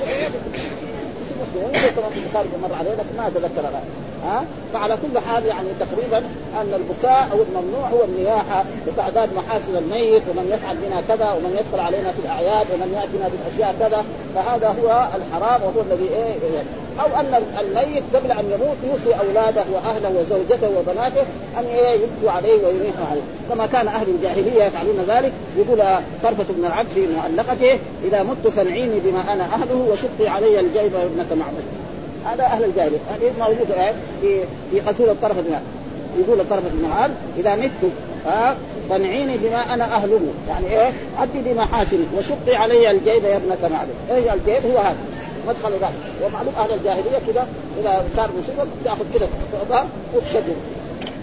مسلمين 1.43 1.75
البخاري 1.75 2.49
مر 2.63 2.75
عليه 2.79 2.91
لكن 2.91 3.17
ما 3.17 3.27
اتذكر 3.27 3.61
الان 3.61 3.85
ها؟ 4.25 4.45
فعلى 4.73 4.97
كل 4.97 5.19
حال 5.19 5.47
يعني 5.47 5.69
تقريبا 5.81 6.19
أن 6.61 6.75
البكاء 6.75 7.29
أو 7.33 7.39
الممنوع 7.43 7.89
هو 7.89 8.05
النياحة 8.05 8.65
وتعداد 8.87 9.29
محاسن 9.35 9.77
الميت 9.77 10.23
ومن 10.31 10.51
يفعل 10.55 10.77
بنا 10.77 11.01
كذا 11.01 11.31
ومن 11.31 11.57
يدخل 11.59 11.85
علينا 11.85 12.13
في 12.13 12.19
الأعياد 12.25 12.67
ومن 12.75 12.93
ياتينا 12.95 13.29
بالاشياء 13.29 13.75
كذا 13.81 14.05
فهذا 14.35 14.69
هو 14.69 15.09
الحرام 15.17 15.63
وهو 15.63 15.81
الذي 15.81 16.09
إيه 16.09 16.63
أو 17.01 17.21
أن 17.21 17.43
الميت 17.61 18.03
قبل 18.15 18.33
أن 18.33 18.45
يموت 18.45 18.77
يوصي 18.85 19.21
أولاده 19.21 19.65
وأهله 19.73 20.09
وزوجته 20.09 20.69
وبناته 20.79 21.23
أن 21.59 21.65
إيه 21.65 22.01
يبكوا 22.01 22.31
عليه 22.31 22.67
ويميحوا 22.67 23.07
عليه. 23.11 23.23
كما 23.51 23.67
كان 23.67 23.89
أهل 23.89 24.09
الجاهلية 24.09 24.65
يفعلون 24.65 25.05
ذلك 25.09 25.33
يقول 25.57 25.79
طرفة 26.23 26.45
بن 26.49 26.65
العبد 26.65 26.89
في 26.89 27.07
معلقته 27.17 27.79
إذا 28.05 28.23
مت 28.23 28.49
فانعيني 28.49 29.01
بما 29.01 29.33
أنا 29.33 29.45
أهله 29.45 29.89
وشقي 29.93 30.29
علي 30.29 30.61
الجيب 30.61 30.95
ابنه 30.95 31.35
معبد 31.35 31.84
هذا 32.25 32.45
أهل 32.45 32.65
الجاهلية. 32.65 32.99
هذه 33.11 33.33
موجودة 33.39 33.93
في 34.21 34.41
في 34.71 34.81
قتول 34.81 35.09
الطرف 35.09 35.39
بن 35.39 35.55
يقول 36.19 36.41
الطرف 36.41 36.63
بن 36.73 36.89
إذا 37.39 37.57
مت 37.57 37.93
ها 38.27 38.57
فانعيني 38.91 39.39
بما 39.39 39.75
أنا 39.75 39.85
أهله. 39.85 40.21
يعني 40.49 40.67
إيه؟ 40.67 40.93
ادي 41.19 41.53
بمحاسني 41.53 42.05
وشقي 42.19 42.57
علي 42.57 42.91
الجيب 42.91 43.25
يا 43.25 43.37
ابنة 43.37 43.57
معبد 43.63 43.95
إيش 44.11 44.33
الجيب؟ 44.33 44.73
هو 44.73 44.79
هذا. 44.79 44.97
مدخل 45.49 45.73
ذلك 45.73 45.93
ومعلوم 46.25 46.55
أهل 46.59 46.73
الجاهلية 46.75 47.19
كذا 47.27 47.49
إذا 47.81 48.05
صار 48.17 48.31
مصيبه 48.39 48.67
تأخذ 48.85 49.05
كذا 49.15 49.29
وتشدد. 50.15 50.57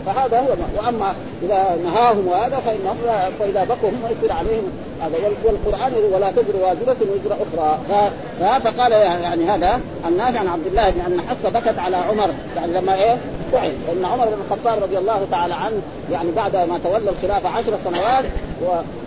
فهذا 0.05 0.39
هو 0.39 0.55
ما. 0.55 0.83
وأما 0.83 1.15
إذا 1.43 1.77
نهاهم 1.83 2.27
وهذا 2.27 2.59
فانهم 2.65 2.97
فإذا 3.39 3.63
بكوا 3.63 3.89
هم 3.89 4.03
يصير 4.17 4.31
عليهم 4.31 4.63
هذا. 5.01 5.15
والقرآن 5.43 5.93
ولا 6.13 6.31
تزر 6.31 6.55
وازره 6.61 6.97
وزر 7.01 7.35
أخرى. 7.35 7.79
فقال 8.59 8.91
يعني 8.91 9.45
هذا 9.45 9.79
النافع 10.07 10.39
عن 10.39 10.47
عبد 10.47 10.67
الله 10.67 10.89
بن 10.89 11.01
ان 11.01 11.51
بكت 11.53 11.79
على 11.79 11.95
عمر. 11.95 12.29
يعني 12.55 12.73
لما 12.73 12.95
إيه؟ 12.95 13.17
فعل 13.51 13.73
إن 13.91 14.05
عمر 14.05 14.25
بن 14.25 14.41
الخطاب 14.45 14.83
رضي 14.83 14.97
الله 14.97 15.27
تعالى 15.31 15.53
عنه 15.53 15.81
يعني 16.11 16.31
بعد 16.31 16.55
ما 16.55 16.79
تولى 16.83 17.09
الخلافة 17.09 17.49
عشر 17.49 17.77
سنوات 17.83 18.25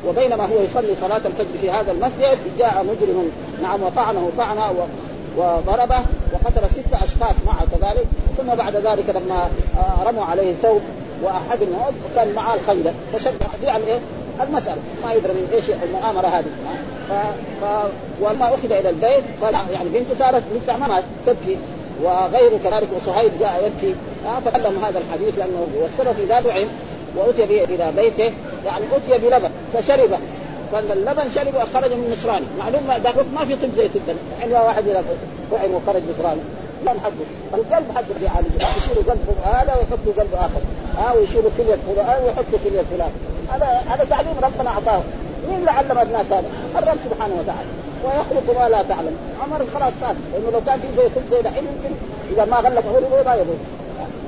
وبينما 0.06 0.44
هو 0.44 0.62
يصلي 0.62 0.94
صلاة 1.00 1.20
الفجر 1.26 1.58
في 1.60 1.70
هذا 1.70 1.92
المسجد 1.92 2.38
جاء 2.58 2.84
مجرم. 2.88 3.30
نعم 3.62 3.82
وطعنه 3.82 4.30
طعنه 4.36 4.86
وضربه 5.36 6.04
وقتل 6.32 6.70
ست 6.70 6.94
أشخاص 6.94 7.34
معه 7.46 7.66
كذلك. 7.72 8.06
ثم 8.38 8.54
بعد 8.54 8.76
ذلك 8.76 9.04
لما 9.08 9.48
رموا 10.06 10.24
عليه 10.24 10.54
ثوب 10.62 10.80
وأحد 11.22 11.62
الموت 11.62 11.94
وكان 12.12 12.32
معاه 12.34 12.54
الخنجر 12.54 12.92
فشد 13.12 13.34
يعني 13.62 13.84
إيه؟ 13.84 13.98
المسألة. 14.40 14.76
ما 15.04 15.12
يدري 15.12 15.32
من 15.32 15.48
إيش 15.52 15.64
المؤامرة 15.82 16.26
هذه. 16.26 16.44
ف... 17.08 17.12
ف... 17.64 17.64
ولما 18.20 18.54
أخذ 18.54 18.72
إلى 18.72 18.90
البيت. 18.90 19.24
يعني 19.42 19.88
بنته 19.94 20.14
صارت 20.18 20.42
لسه 20.54 20.76
ما 20.76 21.02
تبكي. 21.26 21.56
وغيره 22.02 22.58
كذلك 22.64 22.88
وصهيب 22.96 23.32
جاء 23.40 23.66
يبكي. 23.66 23.94
فكلم 24.44 24.84
هذا 24.84 24.98
الحديث 24.98 25.38
لأنه 25.38 25.66
والسبب 25.80 26.14
اذا 26.24 26.40
دعم 26.40 26.66
وأتي 27.16 27.46
به 27.46 27.64
إلى 27.64 27.92
بيته. 27.96 28.32
يعني 28.66 28.84
أتي 28.96 29.26
بلبن 29.26 29.50
فشربه 29.74 30.18
فاللبن 30.82 31.30
شربه 31.34 31.64
خرج 31.74 31.92
من 31.92 32.16
نصراني 32.18 32.46
معلوم 32.58 32.82
ذاك 33.04 33.14
ما 33.34 33.44
في 33.44 33.56
طب 33.56 33.68
زي 33.76 33.88
طب. 33.88 34.16
يعني 34.40 34.52
واحد 34.52 34.88
اذا 34.88 35.04
طعم 35.50 35.74
وخرج 35.74 36.02
نصراني 36.10 36.40
لا 36.84 36.92
نحدث 36.92 37.28
القلب 37.54 37.86
حد 37.96 38.04
يعالج 38.22 38.46
يشيلوا 38.78 39.02
قلب 39.02 39.36
هذا 39.44 39.74
ويحطوا 39.74 40.12
قلب 40.22 40.34
آخر. 40.34 40.60
ها 40.98 41.10
آه 41.10 41.16
ويشيلوا 41.16 41.50
كليه 41.56 41.78
فلان 41.86 42.24
ويحطوا 42.24 42.58
كليه 42.64 42.82
فلان 42.90 43.12
هذا 43.52 43.66
هذا 43.66 44.04
تعليم 44.10 44.34
ربنا 44.42 44.70
أعطاه. 44.70 45.02
مين 45.48 45.58
اللي 45.58 45.70
علم 45.70 45.98
الناس 45.98 46.26
هذا؟ 46.26 46.48
الرب 46.78 46.96
سبحانه 47.04 47.34
وتعالى. 47.40 47.68
ويخلق 48.04 48.60
ما 48.60 48.68
لا 48.68 48.82
تعلم. 48.82 49.16
عمر 49.42 49.66
خلاص 49.74 49.92
فات 50.00 50.16
لأنه 50.32 50.50
لو 50.52 50.60
كان 50.66 50.80
في 50.80 50.88
زي 50.96 51.08
طب 51.08 51.22
زي 51.30 51.42
دحين 51.42 51.64
يمكن 51.64 51.94
إذا 52.32 52.44
ما 52.44 52.56
غلق 52.56 52.84
عمره 52.87 53.22
ما 53.26 53.34
يضر. 53.34 53.58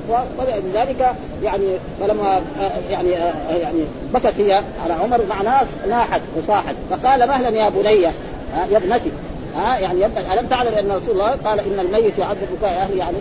ولذلك 0.09 1.11
يعني 1.43 1.77
فلما 1.99 2.41
يعني 2.89 3.09
يعني 3.49 3.85
بكت 4.13 4.33
هي 4.39 4.61
على 4.83 4.93
عمر 4.93 5.19
معناه 5.29 5.65
ناحت 5.89 6.21
وصاحت 6.37 6.75
فقال 6.89 7.27
مهلا 7.27 7.49
يا 7.49 7.69
بني؟ 7.69 8.01
يا 8.71 8.77
ابنتي. 8.77 9.11
ها 9.55 9.77
يعني 9.77 10.05
ألم 10.05 10.47
تعلم 10.49 10.73
أن 10.73 10.91
رسول 10.91 11.11
الله 11.11 11.31
قال 11.31 11.59
إن 11.59 11.79
الميت 11.79 12.17
يعذب 12.17 12.47
بكاء 12.57 12.71
أهله؟ 12.71 12.97
يعني 12.97 13.17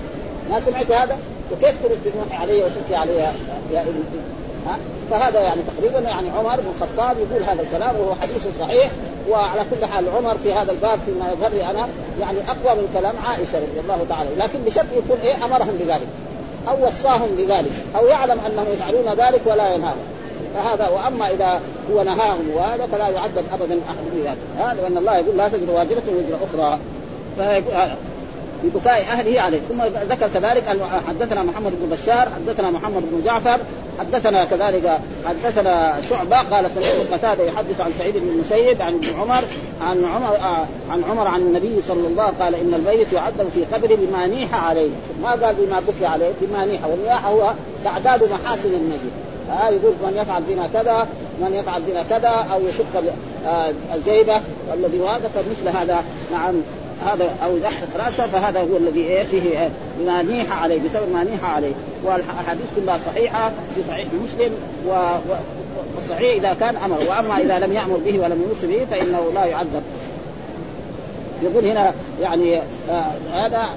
ما 0.50 0.60
سمعت 0.60 0.90
هذا؟ 0.90 1.18
وكيف 1.52 1.82
ترد 1.82 1.98
تنوحي 2.04 2.42
علي 2.42 2.62
وتبكي 2.62 2.94
علي 2.94 3.12
يا 3.72 3.82
ابنتي؟ 3.82 4.18
ها 4.66 4.78
فهذا 5.10 5.40
يعني 5.40 5.60
تقريبا 5.62 5.98
يعني 5.98 6.30
عمر 6.30 6.60
بن 6.60 6.66
الخطاب 6.76 7.16
يقول 7.18 7.42
هذا 7.42 7.62
الكلام 7.62 7.96
وهو 7.96 8.14
حديث 8.14 8.42
صحيح 8.60 8.90
وعلى 9.28 9.60
كل 9.70 9.86
حال 9.86 10.04
عمر 10.08 10.34
في 10.42 10.52
هذا 10.52 10.72
الباب 10.72 10.98
فيما 11.06 11.32
يظهر 11.32 11.70
أنا 11.70 11.88
يعني 12.20 12.38
أقوى 12.48 12.76
من 12.76 12.88
كلام 12.94 13.14
عائشة 13.26 13.58
رضي 13.58 13.80
الله 13.80 14.06
تعالى 14.08 14.30
لكن 14.36 14.58
بشرط 14.58 14.86
يكون 14.96 15.18
إيه 15.22 15.44
أمرهم 15.44 15.76
بذلك. 15.80 16.06
أو 16.68 16.86
وصاهم 16.86 17.28
بذلك 17.36 17.70
أو 17.96 18.06
يعلم 18.06 18.40
أنهم 18.46 18.66
يفعلون 18.72 19.08
ذلك 19.08 19.40
ولا 19.46 19.74
ينهاهم. 19.74 20.16
فهذا 20.54 20.88
وأما 20.88 21.30
إذا 21.30 21.60
هو 21.92 22.02
نهاهم 22.02 22.50
وهذا 22.54 22.86
فلا 22.86 23.08
يعذب 23.08 23.44
ابدا 23.52 23.80
أحد 23.88 23.96
بذلك 24.14 24.38
هذا 24.58 24.82
لأن 24.82 24.98
الله 24.98 25.16
يقول 25.16 25.36
لا 25.36 25.48
تزر 25.48 25.70
واجره 25.70 26.02
وزر 26.08 26.38
أخرى. 26.44 26.78
ببكاء 28.64 29.00
أهله 29.02 29.40
عليه. 29.40 29.60
ثم 29.60 29.82
ذكر 30.08 30.28
كذلك 30.34 30.64
حدثنا 31.08 31.42
محمد 31.42 31.72
بن 31.80 31.96
بشار 31.96 32.28
حدثنا 32.34 32.70
محمد 32.70 33.02
بن 33.12 33.24
جعفر 33.24 33.58
حدثنا 33.98 34.44
كذلك 34.44 34.98
حدثنا 35.26 36.00
شعبة 36.10 36.36
قال 36.36 36.70
سمعت 36.70 37.12
قتادة 37.12 37.44
يحدث 37.44 37.80
عن 37.80 37.92
سعيد 37.98 38.16
بن 38.16 38.28
المسيب 38.28 38.82
عن 38.82 38.94
ابن 38.94 39.06
عمر 39.20 39.44
عن 39.80 40.04
عمر 40.04 40.36
عن 40.90 41.04
عمر 41.10 41.28
عن 41.28 41.40
النبي 41.40 41.82
صلى 41.88 42.06
الله 42.06 42.22
عليه 42.22 42.34
وسلم 42.34 42.42
قال 42.42 42.54
إن 42.54 42.74
الميت 42.74 43.12
يعذب 43.12 43.48
في 43.54 43.64
قبره 43.64 43.96
بما 43.96 44.26
نيح 44.26 44.64
عليه. 44.64 44.90
ما 45.22 45.30
قال 45.30 45.54
بما 45.54 45.80
بكي 45.88 46.06
عليه؟ 46.06 46.30
بما 46.40 46.64
نيح. 46.64 46.86
والنياحة 46.86 47.28
هو 47.28 47.52
تعداد 47.84 48.30
محاسن 48.30 48.68
الميت. 48.68 49.12
آه 49.50 49.68
يقول 49.68 49.92
من 50.02 50.16
يفعل 50.16 50.42
بنا 50.42 50.66
كذا 50.66 51.08
من 51.40 51.54
يفعل 51.54 51.82
بنا 51.82 52.02
كذا 52.02 52.28
أو 52.28 52.60
يشق 52.68 53.02
آه 53.46 53.72
الجيبة 53.94 54.40
الذي 54.74 55.00
هذا 55.00 55.30
فمثل 55.34 55.76
هذا. 55.76 56.04
نعم. 56.32 56.54
هذا 57.06 57.36
أو 57.44 57.56
يحرق 57.56 57.88
رأسه 58.06 58.26
فهذا 58.26 58.60
هو 58.60 58.76
الذي 58.76 59.00
إيه 59.00 59.22
فيه 59.22 59.42
إيه 59.42 59.68
ما 60.06 60.22
نيح 60.22 60.62
عليه 60.62 60.80
بسبب 60.80 61.12
ما 61.12 61.24
نيح 61.24 61.44
عليه. 61.44 61.72
والأحاديث 62.04 62.66
كلها 62.76 62.98
صحيحة 63.06 63.48
في 63.48 63.82
صحيح 63.88 64.08
مسلم 64.24 64.52
و... 64.88 64.92
وصحيح 65.98 66.34
إذا 66.34 66.54
كان 66.54 66.76
أمر. 66.76 66.98
وأما 67.08 67.38
إذا 67.38 67.58
لم 67.58 67.72
يأمر 67.72 67.96
به 67.96 68.20
ولم 68.20 68.44
يوصي 68.48 68.66
به 68.66 68.84
فإنه 68.90 69.32
لا 69.34 69.44
يعذب. 69.44 69.82
يقول 71.42 71.66
هنا 71.66 71.92
يعني 72.20 72.60
آه 72.90 73.12
هذا 73.32 73.68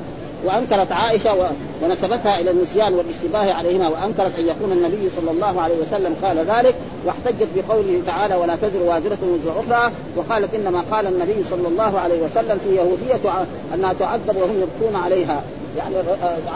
وأنكرت 0.46 0.92
عائشة 0.92 1.50
ونسبتها 1.84 2.40
إلى 2.40 2.52
النسيان 2.52 2.94
والاشتباه 2.94 3.54
عليهما 3.54 3.88
وأنكرت 3.88 4.40
أن 4.40 4.48
يكون 4.48 4.72
النبي 4.72 5.10
صلى 5.16 5.32
الله 5.32 5.62
عليه 5.62 5.76
وسلم 5.76 6.16
قال 6.24 6.38
ذلك 6.38 6.76
واحتجت 7.06 7.48
بقوله 7.56 8.02
تعالى 8.08 8.36
ولا 8.36 8.56
تزر 8.56 8.84
وازرة 8.86 9.18
وزر 9.24 9.60
أخرى 9.60 9.92
وقالت 10.16 10.54
إنما 10.54 10.84
قال 10.92 11.08
النبي 11.08 11.44
صلى 11.50 11.68
الله 11.68 12.00
عليه 12.00 12.22
وسلم 12.22 12.60
في 12.64 12.76
يهودية 12.76 13.46
أنها 13.74 13.94
تعذب 13.94 14.38
وهم 14.38 14.62
يبكون 14.62 15.02
عليها 15.04 15.44
يعني 15.78 15.96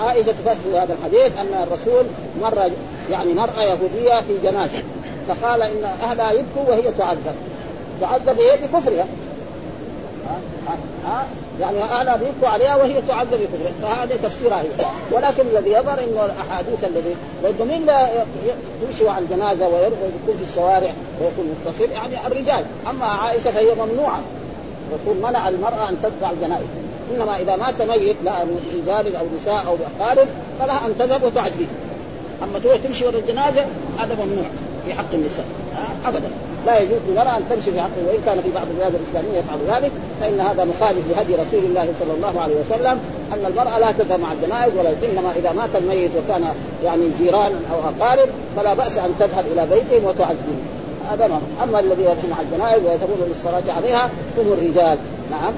عائشة 0.01 0.31
تفسر 0.31 0.83
هذا 0.83 0.95
الحديث 0.99 1.37
أن 1.37 1.63
الرسول 1.63 2.05
مر 2.41 2.71
يعني 3.11 3.33
مرأة 3.33 3.61
يهودية 3.61 4.21
في 4.21 4.37
جنازة 4.43 4.79
فقال 5.27 5.61
إن 5.61 5.83
أهلها 5.83 6.31
يبكوا 6.31 6.69
وهي 6.69 6.91
تعذب. 6.91 7.35
تعذب 8.01 8.39
هي 8.39 8.57
بكفرها. 8.57 9.05
ها؟ 10.27 10.39
ها؟ 11.05 11.25
يعني 11.59 11.83
اهلها 11.83 12.17
بيبكوا 12.17 12.47
عليها 12.47 12.75
وهي 12.75 13.01
تعذب 13.01 13.31
بكفرها 13.31 13.95
فهذا 13.95 14.15
تفسيرها 14.23 14.61
هي. 14.61 14.85
ولكن 15.11 15.43
الذي 15.47 15.71
يظهر 15.71 15.99
إنه 15.99 16.25
الأحاديث 16.25 16.83
الذي 16.83 17.15
لأنه 17.43 17.65
مين 17.65 17.87
يمشي 18.83 19.09
على 19.09 19.25
الجنازة 19.25 19.67
ويكون 19.67 20.37
في 20.37 20.51
الشوارع 20.51 20.93
ويكون 21.21 21.55
متصل 21.65 21.91
يعني 21.91 22.27
الرجال. 22.27 22.65
أما 22.89 23.05
عائشة 23.05 23.51
فهي 23.51 23.73
ممنوعة. 23.75 24.21
الرسول 24.91 25.31
منع 25.31 25.49
المرأة 25.49 25.89
أن 25.89 25.97
تتبع 26.03 26.31
الجنائز. 26.31 26.65
إنما 27.15 27.37
إذا 27.37 27.55
مات 27.55 27.81
ميت 27.81 28.17
لا 28.23 28.43
من 28.43 28.83
رجال 28.85 29.15
أو 29.15 29.25
نساء 29.41 29.63
أو 29.67 29.75
اقارب 29.99 30.27
فلها 30.59 30.85
أن 30.87 30.97
تذهب 30.99 31.23
وتعزيه 31.23 31.65
أما 32.43 32.59
تروح 32.59 32.75
تمشي 32.75 33.05
ورا 33.05 33.17
الجنازة 33.17 33.65
هذا 33.97 34.15
ممنوع 34.15 34.45
في 34.85 34.93
حق 34.93 35.13
النساء. 35.13 35.45
ابدا. 36.05 36.29
لا 36.65 36.79
يجوز 36.79 36.99
للمرأة 37.07 37.37
أن 37.37 37.43
تمشي 37.49 37.71
في 37.71 37.81
حقه 37.81 38.01
وإن 38.07 38.21
كان 38.25 38.41
في 38.41 38.51
بعض 38.55 38.67
البلاد 38.71 38.93
الإسلامية 38.95 39.39
يفعل 39.39 39.59
ذلك 39.75 39.91
فإن 40.21 40.39
هذا 40.39 40.65
مخالف 40.65 41.03
لهدي 41.09 41.33
رسول 41.33 41.65
الله 41.69 41.87
صلى 41.99 42.13
الله 42.13 42.41
عليه 42.41 42.55
وسلم 42.55 42.99
أن 43.33 43.45
المرأة 43.47 43.79
لا 43.79 43.91
تذهب 43.91 44.19
مع 44.19 44.33
الجنائز 44.33 44.73
ولا 44.77 44.89
إنما 44.89 45.31
إذا 45.35 45.51
مات 45.51 45.75
الميت 45.75 46.11
وكان 46.17 46.45
يعني 46.83 47.03
جيران 47.19 47.51
أو 47.73 47.89
أقارب 47.89 48.29
فلا 48.55 48.73
بأس 48.73 48.97
أن 48.97 49.15
تذهب 49.19 49.45
إلى 49.53 49.67
بيتهم 49.71 50.05
وتعزيهم 50.05 50.61
هذا 51.11 51.27
ما 51.27 51.41
أما 51.63 51.79
الذي 51.79 52.01
يذهب 52.01 52.29
مع 52.29 52.41
الجنائز 52.41 52.83
ويذهبون 52.85 53.17
للصلاة 53.27 53.75
عليها 53.77 54.09
هم 54.37 54.53
الرجال. 54.53 54.97
نعم. 55.31 55.53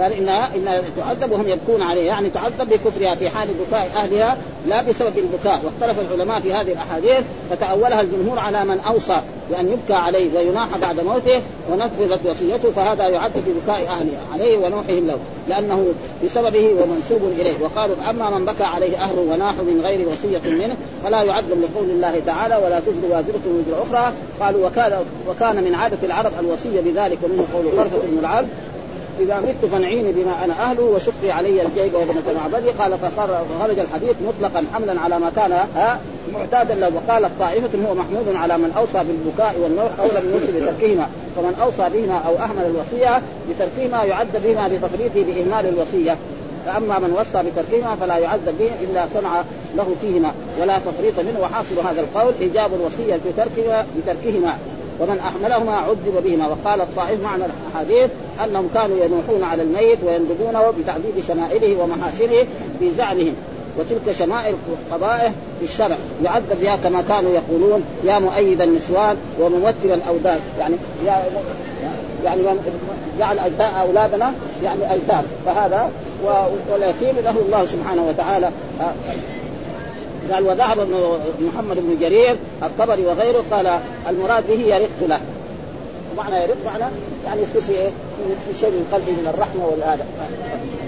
قال 0.00 0.12
انها 0.12 0.54
انها 0.56 0.82
تعذب 0.96 1.32
وهم 1.32 1.48
يبكون 1.48 1.82
عليه 1.82 2.06
يعني 2.06 2.30
تعذب 2.30 2.68
بكفرها 2.68 3.14
في 3.14 3.30
حال 3.30 3.48
بكاء 3.48 3.90
أهلها 3.96 4.36
لا 4.66 4.82
بسبب 4.82 5.18
البكاء. 5.18 5.60
واختلف 5.64 6.00
العلماء 6.00 6.40
في 6.40 6.52
هذه 6.52 6.72
الأحاديث 6.72 7.24
فتأولها 7.50 8.00
الجمهور 8.00 8.38
على 8.38 8.64
من 8.64 8.80
أوصى 8.80 9.20
بأن 9.50 9.68
يبكى 9.68 9.94
عليه 9.94 10.38
ويناح 10.38 10.78
بعد 10.78 11.00
موته 11.00 11.42
ونفذت 11.70 12.26
وصيته 12.26 12.70
فهذا 12.70 13.08
يعذب 13.08 13.42
ببكاء 13.46 13.86
اهله 13.88 14.18
عليه 14.32 14.58
ونوحهم 14.58 15.06
له 15.06 15.18
لأنه 15.48 15.86
بسببه 16.24 16.74
ومنسوب 16.82 17.32
إليه. 17.32 17.54
وقالوا 17.62 17.96
أما 18.10 18.30
من 18.38 18.44
بكى 18.44 18.64
عليه 18.64 18.96
اهله 18.96 19.20
وناحوا 19.20 19.64
من 19.64 19.80
غير 19.84 20.08
وصية 20.08 20.50
منه 20.50 20.76
فلا 21.04 21.22
يعذب 21.22 21.60
لقول 21.62 21.90
الله 21.90 22.22
تعالى 22.26 22.56
ولا 22.56 22.80
تزر 22.80 23.06
وازرة 23.10 23.40
وزر 23.46 23.82
أخرى 23.82 24.12
قالوا 24.40 24.66
وكان 24.66 24.92
وكان 25.28 25.64
من 25.64 25.74
عادة 25.74 25.98
العرب 26.02 26.32
الوصية 26.40 26.80
بذلك 26.80 27.18
ومنه 27.22 27.46
قول 27.54 27.64
طرفة 27.76 27.98
بن 28.06 28.18
العبد 28.18 28.48
إذا 29.20 29.40
مت 29.40 29.70
فانعيني 29.72 30.12
بما 30.12 30.44
أنا 30.44 30.52
أهله 30.52 30.82
وشقي 30.82 31.30
علي 31.30 31.62
الجيب 31.62 31.94
وابنة 31.94 32.22
معبدي 32.36 32.70
قال 32.70 32.98
فخرج 32.98 33.78
الحديث 33.78 34.16
مطلقا 34.26 34.64
حملا 34.74 35.00
على 35.00 35.18
ما 35.18 35.32
كان 35.36 35.66
معتادا 36.34 36.74
له. 36.74 36.92
وقالت 36.94 37.30
طائفه 37.40 37.88
هو 37.88 37.94
محمود 37.94 38.34
على 38.34 38.58
من 38.58 38.72
أوصى 38.76 39.04
بالبكاء 39.04 39.54
والنوح 39.62 39.90
أو 40.00 40.06
لم 40.06 40.32
يوصي 40.32 40.60
بتركهما 40.60 41.08
فمن 41.36 41.54
أوصى 41.62 41.90
بهما 41.94 42.18
أو 42.26 42.34
أهمل 42.34 42.66
الوصية 42.66 43.22
بتركهما 43.50 44.04
يعد 44.04 44.32
بهما 44.44 44.68
بتفريطه 44.68 45.32
بإهمال 45.32 45.68
الوصية. 45.68 46.16
فأما 46.66 46.98
من 46.98 47.16
وصى 47.20 47.42
بتركهما 47.42 47.96
فلا 47.96 48.18
يعذب 48.18 48.58
به 48.58 48.70
إلا 48.82 49.06
صنع 49.14 49.42
له 49.76 49.96
فيهما. 50.00 50.32
ولا 50.60 50.78
تفريط 50.78 51.18
منه. 51.18 51.40
وحاصل 51.40 51.88
هذا 51.88 52.00
القول 52.00 52.34
إيجاب 52.40 52.70
الوصية 52.74 53.20
بتركهما 53.26 53.86
بتركهما. 53.96 54.58
ومن 55.00 55.18
أحملهما 55.18 55.76
عذب 55.76 56.22
بهما. 56.24 56.48
وقال 56.48 56.80
الطائف 56.80 57.22
معنى 57.22 57.42
الأحاديث 57.44 58.10
أنهم 58.44 58.68
كانوا 58.74 58.96
ينوحون 59.04 59.42
على 59.42 59.62
الميت 59.62 59.98
ويندبونه 60.04 60.70
بتعديد 60.70 61.24
شمائله 61.28 61.82
ومحاسنه 61.82 62.46
في 62.78 62.90
زعمهم. 62.98 63.34
وتلك 63.78 64.16
شمائل 64.18 64.54
قبائح 64.92 65.32
في 65.60 65.64
الشرع. 65.64 65.96
يعذب 66.22 66.60
بها 66.60 66.76
كما 66.76 67.02
كانوا 67.08 67.30
يقولون. 67.34 67.84
يا 68.04 68.18
مؤيد 68.18 68.60
النسوان 68.60 69.16
وممثل 69.40 69.74
الأوداد. 69.84 70.40
يعني 70.58 70.76
يا 71.06 71.24
يعني 72.24 72.42
جعل 73.18 73.38
أولادنا 73.60 74.32
يعني 74.62 74.92
ايتام 74.92 75.24
فهذا 75.46 75.90
واليتيم 76.70 77.16
له 77.24 77.34
الله 77.46 77.66
سبحانه 77.66 78.08
وتعالى. 78.08 78.50
قال 80.32 80.46
وذهب 80.46 80.80
ابن 80.80 81.18
محمد 81.40 81.76
بن 81.76 81.96
جرير 82.00 82.36
الطبري 82.62 83.06
وغيره 83.06 83.44
قال 83.50 83.78
المراد 84.08 84.46
به 84.48 84.60
يرق 84.60 85.08
له. 85.08 85.20
معنى 86.16 86.42
يرق 86.42 86.56
معنى 86.64 86.84
يعني 87.26 87.42
يصير 87.42 87.60
في 87.60 87.72
إيه؟ 87.72 87.90
في 88.26 88.58
شيء 88.60 88.70
من 88.70 88.88
قلبه 88.92 89.12
من 89.12 89.30
الرحمة 89.34 89.66
والادب 89.66 90.04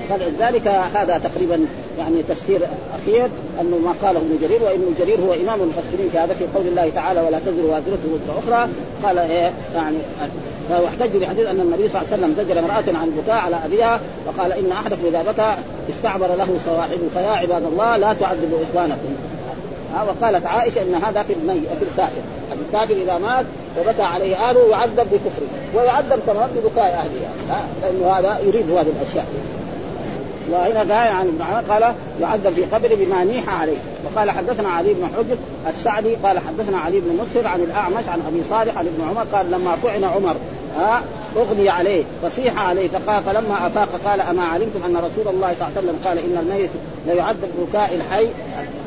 فلذلك 0.08 0.68
هذا 0.68 1.18
تقريبا 1.18 1.66
يعني 1.98 2.22
تفسير 2.28 2.60
أخير 3.02 3.28
أنه 3.60 3.78
ما 3.78 3.94
قاله 4.02 4.18
ابن 4.18 4.38
جرير 4.42 4.62
وابن 4.62 4.94
جرير 4.98 5.20
هو 5.20 5.34
إمام 5.34 5.62
المفسرين 5.62 6.08
في 6.12 6.18
هذا 6.18 6.34
في 6.34 6.44
قول 6.54 6.66
الله 6.66 6.90
تعالى 6.94 7.20
ولا 7.20 7.38
تزر 7.38 7.64
وازرة 7.64 7.98
وزر 8.12 8.38
أخرى 8.38 8.68
قال 9.02 9.18
إيه؟ 9.18 9.52
يعني 9.74 9.96
واحتج 10.70 11.16
بحديث 11.16 11.46
أن 11.46 11.60
النبي 11.60 11.88
صلى 11.88 12.02
الله 12.02 12.12
عليه 12.12 12.22
وسلم 12.22 12.34
زجر 12.38 12.58
امراه 12.58 13.00
عن 13.00 13.08
البكاء 13.08 13.36
على 13.36 13.56
أبيها 13.64 14.00
وقال 14.26 14.52
إن 14.52 14.72
أحدكم 14.72 15.06
إذا 15.06 15.22
بكى 15.22 15.54
استعبر 15.90 16.26
له 16.26 16.58
صواحبه 16.64 17.08
فيا 17.14 17.30
عباد 17.30 17.64
الله 17.64 17.96
لا 17.96 18.12
تعذبوا 18.12 18.58
إخوانكم. 18.70 19.14
وقالت 20.08 20.46
عائشة 20.46 20.82
إن 20.82 20.94
هذا 20.94 21.22
في 21.22 21.32
المي 21.32 21.60
في 21.60 21.84
الكافر. 21.92 22.20
الكافر 22.52 22.94
إذا 22.94 23.18
مات 23.18 23.46
وبكى 23.80 24.02
عليه 24.02 24.36
اهله 24.36 24.68
يعذب 24.70 25.06
بكفره 25.12 25.48
ويعذب 25.74 26.20
كمان 26.26 26.50
ببكاء 26.56 26.84
اهله 26.84 27.10
لأنه 27.82 28.12
هذا 28.12 28.38
يريد 28.46 28.70
هذه 28.70 28.92
الأشياء. 29.00 29.26
وهنا 30.50 30.78
قال 30.78 30.92
عن 30.92 31.26
ابن 31.26 31.42
عمر 31.42 31.62
قال 31.70 31.94
يعذب 32.20 32.54
في 32.54 32.64
قبره 32.64 32.94
بما 32.94 33.24
نيح 33.24 33.60
عليه. 33.60 33.76
وقال 34.04 34.30
حدثنا 34.30 34.68
علي 34.68 34.94
بن 34.94 35.08
حجر 35.16 35.36
السعدي 35.68 36.14
قال 36.14 36.38
حدثنا 36.38 36.78
علي 36.78 37.00
بن 37.00 37.18
مسهر 37.22 37.46
عن 37.46 37.60
الأعمش 37.60 38.08
عن 38.08 38.22
أبي 38.28 38.42
صالح 38.50 38.78
عن 38.78 38.86
ابن 38.86 39.08
عمر 39.08 39.26
قال 39.32 39.50
لما 39.50 39.78
طعن 39.82 40.04
عمر 40.04 40.36
ها 40.76 41.02
عليه 41.68 42.04
فصيح 42.22 42.68
عليه 42.68 42.88
فقال 42.88 43.22
فلما 43.22 43.66
أفاق 43.66 43.88
قال 44.04 44.20
أما 44.20 44.42
علمتم 44.42 44.84
أن 44.84 44.96
رسول 44.96 45.34
الله 45.34 45.54
صلى 45.54 45.68
الله 45.68 45.70
عليه 45.76 45.78
وسلم 45.78 45.98
قال 46.04 46.18
إن 46.18 46.38
الميت 46.42 46.70
ليعذب 47.06 47.68
بكاء 47.68 47.94
الحي؟ 47.94 48.28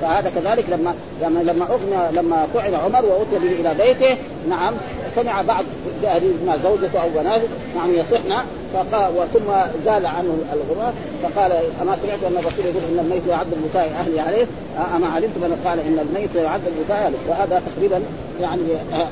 فهذا 0.02 0.32
كذلك 0.36 0.66
لما 0.70 0.94
لما 1.22 1.40
لما 1.40 1.66
اغني 1.66 2.18
لما 2.18 2.48
طعن 2.54 2.74
عمر 2.74 3.06
وأتي 3.06 3.46
به 3.46 3.52
إلى 3.52 3.74
بيته 3.74 4.18
نعم 4.50 4.74
سمع 5.16 5.42
بعض 5.42 5.64
اهلنا 6.06 6.58
زوجته 6.64 7.02
أو 7.02 7.10
بناته 7.10 7.48
نعم 7.76 7.94
يصحن 7.94 8.34
فقال 8.74 9.14
ثم 9.34 9.52
زال 9.86 10.06
عنه 10.06 10.38
الغراب 10.54 10.94
فقال 11.24 11.52
أما 11.82 11.98
سمعت 12.04 12.24
أن 12.28 12.38
الرسول 12.38 12.66
يقول 12.66 12.84
إن 12.94 13.00
الميت 13.06 13.28
يعذب 13.28 13.70
بكاء 13.70 13.92
أهلي 14.00 14.20
عليه؟ 14.20 14.46
أما 14.96 15.08
علمتم 15.08 15.44
أن 15.44 15.58
قال 15.66 15.80
إن 15.80 16.00
الميت 16.00 16.36
يعذب 16.36 16.72
بكاء 16.84 17.06
اهله 17.06 17.18
وهذا 17.30 17.62
تقريبا 17.76 18.02
يعني 18.42 18.62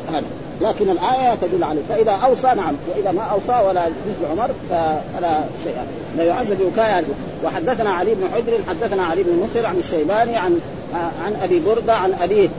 هذا. 0.10 0.24
لكن 0.62 0.90
الآية 0.90 1.36
تدل 1.36 1.64
عليه. 1.64 1.82
فإذا 1.90 2.12
أوصى 2.12 2.48
نعم 2.48 2.74
وإذا 2.96 3.12
ما 3.12 3.22
أوصى 3.22 3.68
ولا 3.68 3.82
مثل 3.86 4.32
عمر 4.32 4.50
فلا 4.70 5.44
شيء. 5.64 5.76
لا 6.18 6.24
يعذب 6.24 6.72
بكاء 6.74 7.06
وحدثنا 7.46 7.90
علي 7.90 8.16
بن 8.16 8.24
حجر 8.34 8.58
حدثنا 8.70 9.04
علي 9.04 9.24
بن 9.24 9.44
مسر 9.44 9.66
عن 9.66 9.78
الشيباني 9.78 10.38
عن 10.38 10.60
عن 11.26 11.36
أبي 11.44 11.60
بردة 11.60 11.94
عن 11.94 12.14
أبيه 12.22 12.50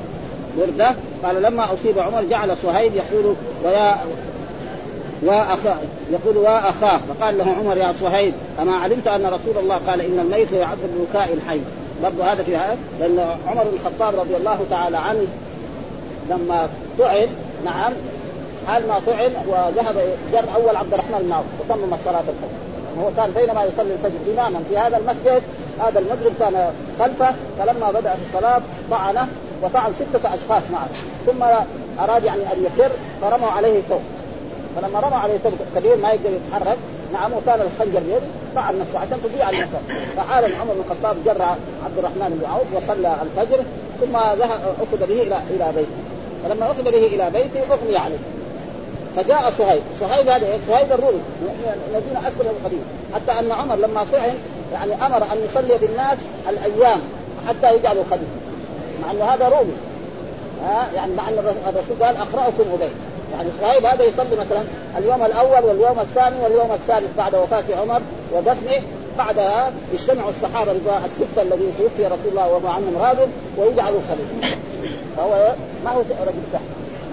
بردة 0.59 0.95
قال 1.25 1.43
لما 1.43 1.73
أصيب 1.73 1.99
عمر 1.99 2.25
جعل 2.25 2.59
صهيب 2.59 2.93
يقول 2.95 3.35
ويا 3.65 3.97
وأخاه 5.23 5.77
يقول 6.13 6.37
وأخاه 6.37 7.01
فقال 7.09 7.39
له 7.39 7.45
عمر 7.61 7.77
يا 7.77 7.93
صهيب 8.01 8.33
أما 8.61 8.77
علمت 8.77 9.09
أن 9.09 9.27
رسول 9.27 9.59
الله 9.63 9.81
قال 9.87 10.01
إن 10.01 10.19
الميت 10.19 10.53
يعذب 10.53 11.07
بكاء 11.11 11.33
الحي. 11.33 11.61
برضه 12.03 12.33
هذا 12.33 12.43
في 12.43 12.57
هذا 12.57 12.77
لأن 13.01 13.19
عمر 13.47 13.63
بن 13.63 13.77
الخطاب 13.81 14.21
رضي 14.21 14.37
الله 14.37 14.59
تعالى 14.71 14.97
عنه 14.97 15.27
لما 16.31 16.69
طعن 16.99 17.27
نعم. 17.65 17.93
حال 18.67 18.89
ما 18.89 19.01
طعن 19.07 19.33
وذهب 19.49 19.97
جر 20.33 20.55
أول 20.55 20.77
عبد 20.77 20.93
الرحمن 20.95 21.19
المعروف 21.21 21.47
وتمم 21.61 21.97
صلاه 22.05 22.21
الفجر. 22.21 22.61
هو 23.01 23.11
كان 23.17 23.31
بينما 23.31 23.65
يصلي 23.65 23.93
الفجر 23.93 24.33
إماما 24.35 24.61
في 24.69 24.79
هذا 24.79 24.97
المسجد 24.97 25.43
هذا 25.81 25.99
المجرم 25.99 26.35
كان 26.41 26.73
خلفه 26.99 27.35
فلما 27.59 27.91
بدأ 27.91 28.15
في 28.15 28.21
الصلاة 28.29 28.63
طعنه 28.91 29.29
وطعن 29.63 29.93
ستة 29.93 30.35
أشخاص 30.35 30.63
معه. 30.73 30.89
ثم 31.27 31.43
أراد 32.03 32.25
يعني 32.25 32.53
أن 32.53 32.65
يفر 32.65 32.91
فرموا 33.23 33.49
عليه 33.49 33.81
ثوب. 33.89 34.01
فلما 34.77 35.01
رموا 35.01 35.19
عليه 35.19 35.39
ثوب 35.39 35.53
كبير 35.77 35.97
ما 35.97 36.11
يقدر 36.11 36.31
يتحرك 36.31 36.77
نعم 37.13 37.33
وكان 37.33 37.61
الخنجر 37.61 38.01
بيده 38.01 38.27
طعن 38.55 38.79
نفسه 38.79 38.99
عشان 38.99 39.19
تضيع 39.23 39.51
النفس. 39.51 39.73
فحال 40.17 40.45
عمر 40.45 40.75
بن 40.75 40.81
الخطاب 40.81 41.17
جر 41.25 41.43
عبد 41.85 41.99
الرحمن 41.99 42.39
بن 42.41 42.51
عوف 42.51 42.67
وصلى 42.75 43.17
الفجر 43.23 43.65
ثم 44.01 44.17
ذهب 44.17 44.61
أخذ 44.83 45.07
به 45.07 45.23
إلى 45.23 45.41
إلى 45.51 45.73
بيته. 45.77 46.20
فلما 46.45 46.71
اخذ 46.71 46.83
به 46.83 47.07
إلى 47.07 47.31
بيته 47.31 47.75
اغمي 47.75 47.97
عليه 47.97 48.19
فجاء 49.17 49.53
صهيب، 49.59 49.83
صهيب 50.01 50.29
هذا 50.29 50.47
إيه؟ 50.47 50.59
صهيب 50.69 50.93
الرومي 50.93 51.21
الذين 51.91 52.17
أسلموا 52.17 52.53
القديم، 52.61 52.85
حتى 53.15 53.39
أن 53.39 53.53
عمر 53.53 53.75
لما 53.75 54.07
طعن 54.13 54.35
يعني 54.73 55.07
أمر 55.07 55.17
أن 55.17 55.39
يصلي 55.51 55.79
بالناس 55.79 56.19
الأيام 56.49 57.01
حتى 57.49 57.75
يجعلوا 57.75 58.05
خليفه. 58.11 58.41
مع 59.03 59.11
أنه 59.11 59.25
هذا 59.25 59.49
رومي. 59.49 59.73
ها 60.65 60.89
يعني 60.95 61.13
مع 61.15 61.29
أن 61.29 61.55
الرسول 61.69 62.05
قال 62.07 62.17
اقراكم 62.17 62.65
أبي. 62.73 62.91
يعني 63.33 63.49
صهيب 63.61 63.85
هذا 63.85 64.05
يصلي 64.05 64.37
مثلا 64.37 64.63
اليوم 64.99 65.25
الأول 65.25 65.65
واليوم 65.65 66.01
الثاني 66.01 66.43
واليوم 66.43 66.73
الثالث 66.73 67.17
بعد 67.17 67.35
وفاة 67.35 67.65
عمر 67.81 68.03
ودفنه 68.33 68.83
بعدها 69.19 69.73
يجتمع 69.93 70.29
الصحابة 70.29 70.73
السته 70.73 71.43
الذين 71.43 71.73
توفي 71.79 72.07
رسول 72.07 72.31
الله 72.31 72.49
وهو 72.49 72.69
عنهم 72.69 72.97
راض 73.01 73.17
ويجعلوا 73.59 74.01
خليفه. 74.09 74.57
فهو 75.21 75.53
ما 75.85 75.91
هو 75.91 76.01
رجل 76.01 76.43
سهل. 76.53 76.63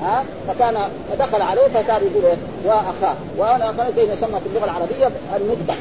ها؟ 0.01 0.23
فكان 0.47 0.77
فدخل 1.11 1.41
عليه 1.41 1.67
فكان 1.67 2.01
يقول 2.11 2.25
إيه؟ 2.25 2.37
واخاه 2.65 3.15
وأنا 3.37 3.69
أخاه 3.69 3.89
زي 3.95 4.05
ما 4.05 4.13
يسمى 4.13 4.39
في 4.39 4.45
اللغة 4.45 4.65
العربية 4.65 5.11
الندبه 5.35 5.73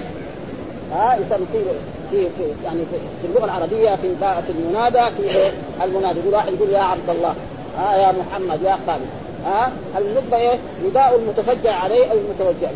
ها؟ 0.93 1.15
يسمى 1.15 1.47
في 1.53 1.65
في, 2.11 2.29
يعني 2.65 2.81
في, 3.23 3.27
اللغة 3.27 3.45
العربية 3.45 3.97
في 3.97 4.17
في 4.47 4.53
المنادى 4.53 5.05
في 5.17 5.39
إيه؟ 5.39 5.51
المنادى. 5.85 6.21
يقول 6.21 6.35
واحد 6.35 6.53
يقول 6.53 6.71
يا 6.71 6.81
عبد 6.81 7.11
الله. 7.11 7.35
ها؟ 7.79 7.97
يا 7.97 8.12
محمد 8.12 8.62
يا 8.62 8.79
خالد. 8.87 9.07
ها؟ 9.47 9.71
الندبه 9.99 10.37
إيه؟ 10.37 10.59
نداء 10.89 11.17
المتفجع 11.17 11.75
عليه 11.75 12.07
أو 12.11 12.17
المتوجع. 12.17 12.71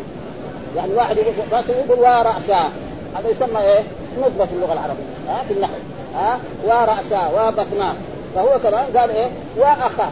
يعني 0.75 0.93
واحد 0.93 1.17
يقول 1.17 1.33
راسه 1.51 1.73
يقول 1.85 1.99
وراسا 1.99 2.69
هذا 3.15 3.29
يسمى 3.29 3.59
إيه؟ 3.61 3.83
ندبه 4.19 4.45
في 4.45 4.53
اللغة 4.53 4.73
العربية. 4.73 5.03
ها؟ 5.27 5.43
في 5.47 5.53
النحو. 5.53 5.73
ها؟ 6.15 6.39
وراسا 6.65 7.27
وبطنا 7.27 7.95
فهو 8.35 8.59
كمان 8.63 8.97
قال 8.97 9.09
إيه؟ 9.09 9.29
واخاه 9.57 10.11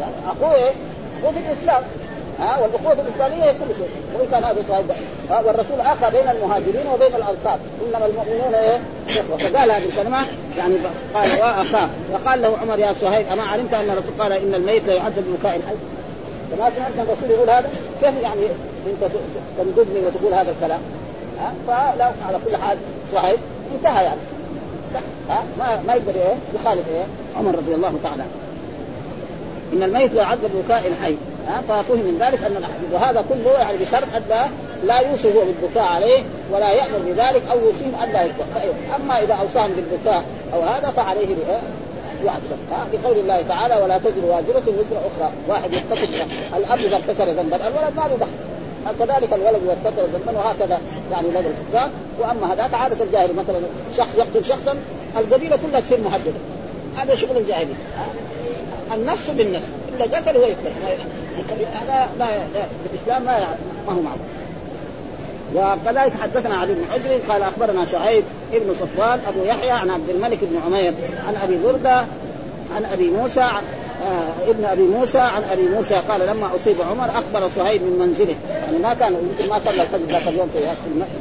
يعني 0.00 0.12
أخوه 0.26 0.54
إيه؟ 0.54 0.72
أخوه 1.20 1.32
في 1.32 1.38
الإسلام. 1.38 1.82
ها؟ 2.40 2.58
والأخوة 2.58 2.92
الاسلاميه 2.92 3.44
هي 3.44 3.52
كل 3.52 3.74
شيء. 3.74 3.88
وإن 4.14 4.28
كان 4.30 4.44
هذا 4.44 4.62
صاحب 4.68 4.84
والرسول 5.46 5.80
أخى 5.80 6.10
بين 6.10 6.28
المهاجرين 6.28 6.86
وبين 6.94 7.14
الأنصار. 7.14 7.58
إنما 7.86 8.06
المؤمنون 8.06 8.54
إيه؟ 8.54 8.80
إخوة. 9.08 9.38
فقال 9.38 9.70
هذه 9.70 9.84
الكلمة 9.84 10.26
يعني 10.58 10.74
قال 11.14 11.30
واخاه 11.40 11.88
وقال 12.12 12.42
له 12.42 12.58
عمر 12.62 12.78
يا 12.78 12.92
صهيب 13.00 13.26
أما 13.28 13.42
علمت 13.42 13.74
أن 13.74 13.90
الرسول 13.90 14.12
قال 14.18 14.32
إن 14.32 14.54
الميت 14.54 14.86
لا 14.86 14.94
يعذب 14.94 15.24
ببكاء 15.28 15.56
الحي 15.56 15.74
فما 16.50 16.70
سمعت 16.70 17.08
الرسول 17.08 17.30
يقول 17.30 17.50
هذا؟ 17.50 17.68
كيف 18.00 18.22
يعني 18.22 18.46
أنت 18.86 19.12
تنقذني 19.58 20.06
وتقول 20.06 20.34
هذا 20.34 20.50
الكلام؟ 20.50 20.80
فلا 21.66 22.04
على 22.26 22.38
كل 22.46 22.56
حال 22.56 22.78
صهيب 23.14 23.38
انتهى 23.74 24.04
يعني. 24.04 24.20
ها؟ 25.28 25.42
ما 25.58 25.82
ما 25.86 25.94
يقدر 25.94 26.14
إيه؟ 26.14 26.34
يخالف 26.54 26.88
إيه؟ 26.88 27.04
عمر 27.38 27.54
رضي 27.54 27.74
الله 27.74 27.94
تعالى. 28.02 28.22
إن 29.72 29.82
الميت 29.82 30.14
يعذب 30.14 30.50
بكاء 30.64 30.86
الحي 30.86 31.16
ها؟ 31.48 31.60
ففهم 31.68 31.98
من 31.98 32.18
ذلك 32.20 32.44
أن 32.44 32.64
وهذا 32.92 33.24
كله 33.28 33.52
يعني 33.52 33.78
بشرط 33.78 34.14
أن 34.16 34.50
لا 34.84 34.98
يوصي 35.00 35.28
هو 35.28 35.44
بالبكاء 35.44 35.84
عليه 35.84 36.22
ولا 36.52 36.72
يأمر 36.72 36.98
بذلك 37.06 37.42
أو 37.50 37.58
يوصيهم 37.58 37.94
أن 38.02 38.12
لا 38.12 38.22
يبكى 38.22 38.42
أما 38.96 39.22
إذا 39.22 39.34
أوصاهم 39.34 39.70
بالبكاء 39.70 40.24
أو 40.54 40.60
هذا 40.60 40.90
فعليه 40.96 41.28
يعذب 42.24 42.58
بقول 42.92 43.18
الله 43.18 43.42
تعالى 43.48 43.76
ولا 43.82 43.98
تزر 43.98 44.24
واجرة 44.24 44.62
وزر 44.66 44.96
أخرى. 44.96 45.30
واحد 45.48 45.72
يرتكب 45.72 46.08
الأب 46.56 46.78
إذا 46.78 46.96
ارتكب 46.96 47.28
ذنبا 47.28 47.56
الولد 47.56 47.96
ما 47.96 48.02
له 48.02 48.16
دخل. 48.20 48.30
كذلك 48.98 49.32
الولد 49.32 49.60
اذا 49.64 49.76
ارتكب 49.84 50.14
ذنبا 50.14 50.38
وهكذا 50.38 50.80
يعني 51.12 51.28
لدى 51.28 51.38
الحكام 51.38 51.90
وأما 52.20 52.52
هذاك 52.52 52.74
عادة 52.74 53.04
الجاهل 53.04 53.34
مثلا 53.36 53.60
شخص 53.96 54.08
يقتل 54.18 54.44
شخصا 54.44 54.76
القبيلة 55.16 55.56
كلها 55.56 55.80
تصير 55.80 56.00
محددة. 56.00 56.32
هذا 56.96 57.14
شغل 57.14 57.36
الجاهلية. 57.36 57.74
النفس 58.94 59.30
بالنفس. 59.30 59.66
إلا 59.96 60.04
قتل 60.04 60.36
هو 60.36 60.42
يقتل. 60.42 60.70
هذا 61.72 62.08
لا 62.18 62.28
الاسلام 62.92 63.24
ما 63.24 63.38
ما 63.86 63.92
هو 63.92 64.00
معروف. 64.00 64.20
وكذلك 65.54 66.12
حدثنا 66.22 66.54
علي 66.54 66.74
بن 66.74 66.84
حجر 66.92 67.32
قال 67.32 67.42
أخبرنا 67.42 67.84
شعيب 67.84 68.24
ابن 68.52 68.74
صفوان 68.74 69.20
أبو 69.28 69.44
يحيى 69.44 69.70
عن 69.70 69.90
عبد 69.90 70.08
الملك 70.08 70.38
بن 70.42 70.60
عمير 70.64 70.94
عن 71.28 71.36
أبي 71.42 71.58
بردة 71.64 72.04
عن 72.76 72.84
أبي 72.84 73.10
موسى 73.10 73.46
ابن 74.48 74.64
أبي 74.64 74.82
موسى 74.82 75.18
عن 75.18 75.44
أبي 75.44 75.68
موسى 75.68 75.94
قال 75.94 76.26
لما 76.26 76.56
أصيب 76.56 76.76
عمر 76.90 77.04
أخبر 77.04 77.48
صهيب 77.56 77.82
من 77.82 77.98
منزله. 77.98 78.34
يعني 78.48 78.78
ما 78.78 78.94
كان 78.94 79.12
يمكن 79.12 79.50
ما 79.50 79.58
صلى 79.58 79.82
الفجر 79.82 80.12
ذاك 80.12 80.28
اليوم 80.28 80.48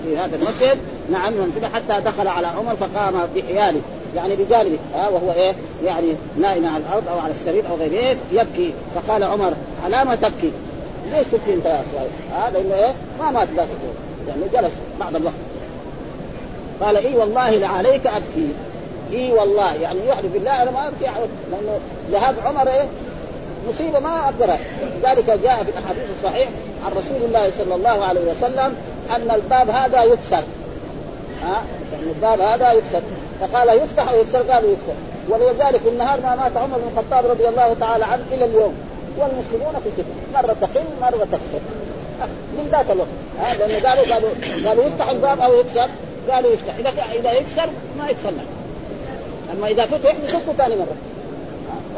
في, 0.06 0.18
هذا 0.18 0.36
المسجد 0.36 0.78
نعم 1.12 1.34
منزله 1.34 1.70
حتى 1.70 2.02
دخل 2.06 2.28
على 2.28 2.48
عمر 2.48 2.76
فقام 2.76 3.14
بحياله. 3.36 3.82
يعني 4.16 4.36
بجانبه 4.36 4.78
آه 4.96 5.10
وهو 5.10 5.32
إيه؟ 5.32 5.54
يعني 5.84 6.08
نائم 6.38 6.66
على 6.66 6.84
الأرض 6.84 7.08
أو 7.08 7.20
على 7.20 7.34
السرير 7.34 7.64
أو 7.70 7.76
غيره 7.76 7.94
إيه؟ 7.94 8.18
يبكي. 8.32 8.74
فقال 8.96 9.24
عمر 9.24 9.54
على 9.86 10.06
ما 10.06 10.16
تبكي؟ 10.16 10.52
ليش 11.12 11.28
تبكي 11.28 11.54
أنت 11.54 11.66
يا 11.66 11.84
صهيب؟ 11.96 12.12
هذا 12.34 12.58
آه 12.58 12.62
انه 12.62 12.76
إيه؟ 12.76 12.94
ما 13.20 13.32
مات 13.32 13.48
ذاك 13.56 13.68
يعني 14.28 14.42
جلس 14.54 14.74
بعض 15.00 15.16
الوقت. 15.16 15.34
قال 16.82 16.98
إي 16.98 17.16
والله 17.16 17.50
لعليك 17.50 18.08
أبكي. 18.08 18.48
إي 19.12 19.32
والله 19.32 19.74
يعني 19.74 20.08
يحلف 20.08 20.34
بالله 20.34 20.62
أنا 20.62 20.72
ما 20.72 20.88
أبكي 20.88 21.12
لأنه 21.52 21.80
ذهاب 22.12 22.36
عمر 22.46 22.70
إيه؟ 22.70 22.88
مصيبة 23.70 24.00
ما 24.00 24.26
أقدرها. 24.26 24.60
لذلك 25.04 25.26
جاء 25.26 25.64
في 25.64 25.70
الأحاديث 25.70 26.04
الصحيح 26.18 26.50
عن 26.86 26.92
رسول 26.92 27.28
الله 27.28 27.52
صلى 27.58 27.76
الله 27.76 28.06
عليه 28.06 28.22
وسلم 28.22 28.76
أن 29.16 29.32
الباب 29.32 29.70
هذا 29.70 30.04
يكسر. 30.04 30.44
ها؟ 31.44 31.62
يعني 31.94 32.12
الباب 32.16 32.42
هذا 32.42 32.72
يكسر. 32.72 33.02
فقال 33.42 33.70
يفتح 33.70 34.10
أو 34.10 34.20
يكسر؟ 34.20 34.52
قالوا 34.52 34.70
يكسر. 34.72 34.94
ولذلك 35.30 35.82
النهار 35.88 36.22
ما 36.22 36.36
مات 36.36 36.58
عمر 36.58 36.78
بن 36.78 36.92
الخطاب 36.98 37.26
رضي 37.26 37.48
الله 37.48 37.76
تعالى 37.80 38.06
عنه 38.06 38.24
إلى 38.32 38.46
اليوم. 38.46 38.74
والمسلمون 39.18 39.74
في 39.84 39.90
فتنه 39.92 40.42
مرة 40.42 40.56
تقل 40.62 40.86
مرة 41.02 41.28
تكثر 41.32 41.62
من 42.58 42.70
ذاك 42.72 42.92
الوقت. 42.92 43.10
ها؟ 43.42 43.54
لأنه 43.54 43.90
قالوا 43.90 44.14
قالوا 44.14 44.30
قالوا 44.68 44.84
يفتح 44.84 45.10
الباب 45.10 45.40
أو 45.40 45.54
يكسر. 45.54 45.90
قالوا 46.30 46.52
يفتح. 46.52 46.76
اذا 46.80 46.92
إذا 47.20 47.32
يكسر 47.32 47.70
ما 48.00 48.10
يكسرنا 48.10 48.44
اما 49.52 49.68
إذا 49.68 49.86
فتح 49.86 50.16
يسكوا 50.24 50.54
ثاني 50.54 50.76
مرة. 50.76 50.96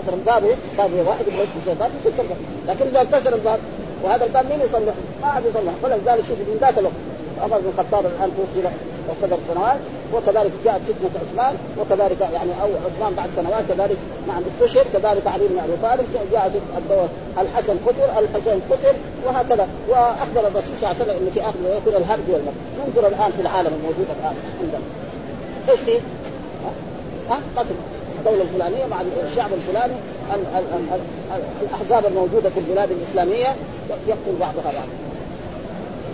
مثلا 0.03 0.17
بابه 0.25 0.55
باب 0.77 0.91
واحد 1.07 1.27
يبغى 1.27 1.43
يفتح 1.43 1.71
الباب 1.71 1.91
يسك 2.01 2.19
الباب. 2.19 2.37
لكن 2.67 2.85
إذا 2.85 3.03
كسر 3.03 3.35
الباب 3.35 3.59
وهذا 4.03 4.25
الباب 4.25 4.45
مين 4.49 4.61
يصلح؟ 4.61 4.93
ما 5.21 5.31
حد 5.31 5.43
يصلح 5.45 5.73
ولذلك 5.83 6.23
شوف 6.27 6.39
من 6.39 6.57
ذاك 6.61 6.77
الوقت. 6.77 6.93
عمر 7.41 7.57
بن 7.59 7.71
الخطاب 7.77 8.05
الآن 8.05 8.31
توفي 8.37 8.67
وكذا 9.09 9.37
سنوات 9.53 9.79
وكذلك 10.13 10.51
جاءت 10.65 10.81
فتنة 10.81 11.21
عثمان 11.21 11.55
وكذلك 11.79 12.21
يعني 12.21 12.51
أو 12.61 12.69
عثمان 12.85 13.13
بعد 13.17 13.29
سنوات 13.35 13.63
كذلك 13.69 13.97
نعم 14.27 14.41
استشهد 14.51 14.85
كذلك 14.93 15.27
علي 15.27 15.47
بن 15.47 15.59
أبي 15.59 15.73
طالب 15.83 16.05
جاءت 16.31 16.51
الحسن 17.37 17.77
قتل 17.85 18.23
الحسين 18.23 18.61
قتل 18.71 18.95
وهكذا. 19.25 19.67
وأخبر 19.89 20.47
الرسول 20.47 20.73
صلى 20.81 20.91
الله 20.91 21.01
عليه 21.01 21.03
وسلم 21.03 21.17
إنه 21.21 21.31
في 21.33 21.41
آخر 21.41 21.59
يكون 21.77 22.01
الهرج 22.01 22.27
والمرج. 22.29 22.53
ننظر 22.79 23.07
الآن 23.07 23.31
في 23.31 23.41
العالم 23.41 23.71
الموجود 23.73 24.07
الآن. 24.19 24.35
عندنا. 24.61 24.81
إيش 25.69 25.79
في؟ 25.79 25.99
قتل 27.57 27.75
الدولة 28.19 28.41
الفلانية 28.41 28.85
مع 28.85 29.01
الشعب 29.31 29.49
الفلاني 29.53 29.93
الأحزاب 31.61 32.05
الموجودة 32.05 32.49
في 32.49 32.59
البلاد 32.59 32.91
الإسلامية 32.91 33.55
يقتل 34.07 34.35
بعضها 34.39 34.63
بعضا. 34.63 34.87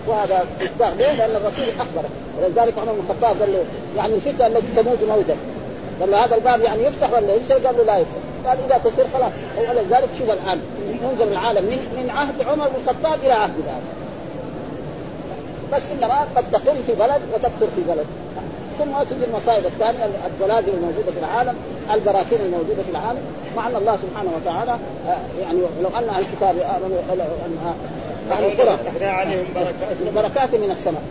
وهذا 0.06 0.44
مصداق 0.60 0.94
ليه؟ 0.98 1.12
لأن 1.12 1.30
الرسول 1.30 1.64
أخبره. 1.80 2.10
ولذلك 2.38 2.78
عمر 2.78 2.92
بن 2.92 3.00
الخطاب 3.10 3.40
قال 3.40 3.52
له 3.52 3.64
يعني 3.96 4.14
الفتنة 4.14 4.46
التي 4.46 4.66
تموت 4.76 4.98
موتا. 5.08 5.36
قال 6.00 6.10
له 6.10 6.24
هذا 6.24 6.34
الباب 6.34 6.60
يعني 6.60 6.82
يفتح 6.82 7.12
ولا 7.12 7.34
يفتح؟ 7.34 7.54
قال 7.54 7.76
له 7.76 7.84
لا 7.84 7.98
يفتح. 7.98 8.20
قال 8.46 8.58
إذا 8.66 8.78
تصير 8.78 9.06
خلاص. 9.14 9.32
ولذلك 9.58 10.08
شوف 10.18 10.30
الآن 10.30 10.60
ننظر 11.02 11.32
العالم 11.32 11.64
من 11.64 12.02
من 12.02 12.10
عهد 12.10 12.42
عمر 12.42 12.68
بن 12.68 12.74
الخطاب 12.82 13.18
إلى 13.24 13.32
عهد 13.32 13.54
هذا. 13.66 13.80
بس 15.72 15.82
إنما 15.92 16.26
قد 16.36 16.44
تقل 16.52 16.76
في 16.86 16.92
بلد 16.92 17.20
وتكثر 17.34 17.66
في 17.76 17.82
بلد. 17.88 18.06
ثم 18.80 19.02
تجي 19.02 19.24
المصائب 19.24 19.66
الثانية 19.66 20.04
الزلازل 20.26 20.68
الموجودة 20.68 21.10
في 21.12 21.18
العالم 21.18 21.54
البراكين 21.94 22.38
الموجودة 22.46 22.82
في 22.82 22.90
العالم 22.90 23.20
مع 23.56 23.66
أن 23.66 23.76
الله 23.76 23.96
سبحانه 23.96 24.30
وتعالى 24.36 24.72
آه، 25.08 25.40
يعني 25.42 25.58
لو 25.82 25.88
أن 25.98 26.08
أهل 26.08 26.22
الكتاب 26.22 26.54
امنوا 26.76 26.98
أهل 28.32 28.44
القرى 28.44 28.78
عليهم 29.06 29.44
بركات 29.54 30.14
بركات 30.14 30.54
من 30.54 30.70
السماء. 30.70 31.02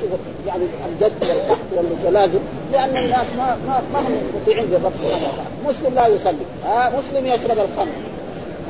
شوف 0.00 0.10
يعني 0.46 0.62
الجد 0.88 1.12
والقحط 1.20 1.58
والزلازل 1.72 2.38
لأن 2.72 2.96
الناس 2.96 3.26
ما 3.38 3.56
ما 3.66 3.82
ما 3.92 3.98
هم 3.98 4.16
مطيعين 4.42 4.64
للرب 4.64 4.92
سبحانه 5.02 5.28
وتعالى، 5.28 5.48
مسلم 5.68 5.94
لا 5.94 6.06
يصلي، 6.06 6.44
آه 6.66 6.90
مسلم 6.98 7.26
يشرب 7.26 7.58
الخمر، 7.58 7.92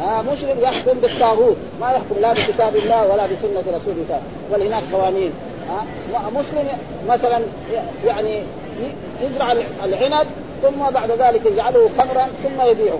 آه 0.02 0.22
مسلم 0.22 0.60
يحكم 0.60 0.98
بالطاغوت، 1.00 1.56
ما 1.80 1.90
يحكم 1.90 2.20
لا 2.20 2.32
بكتاب 2.32 2.76
الله 2.76 3.02
ولا 3.12 3.26
بسنة 3.26 3.60
رسول 3.60 3.94
الله، 3.94 4.20
ولهناك 4.52 4.82
قوانين، 4.92 5.30
آه 5.30 5.53
مسلم 6.34 6.66
مثلا 7.08 7.40
يعني 8.06 8.42
يزرع 9.20 9.52
العنب 9.84 10.26
ثم 10.62 10.90
بعد 10.94 11.10
ذلك 11.10 11.46
يجعله 11.46 11.90
خمرا 11.98 12.28
ثم 12.42 12.62
يبيعه. 12.62 12.98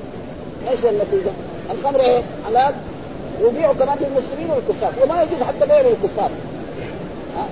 إيش 0.71 0.85
النتيجة؟ 0.85 1.31
الخمر 1.71 2.01
إيه؟ 2.01 2.23
علاج 2.47 2.75
ويبيعوا 3.43 3.75
كمان 3.75 3.97
للمسلمين 4.01 4.51
والكفار 4.51 4.93
وما 5.03 5.23
يجوز 5.23 5.43
حتى 5.43 5.67
بيع 5.67 5.81
للكفار 5.81 6.31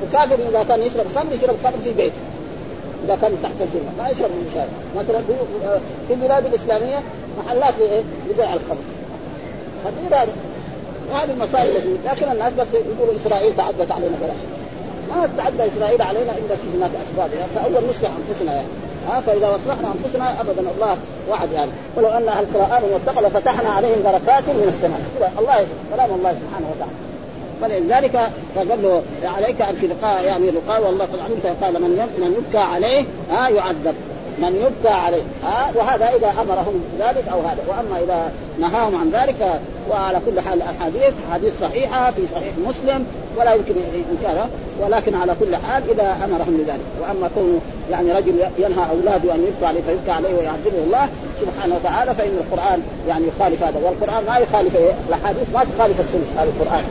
وكافر 0.02 0.34
إذا 0.34 0.62
كان 0.62 0.82
يشرب 0.82 1.06
خمر 1.14 1.32
يشرب 1.32 1.56
خمر 1.64 1.78
في 1.84 1.92
بيته 1.92 2.14
إذا 3.04 3.16
كان 3.16 3.32
تحت 3.42 3.52
الجنة 3.60 3.92
ما 3.98 4.08
يشرب 4.08 4.30
من 4.30 4.46
الشارع 4.48 4.68
مثلا 4.96 5.20
في 6.08 6.14
البلاد 6.14 6.46
الإسلامية 6.46 7.02
محلات 7.38 7.74
لايه؟ 7.78 8.02
لبيع 8.30 8.54
الخمر 8.54 8.84
خطير 9.84 10.18
هذا 10.18 10.32
وهذه 11.12 11.30
المصائب 11.30 11.76
التي 11.76 11.96
لكن 12.06 12.32
الناس 12.32 12.52
بس 12.52 12.66
يقولوا 12.74 13.14
إسرائيل 13.26 13.56
تعدت 13.56 13.92
علينا 13.92 14.16
بلاش 14.22 14.61
ما 15.16 15.26
تتعدى 15.26 15.72
إسرائيل 15.76 16.02
علينا 16.02 16.32
الا 16.32 16.56
في 16.56 16.78
هناك 16.78 16.90
أسباب. 17.06 17.30
يعني 17.38 17.50
فأول 17.54 17.90
نصلح 17.90 18.10
أنفسنا 18.18 18.52
يعني. 18.52 18.68
ها 19.08 19.20
فإذا 19.20 19.46
اصلحنا 19.56 19.88
أنفسنا 19.88 20.40
ابدا 20.40 20.60
الله 20.60 20.96
وعد 21.30 21.52
يعني. 21.52 21.70
ولو 21.96 22.08
أن 22.08 22.28
أهل 22.28 22.44
القرآن 22.44 22.82
واتقوا 22.92 23.28
لفتحنا 23.28 23.68
عليهم 23.70 24.02
بركات 24.04 24.44
من 24.48 24.74
السماء. 24.74 25.32
الله 25.38 25.66
كلام 25.94 26.10
الله 26.18 26.30
سبحانه 26.32 26.66
وتعالى. 26.74 26.92
فلذلك 27.62 28.30
فقال 28.54 28.82
له 28.82 29.02
عليك 29.36 29.62
أن 29.62 29.74
في 29.74 29.86
لقاء 29.86 30.24
يعني 30.24 30.50
لقاء 30.50 30.82
والله 30.82 31.04
قد 31.04 31.18
علمت 31.18 31.46
قال 31.62 31.74
من 31.74 32.08
من 32.18 32.34
يبكى 32.38 32.58
عليه 32.58 33.04
ها 33.30 33.48
يعذب. 33.48 33.94
من 34.42 34.56
يبكى 34.56 34.94
عليه. 34.94 35.22
ها؟ 35.44 35.72
وهذا 35.74 36.08
إذا 36.16 36.34
أمرهم 36.42 36.84
بذلك 36.94 37.24
أو 37.32 37.40
هذا. 37.40 37.62
وأما 37.68 38.04
إذا 38.04 38.32
نهاهم 38.58 38.96
عن 38.96 39.10
ذلك 39.10 39.60
وعلى 39.90 40.20
كل 40.26 40.40
حال 40.40 40.62
الأحاديث 40.62 41.14
حديث 41.32 41.52
صحيحة 41.60 42.10
في 42.10 42.22
صحيح 42.34 42.52
مسلم 42.66 43.06
ولا 43.36 43.54
يمكن 43.54 43.74
إنكارها. 44.12 44.48
ولكن 44.80 45.14
على 45.14 45.34
كل 45.40 45.56
حال 45.56 45.82
إذا 45.90 46.16
أمرهم 46.24 46.56
بذلك. 46.56 46.80
وأما 47.00 47.30
كونه 47.34 47.60
يعني 47.90 48.12
رجل 48.12 48.34
ينهى 48.58 48.90
أولاده 48.90 49.34
أن 49.34 49.42
يبكى 49.42 49.66
عليه 49.66 49.80
فيبكى 49.80 50.10
عليه 50.10 50.34
ويعذبه 50.34 50.82
الله 50.86 51.08
سبحانه 51.40 51.74
وتعالى 51.74 52.14
فإن 52.14 52.36
القرآن 52.40 52.82
يعني 53.08 53.24
يخالف 53.26 53.62
هذا. 53.62 53.80
والقرآن 53.84 54.24
ما 54.26 54.38
يخالف 54.38 54.76
الأحاديث 55.08 55.54
ما 55.54 55.64
تخالف 55.64 56.00
السنة 56.00 56.42
القرآن. 56.42 56.84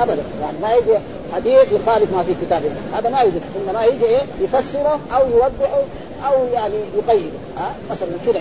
ابدا. 0.00 0.22
يعني 0.42 0.58
ما 0.62 0.74
يجي 0.74 0.98
حديث 1.34 1.72
يخالف 1.72 2.12
ما 2.12 2.22
في 2.22 2.34
كتاب 2.46 2.62
الله 2.62 2.98
هذا 2.98 3.08
ما 3.08 3.20
يوجد 3.20 3.42
إنما 3.56 3.84
يجي 3.84 4.04
إيه؟ 4.04 4.22
يفسره 4.40 4.98
أو 5.16 5.22
يوضحه 5.30 5.80
أو 6.26 6.46
يعني 6.52 6.74
يقيد. 6.96 7.30
ها؟ 7.58 7.74
مثلا 7.90 8.08
كذا 8.26 8.40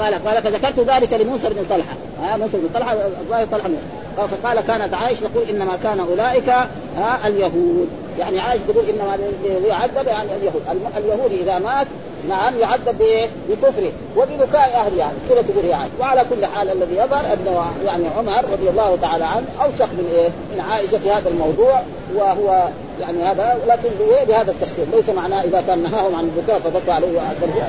قال 0.00 0.24
قال 0.24 0.42
فذكرت 0.42 0.78
ذلك 0.78 1.12
لموسى 1.12 1.48
بن 1.48 1.64
طلحة. 1.70 1.94
ها؟ 2.22 2.36
موسى 2.36 2.56
بن 2.56 2.68
طلحة 2.74 2.96
الله 3.26 3.44
طلحة. 3.52 3.68
فقال 4.16 4.60
كانت 4.60 4.94
عائشة 4.94 5.28
تقول 5.34 5.48
إنما 5.48 5.76
كان 5.82 6.00
أولئك 6.00 6.48
ها؟ 6.96 7.18
اليهود. 7.26 7.88
يعني 8.18 8.40
عائشة 8.40 8.62
تقول 8.68 8.84
إنما 8.84 9.18
يعذب 9.66 10.06
يعني 10.06 10.36
اليهود. 10.36 10.62
اليهودي 10.96 11.42
إذا 11.42 11.58
مات 11.58 11.86
نعم 12.28 12.58
يعذب 12.58 12.98
بايه؟ 12.98 13.28
بكفره 13.48 13.92
وببكاء 14.16 14.74
أهله 14.74 14.96
يعني. 14.98 15.18
كذا 15.28 15.42
تقول 15.42 15.64
هي 15.64 15.74
عائشة. 15.74 15.92
وعلى 16.00 16.24
كل 16.30 16.46
حال 16.46 16.70
الذي 16.70 16.96
يظهر 16.96 17.24
أنه 17.32 17.64
يعني 17.86 18.04
عمر 18.18 18.44
رضي 18.52 18.68
الله 18.70 18.98
تعالى 19.02 19.24
عنه 19.24 19.46
أوثق 19.62 19.86
من 19.86 20.10
إيه؟ 20.12 20.28
من 20.54 20.60
عائشة 20.60 20.98
في 20.98 21.10
هذا 21.10 21.28
الموضوع 21.28 21.82
وهو 22.14 22.68
يعني 23.00 23.22
هذا 23.22 23.58
لكن 23.66 23.88
بهذا 24.28 24.50
التفسير 24.50 24.84
ليس 24.92 25.08
معناه 25.08 25.42
إذا 25.42 25.60
كان 25.66 25.82
نهاهم 25.82 26.14
عن 26.14 26.24
البكاء 26.24 26.60
فبكى 26.60 26.90
عليه 26.90 27.08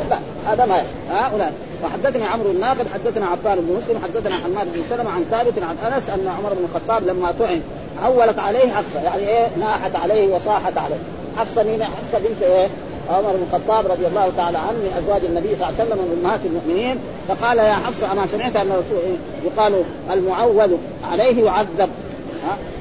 لا 0.10 0.20
هذا 0.46 0.66
ما 0.66 0.82
هؤلاء 1.10 1.54
وحدثني 1.84 2.26
عمرو 2.26 2.52
الناقد 2.52 2.86
حدثنا 2.94 3.26
عفان 3.26 3.56
بن 3.56 3.74
مسلم 3.74 4.00
حدثنا 4.04 4.36
حماد 4.36 4.74
بن 4.74 4.84
سلمة 4.90 5.10
عن 5.10 5.26
ثابت 5.32 5.54
عن 5.64 5.94
أنس 5.94 6.10
أن 6.10 6.28
عمر 6.28 6.54
بن 6.54 6.64
الخطاب 6.64 7.08
لما 7.08 7.32
طعن 7.40 7.62
عولت 8.04 8.40
عليه 8.40 8.72
حفصة. 8.72 9.02
يعني 9.04 9.30
إيه؟ 9.30 9.48
ناحت 9.60 9.96
عليه 9.96 10.36
وصاحت 10.36 10.78
عليه. 10.78 11.00
حفصة 11.38 11.64
مين؟ 11.64 11.84
حفصة 11.84 12.20
بنت 12.20 12.42
إيه؟ 12.42 12.68
عمر 13.10 13.32
بن 13.32 13.44
الخطاب 13.52 13.92
رضي 13.92 14.08
الله 14.08 14.32
تعالى 14.38 14.58
عنه 14.58 14.72
من 14.72 14.94
أزواج 14.98 15.26
النبي 15.26 15.48
صلى 15.48 15.56
الله 15.56 15.66
عليه 15.66 15.76
وسلم 15.76 16.00
ومن 16.00 16.20
امهات 16.24 16.40
المؤمنين. 16.46 17.00
فقال 17.28 17.58
يا 17.58 17.74
حفصة 17.74 18.12
أما 18.12 18.28
سمعت 18.28 18.56
أن 18.56 18.72
الرسول 18.72 19.18
يقال 19.46 19.84
المعول 20.12 20.78
عليه 21.12 21.46
يعذب 21.46 21.90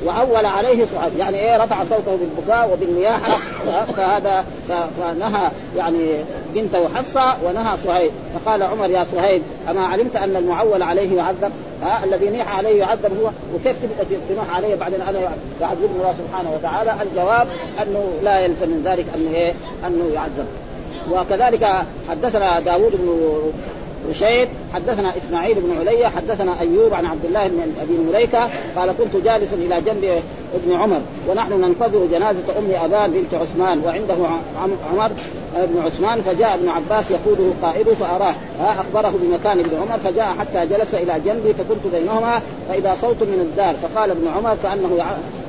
وعول 0.07 0.47
عليه 0.47 0.87
صعد 0.95 1.17
يعني 1.19 1.39
إيه 1.39 1.57
رفع 1.57 1.85
صوته 1.85 2.17
بالبكاء 2.17 2.71
وبالنياحه 2.73 3.39
فهذا 3.97 4.45
فنهى 4.69 5.51
يعني 5.77 6.25
بنته 6.55 6.89
حفصة 6.95 7.37
ونهى 7.45 7.77
صهيب 7.85 8.11
فقال 8.35 8.63
عمر 8.63 8.91
يا 8.91 9.07
صهيب 9.13 9.43
أما 9.71 9.87
علمت 9.87 10.17
أن 10.17 10.37
المعول 10.37 10.83
عليه 10.83 11.17
يعذب؟ 11.17 11.53
ها؟ 11.83 12.05
الذي 12.05 12.31
نيح 12.31 12.57
عليه 12.57 12.79
يعذب 12.79 13.21
هو. 13.23 13.31
وكيف 13.55 13.77
تبقى 13.83 14.21
تنوح 14.29 14.57
عليه 14.57 14.75
بعدين 14.75 15.01
أنا 15.01 15.19
يعذبني 15.61 15.97
الله 15.97 16.15
سبحانه 16.19 16.51
وتعالى؟ 16.55 16.95
الجواب 17.03 17.49
أنه 17.83 18.05
لا 18.23 18.41
يلزم 18.41 18.69
من 18.69 18.83
ذلك 18.85 19.07
أنه 19.15 19.31
إيه؟ 19.31 19.55
أنه 19.87 20.11
يعذب. 20.15 20.47
وكذلك 21.13 21.69
حدثنا 22.11 22.61
داوود 22.61 22.93
بن 22.93 23.09
رشيد 24.11 24.49
حدثنا 24.75 25.13
إسماعيل 25.17 25.55
بن 25.55 25.79
علي 25.81 26.11
حدثنا 26.11 26.61
أيوب 26.61 26.95
عن 26.95 27.07
عبد 27.07 27.25
الله 27.25 27.49
بن 27.49 27.73
أبي 27.83 27.93
مليكة 28.09 28.49
قال 28.77 28.93
كنت 28.93 29.25
جالسا 29.25 29.57
إلى 29.57 29.81
جنب 29.81 30.23
ابن 30.55 30.73
عمر 30.73 31.01
ونحن 31.29 31.61
ننتظر 31.61 32.07
جنازة 32.07 32.59
أم 32.59 32.71
أبان 32.85 33.11
بنت 33.11 33.35
عثمان 33.35 33.83
وعنده 33.85 34.17
عمر 34.93 35.11
بن 35.57 35.83
عثمان 35.83 36.23
فجاء 36.23 36.55
ابن 36.55 36.69
عباس 36.69 37.11
يقوده 37.11 37.51
قائده 37.63 37.95
فأراه 37.95 38.35
أخبره 38.61 39.15
بمكان 39.23 39.59
ابن 39.59 39.77
عمر 39.77 39.99
فجاء 39.99 40.27
حتى 40.39 40.67
جلس 40.67 40.95
إلى 40.95 41.21
جنبي 41.25 41.55
فكنت 41.55 41.95
بينهما 41.95 42.41
فإذا 42.69 42.97
صوت 43.01 43.23
من 43.23 43.41
الدار 43.41 43.75
فقال 43.83 44.11
ابن 44.11 44.29
عمر 44.37 44.57
كأنه 44.63 45.05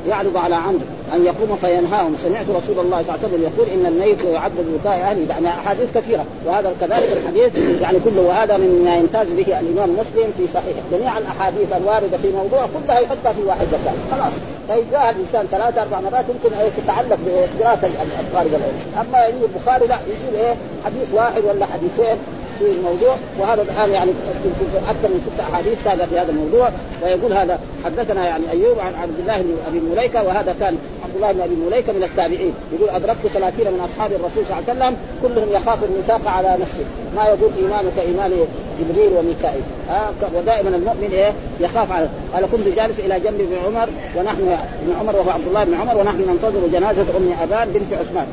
يعرض 0.07 0.37
على 0.37 0.55
عمرو 0.55 0.79
أن 1.13 1.25
يقوم 1.25 1.57
فينهاهم. 1.61 2.15
سمعت 2.23 2.45
رسول 2.49 2.79
الله 2.79 3.03
صلى 3.03 3.15
الله 3.15 3.19
عليه 3.23 3.27
وسلم 3.27 3.43
يقول 3.43 3.67
إن 3.69 3.85
الميت 3.85 4.23
يعذب 4.23 4.79
بكاء 4.79 4.93
أهله. 4.93 5.25
يعني 5.29 5.47
أحاديث 5.47 5.89
كثيرة 5.95 6.25
وهذا 6.45 6.73
كذلك 6.81 7.17
الحديث 7.17 7.81
يعني 7.81 7.99
كله 7.99 8.21
وهذا 8.21 8.57
مما 8.57 8.97
يمتاز 8.97 9.27
به 9.27 9.59
الإمام 9.59 9.89
مسلم 9.89 10.33
في 10.37 10.47
صحيحه. 10.53 10.81
جميع 10.91 11.17
الاحاديث 11.17 11.73
الواردة 11.73 12.17
في 12.17 12.31
موضوع 12.31 12.61
كلها 12.61 12.99
يحطها 12.99 13.33
في 13.33 13.41
واحد 13.47 13.67
زكاه 13.71 14.17
خلاص. 14.17 14.33
فيجاهد 14.69 15.15
الانسان 15.15 15.47
ثلاث 15.51 15.77
أربع 15.77 15.99
مرات 15.99 16.25
يمكن 16.29 16.55
تتعلق 16.77 17.17
بدراسه 17.25 17.89
طالب 18.33 18.53
العلم 18.53 19.07
أما 19.09 19.27
البخاري 19.27 19.87
لا 19.87 19.97
يجيب 20.07 20.43
إيه؟ 20.43 20.55
حديث 20.85 21.07
واحد 21.13 21.45
ولا 21.45 21.65
حديثين 21.65 22.17
في 22.59 22.65
الموضوع 22.65 23.15
وهذا 23.39 23.61
الآن 23.61 23.91
يعني 23.91 24.11
أكثر 24.89 25.07
من 25.09 25.27
ست 25.27 25.39
أحاديث 25.39 25.83
سابقه 25.83 26.05
في 26.05 26.19
هذا 26.19 26.31
الموضوع 26.31 26.69
ويقول 27.03 27.33
هذا 27.33 27.59
حدثنا 27.85 28.25
يعني 28.25 28.51
أيوب 28.51 28.79
عن 28.79 28.93
عبد 29.01 29.19
الله 29.19 29.41
بن 29.41 29.57
أبي 29.67 29.79
مليكة 29.79 30.23
وهذا 30.23 30.55
كان 30.59 30.77
عبد 31.09 31.15
الله 31.15 31.31
بن 31.31 31.41
أبي 31.41 31.55
مليكه 31.55 31.93
من 31.93 32.03
التابعين. 32.03 32.53
يقول 32.73 32.89
أدركت 32.89 33.27
ثلاثين 33.33 33.67
من 33.73 33.79
أصحاب 33.79 34.11
الرسول 34.11 34.45
صلى 34.45 34.59
الله 34.59 34.69
عليه 34.69 34.79
وسلم 34.79 34.97
كلهم 35.23 35.49
يخاف 35.51 35.83
النفاق 35.83 36.27
على 36.27 36.57
نفسه. 36.61 36.85
ما 37.15 37.23
يقول 37.23 37.51
إيمانك 37.57 37.99
إيمان 37.99 38.31
جبريل 38.79 39.11
وميكائيل. 39.17 39.63
ها 39.89 40.11
ودائما 40.35 40.69
المؤمن 40.69 41.09
إيه؟ 41.11 41.33
يخاف 41.59 41.91
على 41.91 42.09
قال 42.33 42.45
كنت 42.51 42.75
جالس 42.75 42.99
إلى 42.99 43.19
جنب 43.19 43.41
ابن 43.41 43.55
عمر 43.65 43.89
ونحن 44.17 44.57
ابن 44.83 44.99
عمر 44.99 45.15
وهو 45.15 45.29
عبد 45.29 45.47
الله 45.47 45.63
بن 45.63 45.73
عمر 45.73 45.97
ونحن 45.97 46.17
ننتظر 46.17 46.67
جنازة 46.73 47.17
أم 47.17 47.33
أبان 47.41 47.69
بنت 47.69 47.93
عثمان. 47.93 48.27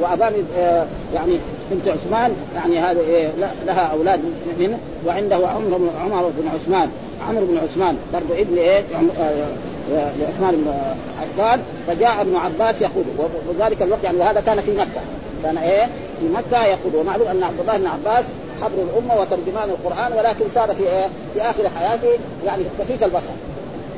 وأبان 0.00 0.32
آه، 0.58 0.86
يعني 1.14 1.38
بنت 1.70 1.88
عثمان 1.88 2.32
يعني 2.54 2.80
هذا 2.80 3.00
إيه؟ 3.00 3.30
لها 3.66 3.80
أولاد 3.80 4.20
منه 4.58 4.78
وعنده 5.06 5.36
عمر 5.36 5.90
عمر 6.00 6.30
بن 6.38 6.48
عثمان. 6.54 6.90
عمرو 7.28 7.46
بن 7.46 7.58
عثمان 7.58 7.96
برضه 8.12 8.40
ابن 8.40 8.56
إيه؟ 8.58 8.82
لعثمان 9.92 10.54
بن 10.54 10.72
عفان 11.20 11.62
فجاء 11.86 12.20
ابن 12.20 12.36
عباس 12.36 12.82
يقول 12.82 13.04
وذلك 13.48 13.82
الوقت 13.82 14.04
يعني 14.04 14.18
وهذا 14.18 14.40
كان 14.40 14.60
في 14.60 14.70
مكة. 14.70 15.00
كان 15.42 15.58
إيه؟ 15.58 15.84
في 16.20 16.28
مكة 16.34 16.64
يقول 16.64 16.94
ومعلوم 16.94 17.28
أن 17.28 17.42
عبد 17.42 17.60
الله 17.60 17.76
بن 17.76 17.86
عباس 17.86 18.24
حبر 18.62 18.74
الأمة 18.74 19.20
وترجمان 19.20 19.70
القرآن 19.70 20.12
ولكن 20.12 20.44
صار 20.54 20.74
في 20.74 20.82
إيه؟ 20.88 21.06
في 21.34 21.42
آخر 21.42 21.68
حياته 21.78 22.08
يعني 22.46 22.62
كفيف 22.78 23.04
البصر. 23.04 23.32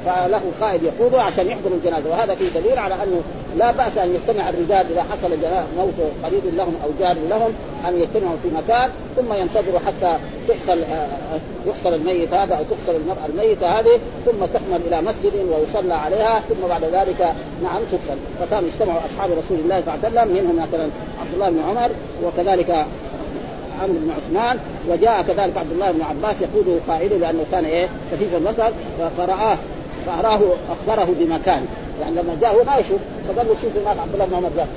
فله 0.06 0.42
قائد 0.60 0.82
يقوده 0.82 1.22
عشان 1.22 1.46
يحضر 1.46 1.70
الجنازة. 1.72 2.10
وهذا 2.10 2.34
فيه 2.34 2.60
دليل 2.60 2.78
على 2.78 2.94
أنه 2.94 3.22
لا 3.56 3.70
بأس 3.70 3.98
أن 3.98 4.14
يجتمع 4.14 4.48
الرجال 4.48 4.86
إذا 4.92 5.02
حصل 5.02 5.30
موت 5.76 5.94
قريب 6.24 6.42
لهم 6.56 6.74
أو 6.84 6.90
جار 7.00 7.16
لهم 7.30 7.52
أن 7.88 7.98
يجتمعوا 7.98 8.36
في 8.42 8.48
مكان 8.56 8.90
ثم 9.16 9.32
ينتظروا 9.32 9.78
حتى 9.86 10.18
تحصل 10.48 10.78
آه، 10.78 10.94
آه، 10.94 11.40
يحصل 11.66 11.94
الميت 11.94 12.32
هذا 12.34 12.54
أو 12.54 12.62
تغسل 12.62 13.00
المرأة 13.00 13.26
الميتة 13.28 13.80
هذه 13.80 14.00
ثم 14.26 14.46
تحمل 14.46 14.80
إلى 14.86 15.02
مسجد 15.02 15.32
ويصلى 15.34 15.94
عليها 15.94 16.40
ثم 16.48 16.68
بعد 16.68 16.84
ذلك 16.84 17.34
نعم 17.62 17.80
تدفن 17.92 18.16
فكان 18.40 18.64
اجتمعوا 18.64 19.00
أصحاب 19.06 19.30
رسول 19.30 19.58
الله 19.64 19.80
صلى 19.80 19.94
الله 19.94 20.20
عليه 20.20 20.30
وسلم 20.30 20.36
منهم 20.36 20.56
مثلا 20.56 20.88
عبد 21.20 21.34
الله 21.34 21.50
بن 21.50 21.60
عمر 21.68 21.90
وكذلك 22.24 22.86
عمرو 23.82 23.98
بن 23.98 24.10
عثمان 24.10 24.58
وجاء 24.88 25.22
كذلك 25.22 25.56
عبد 25.56 25.72
الله 25.72 25.90
بن 25.90 26.02
عباس 26.02 26.36
يقوده 26.42 26.80
قائده 26.88 27.16
لأنه 27.16 27.44
كان 27.52 27.64
إيه 27.64 27.88
خفيف 28.12 28.34
البصر 28.34 28.70
فرآه 29.16 29.58
فاراه 30.08 30.40
أخبره 30.70 31.14
بمكان. 31.20 31.66
يعني 32.00 32.16
لما 32.16 32.36
جاء 32.40 32.54
هو 32.54 32.64
ما 32.64 32.76
يشوف. 32.76 33.00
فقال 33.28 33.46
له 33.48 33.54
شوف 33.62 33.72
هناك 33.76 33.98
عبد 33.98 34.14
الله 34.14 34.26
بن 34.26 34.34
عمر 34.34 34.50
جاء 34.56 34.68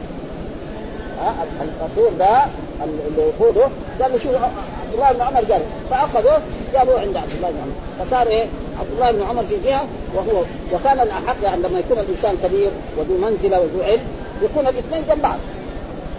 الرسول 1.81 2.17
ده 2.17 2.43
اللي 2.83 3.21
يقوده 3.21 3.67
قال 4.01 4.11
له 4.11 4.17
شوف 4.17 4.35
عبد 4.35 4.93
الله 4.93 5.11
بن 5.11 5.21
عمر 5.21 5.43
جاء 5.43 5.61
فأخذوه 5.89 6.41
جابوه 6.73 6.99
عند 6.99 7.17
عبد 7.17 7.31
الله 7.37 7.49
بن 7.49 7.57
عمر. 7.57 8.05
فصار 8.05 8.27
إيه؟ 8.27 8.47
عبد 8.79 8.91
الله 8.93 9.11
بن 9.11 9.23
عمر 9.29 9.43
في 9.43 9.55
جهة 9.65 9.81
وهو 10.15 10.43
وكان 10.73 10.99
الأحق 10.99 11.35
يعني 11.43 11.61
لما 11.61 11.79
يكون 11.79 11.99
الإنسان 11.99 12.37
كبير 12.43 12.71
وذو 12.97 13.17
منزلة 13.17 13.59
وذو 13.59 13.83
علم 13.83 14.01
يكون 14.43 14.67
الاثنين 14.67 15.03
جنب 15.09 15.21
بعض. 15.21 15.37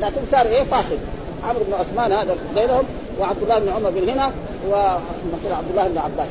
لكن 0.00 0.20
صار 0.32 0.46
إيه؟ 0.46 0.64
فاصل 0.64 0.98
عمرو 1.48 1.64
بن 1.68 1.74
عثمان 1.74 2.12
هذا 2.12 2.36
بينهم 2.54 2.84
وعبد 3.20 3.42
الله 3.42 3.58
بن 3.58 3.68
عمر 3.68 3.90
من 3.90 4.08
هنا 4.08 4.32
ومثلا 4.68 5.56
عبد 5.56 5.70
الله 5.70 5.88
بن 5.88 5.98
عباس. 5.98 6.28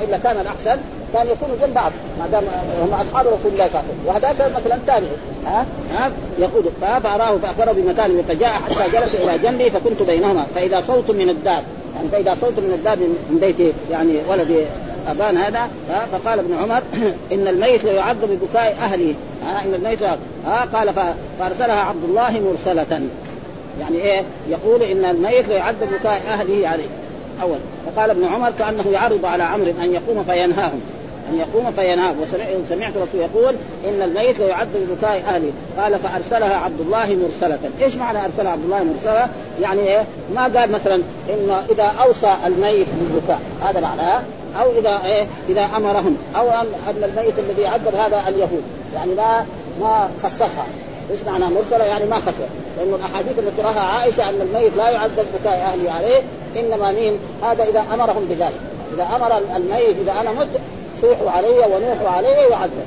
وإلا 0.00 0.18
كان 0.18 0.40
الأحسن 0.40 0.80
كان 1.12 1.26
يكونوا 1.26 1.56
جنب 1.62 1.74
بعض 1.74 1.92
ما 2.18 2.26
دام 2.26 2.44
هم 2.82 2.94
أصحاب 2.94 3.26
رسول 3.26 3.52
الله 3.52 3.68
صلى 3.68 3.80
الله 3.80 3.84
عليه 3.84 3.88
وسلم. 3.88 4.06
وهذاك 4.06 4.52
مثلا 4.56 4.78
تابعي 4.86 5.10
ها؟ 5.46 5.66
ها؟ 5.94 6.10
يقول 6.38 6.64
فاراه 6.80 7.38
فأخبره 7.38 7.72
بمكان 7.72 8.22
فجاء 8.28 8.50
حتى 8.50 8.90
جلس 8.92 9.14
إلى 9.14 9.38
جنبي 9.38 9.70
فكنت 9.70 10.02
بينهما. 10.02 10.46
فإذا 10.54 10.80
صوت 10.80 11.10
من 11.10 11.28
الدار 11.28 11.62
يعني 11.96 12.08
فإذا 12.08 12.34
صوت 12.34 12.58
من 12.58 12.72
الدار 12.78 12.96
من 13.30 13.38
بيت 13.40 13.74
يعني 13.90 14.12
ولد 14.28 14.66
ابان 15.08 15.36
هذا 15.36 15.70
فقال 16.12 16.38
ابن 16.38 16.54
عمر 16.54 16.82
إن 17.32 17.48
الميت 17.48 17.84
ليعذب 17.84 18.38
ببكاء 18.42 18.76
اهله 18.80 19.14
إن 19.42 19.74
الميت 19.74 20.02
ها؟ 20.02 20.68
قال 20.74 20.94
فأرسلها 21.38 21.80
عبد 21.80 22.04
الله 22.04 22.30
مرسلة. 22.30 23.00
يعني 23.80 23.96
إيه؟ 23.96 24.22
يقول 24.48 24.82
إن 24.82 25.04
الميت 25.04 25.48
ليعذب 25.48 25.88
بكاء 26.00 26.22
أهله. 26.28 26.68
عليه 26.68 26.88
أول. 27.42 27.58
فقال 27.86 28.10
ابن 28.10 28.24
عمر 28.24 28.52
كأنه 28.58 28.84
يعرض 28.92 29.24
على 29.24 29.42
عمرو 29.42 29.70
أن 29.82 29.92
يقوم 29.92 30.24
فينهاهم. 30.24 30.80
أن 31.32 31.38
يقوم 31.38 31.72
فينام 31.72 32.16
وسمعت 32.20 32.92
رسول 32.96 33.20
يقول 33.20 33.54
إن 33.88 34.02
الميت 34.02 34.38
ليعذب 34.38 34.96
بكاء 34.98 35.22
أهله 35.28 35.52
قال 35.78 35.98
فأرسلها 35.98 36.56
عبد 36.56 36.80
الله 36.80 37.06
مرسلة، 37.06 37.58
إيش 37.82 37.96
معنى 37.96 38.18
أرسلها 38.24 38.52
عبد 38.52 38.64
الله 38.64 38.82
مرسلة؟ 38.82 39.28
يعني 39.60 39.80
إيه؟ 39.80 40.04
ما 40.34 40.42
قال 40.42 40.72
مثلا 40.72 40.94
إن 41.30 41.64
إذا 41.70 41.84
أوصى 41.84 42.36
الميت 42.46 42.88
بالبكاء 43.00 43.40
هذا 43.64 43.80
معناه 43.80 44.22
أو 44.60 44.70
إذا 44.78 45.00
إيه؟ 45.04 45.26
إذا 45.48 45.68
أمرهم 45.76 46.16
أو 46.36 46.48
أن 46.48 46.66
أن 46.88 47.04
الميت 47.04 47.38
الذي 47.38 47.62
يعذب 47.62 47.94
هذا 47.94 48.28
اليهود، 48.28 48.62
يعني 48.94 49.14
ما 49.14 49.46
ما 49.80 50.10
خصصها، 50.22 50.66
إيش 51.10 51.20
معنى 51.26 51.44
مرسلة؟ 51.44 51.84
يعني 51.84 52.04
ما 52.04 52.16
خصص، 52.16 52.48
لأنه 52.78 52.96
الأحاديث 52.96 53.38
التي 53.38 53.62
راها 53.62 53.80
عائشة 53.80 54.28
أن 54.28 54.40
الميت 54.40 54.76
لا 54.76 54.90
يعذب 54.90 55.26
بكاء 55.40 55.72
أهله 55.72 55.92
عليه، 55.92 56.22
إنما 56.56 56.92
مين؟ 56.92 57.18
هذا 57.42 57.64
إذا 57.64 57.84
أمرهم 57.94 58.24
بذلك، 58.24 58.60
إذا 58.94 59.08
أمر 59.16 59.38
الميت 59.56 59.96
إذا 59.98 60.12
أنا 60.20 60.32
مت 60.32 60.48
صيحوا 61.02 61.30
علي 61.30 61.48
ونوحوا 61.48 62.08
علي 62.08 62.46
ويعذب 62.46 62.86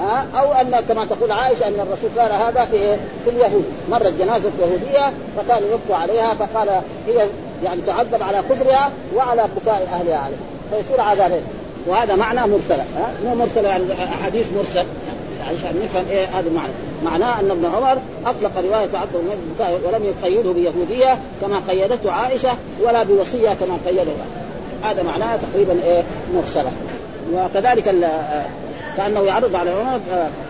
ها؟ 0.00 0.26
أو 0.34 0.52
أن 0.52 0.84
كما 0.88 1.04
تقول 1.04 1.32
عائشة 1.32 1.68
أن 1.68 1.74
الرسول 1.74 2.10
قال 2.18 2.32
هذا 2.32 2.64
في 2.64 2.96
في 3.24 3.30
اليهود. 3.30 3.64
مرت 3.90 4.12
جنازة 4.18 4.50
يهودية 4.60 5.12
فكانوا 5.36 5.68
يبكوا 5.68 5.96
عليها 5.96 6.34
فقال 6.34 6.68
هي 7.06 7.30
يعني 7.64 7.80
تعذب 7.86 8.22
على 8.22 8.42
كفرها 8.50 8.90
وعلى 9.16 9.44
بكاء 9.56 9.88
أهلها 9.92 10.18
عليه. 10.18 10.36
فيصير 10.70 11.00
عذابين 11.00 11.42
وهذا 11.86 12.16
معنى 12.16 12.40
مرسله 12.40 12.84
ها؟ 12.96 13.12
مو 13.24 13.34
مرسله 13.34 13.68
يعني 13.68 13.84
أحاديث 13.92 14.46
مرسل. 14.56 14.86
يعني 15.40 15.58
عشان 15.58 15.80
نفهم 15.84 16.04
إيه 16.10 16.26
هذا 16.26 16.48
المعنى. 16.48 16.72
معناه 17.04 17.40
أن 17.40 17.50
ابن 17.50 17.64
عمر 17.64 17.98
أطلق 18.26 18.52
رواية 18.56 18.98
عبد 18.98 19.14
البكاء 19.14 19.80
ولم 19.84 20.04
يقيده 20.04 20.52
بيهودية 20.52 21.18
كما 21.40 21.62
قيدته 21.68 22.10
عائشة 22.10 22.56
ولا 22.82 23.02
بوصية 23.02 23.48
كما 23.48 23.78
قيده 23.86 24.12
هذا 24.82 25.02
معناه 25.02 25.36
تقريبا 25.36 25.72
إيه 25.86 26.02
مرسله 26.34 26.72
وكذلك 27.32 27.84
كأنه 28.96 29.20
يعرض 29.20 29.56
على 29.56 29.70
عمر 29.70 30.00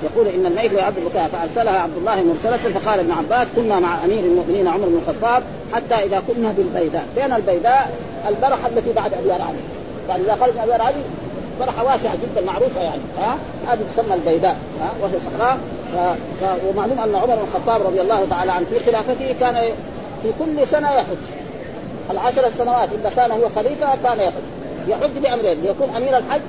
يقول 0.03 0.27
إن 0.27 0.47
الميت 0.47 0.72
يعد 0.72 0.99
البكاء 0.99 1.29
فأرسلها 1.29 1.81
عبد 1.81 1.97
الله 1.97 2.22
مرسله 2.22 2.57
فقال 2.57 3.01
ابن 3.01 3.12
عباس 3.12 3.49
كنا 3.57 3.81
مع 3.81 4.05
أمير 4.05 4.20
المؤمنين 4.20 4.68
عمر 4.68 4.87
بن 4.87 5.01
الخطاب 5.07 5.43
حتى 5.72 5.95
إذا 5.95 6.22
كنا 6.29 6.53
بالبيداء، 6.53 7.07
فين 7.14 7.33
البيداء؟ 7.33 7.93
البرحة 8.29 8.68
التي 8.68 8.93
بعد 8.93 9.14
ابيار 9.14 9.43
علي. 9.43 9.59
يعني 10.09 10.22
إذا 10.22 10.35
خرج 10.35 10.53
ابيار 10.62 10.83
علي 10.83 11.03
برحة 11.61 11.85
واسعة 11.85 12.14
جدا 12.14 12.47
معروفة 12.47 12.81
يعني 12.83 13.01
ها؟ 13.18 13.37
هذه 13.68 13.81
تسمى 13.95 14.14
البيداء 14.14 14.57
ها؟ 14.81 14.91
وهي 15.03 15.12
صحراء. 15.20 15.59
ومعلوم 16.68 16.99
أن 16.99 17.14
عمر 17.14 17.27
بن 17.27 17.43
الخطاب 17.49 17.87
رضي 17.87 18.01
الله 18.01 18.27
تعالى 18.31 18.53
عنه 18.53 18.66
في 18.70 18.81
خلافته 18.81 19.35
كان 19.41 19.55
في 20.22 20.29
كل 20.39 20.66
سنة 20.66 20.91
يحج. 20.91 21.25
العشر 22.11 22.51
سنوات 22.59 22.89
اذا 23.01 23.12
كان 23.16 23.31
هو 23.31 23.49
خليفة 23.57 23.87
كان 24.05 24.20
يحج. 24.20 24.45
يحج 24.89 25.18
بأمرين 25.22 25.61
ليكون 25.62 25.91
أمير 25.97 26.18
الحج 26.18 26.41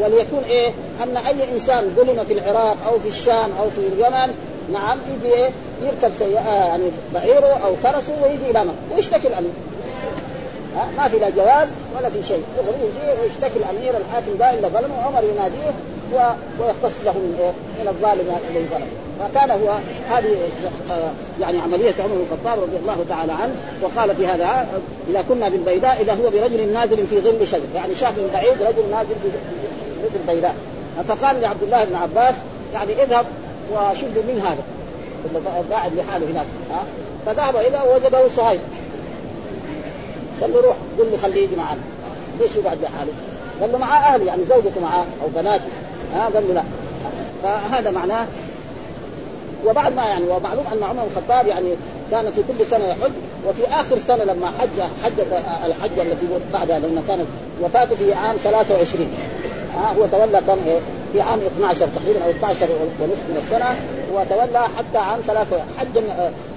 وليكون 0.00 0.42
إيه؟ 0.48 0.72
أن 1.02 1.16
أي 1.16 1.52
إنسان 1.52 1.92
ظلم 1.96 2.24
في 2.24 2.32
العراق 2.32 2.76
أو 2.86 2.98
في 2.98 3.08
الشام 3.08 3.50
أو 3.60 3.70
في 3.70 3.78
اليمن 3.78 4.34
نعم 4.72 4.98
يجي 5.14 5.34
إيه؟ 5.34 5.50
يركب 5.82 6.12
سيئة 6.18 6.50
يعني 6.50 6.84
بعيره 7.14 7.60
أو 7.64 7.76
فرسه 7.76 8.22
ويجي 8.22 8.50
إلى 8.50 8.64
مكة 8.64 8.96
ويشتكي 8.96 9.28
الأمير. 9.28 9.50
ها؟ 10.76 10.88
ما 10.96 11.08
في 11.08 11.18
لا 11.18 11.30
جواز 11.30 11.68
ولا 11.98 12.10
في 12.10 12.22
شيء. 12.22 12.42
يجي 12.58 13.20
ويشتكي 13.22 13.58
الأمير 13.58 13.94
الحاكم 13.96 14.38
ده 14.38 14.68
ظلمه 14.68 14.98
وعمر 14.98 15.24
يناديه 15.24 15.72
و... 16.14 16.16
ويختص 16.60 16.96
له 17.04 17.12
من 17.12 17.36
إيه؟ 17.40 17.52
من 17.82 17.88
الظالم 17.88 18.36
الذي 18.50 18.66
ظلمه 18.70 19.02
فكان 19.20 19.50
هو 19.50 19.78
هذه 20.08 20.36
يعني 21.40 21.58
عملية 21.60 21.94
عمر 21.98 22.14
بن 22.14 22.26
الخطاب 22.30 22.62
رضي 22.62 22.76
الله 22.76 23.04
تعالى 23.08 23.32
عنه 23.32 23.54
وقال 23.82 24.16
في 24.16 24.26
هذا 24.26 24.66
إذا 25.10 25.24
كنا 25.28 25.48
بالبيداء 25.48 26.02
إذا 26.02 26.12
هو 26.12 26.30
برجل 26.30 26.72
نازل 26.72 27.06
في 27.06 27.20
ظل 27.20 27.46
شجر 27.46 27.66
يعني 27.74 27.94
شاف 27.94 28.18
من 28.18 28.30
بعيد 28.32 28.62
رجل 28.62 28.90
نازل 28.90 29.14
في 29.22 29.28
ظل 30.08 30.34
بيداء 30.34 30.54
فقال 31.08 31.40
لعبد 31.40 31.62
الله 31.62 31.84
بن 31.84 31.94
عباس 31.94 32.34
يعني 32.74 33.02
اذهب 33.02 33.26
وشد 33.72 34.18
من 34.18 34.40
هذا. 34.40 34.62
قاعد 35.70 35.94
لحاله 35.94 36.26
هناك. 36.26 36.46
ها؟ 36.70 36.84
فذهب 37.26 37.56
إلى 37.56 37.80
وجده 37.94 38.28
صهيب. 38.28 38.60
قال 40.40 40.52
له 40.52 40.60
روح. 40.60 40.76
قل 40.98 41.10
له 41.10 41.18
خليه 41.22 41.44
يجي 41.44 41.56
معنا. 41.56 41.80
ليش 42.40 42.56
يقعد 42.56 42.78
لحاله؟ 42.82 43.12
قال 43.60 43.72
له 43.72 43.78
معاه 43.78 44.14
أهل 44.14 44.26
يعني 44.26 44.44
زوجته 44.44 44.80
معاه 44.80 45.04
أو 45.22 45.28
بناته. 45.34 45.64
ها؟ 46.14 46.24
قال 46.34 46.48
له 46.48 46.54
لا. 46.54 46.62
فهذا 47.42 47.90
معناه 47.90 48.26
وبعد 49.66 49.94
ما 49.96 50.04
يعني 50.04 50.24
ومعلوم 50.24 50.64
أن 50.72 50.82
عمر 50.82 51.04
الخطاب 51.04 51.46
يعني 51.46 51.68
كان 52.10 52.32
في 52.32 52.42
كل 52.48 52.66
سنة 52.66 52.84
يحج 52.84 53.12
وفي 53.48 53.62
آخر 53.70 53.98
سنة 54.06 54.24
لما 54.24 54.50
حج 54.50 54.80
حجه 55.04 55.26
الحجه 55.66 56.02
التي 56.02 56.26
بعدها 56.52 56.78
لأن 56.78 57.04
كانت 57.08 57.26
وفاته 57.62 57.96
في 57.96 58.14
عام 58.14 58.36
23 58.36 59.08
ها 59.76 59.94
هو 59.98 60.06
تولى 60.06 60.42
كان 60.46 60.58
إيه 60.66 60.80
في 61.12 61.20
عام 61.20 61.40
12 61.40 61.88
تقريبا 61.96 62.24
أو 62.24 62.30
12 62.30 62.68
ونصف 63.00 63.24
من 63.28 63.36
السنة 63.44 63.76
وتولى 64.14 64.68
حتى 64.76 64.98
عام 64.98 65.20
3 65.26 65.56
حج 65.78 66.02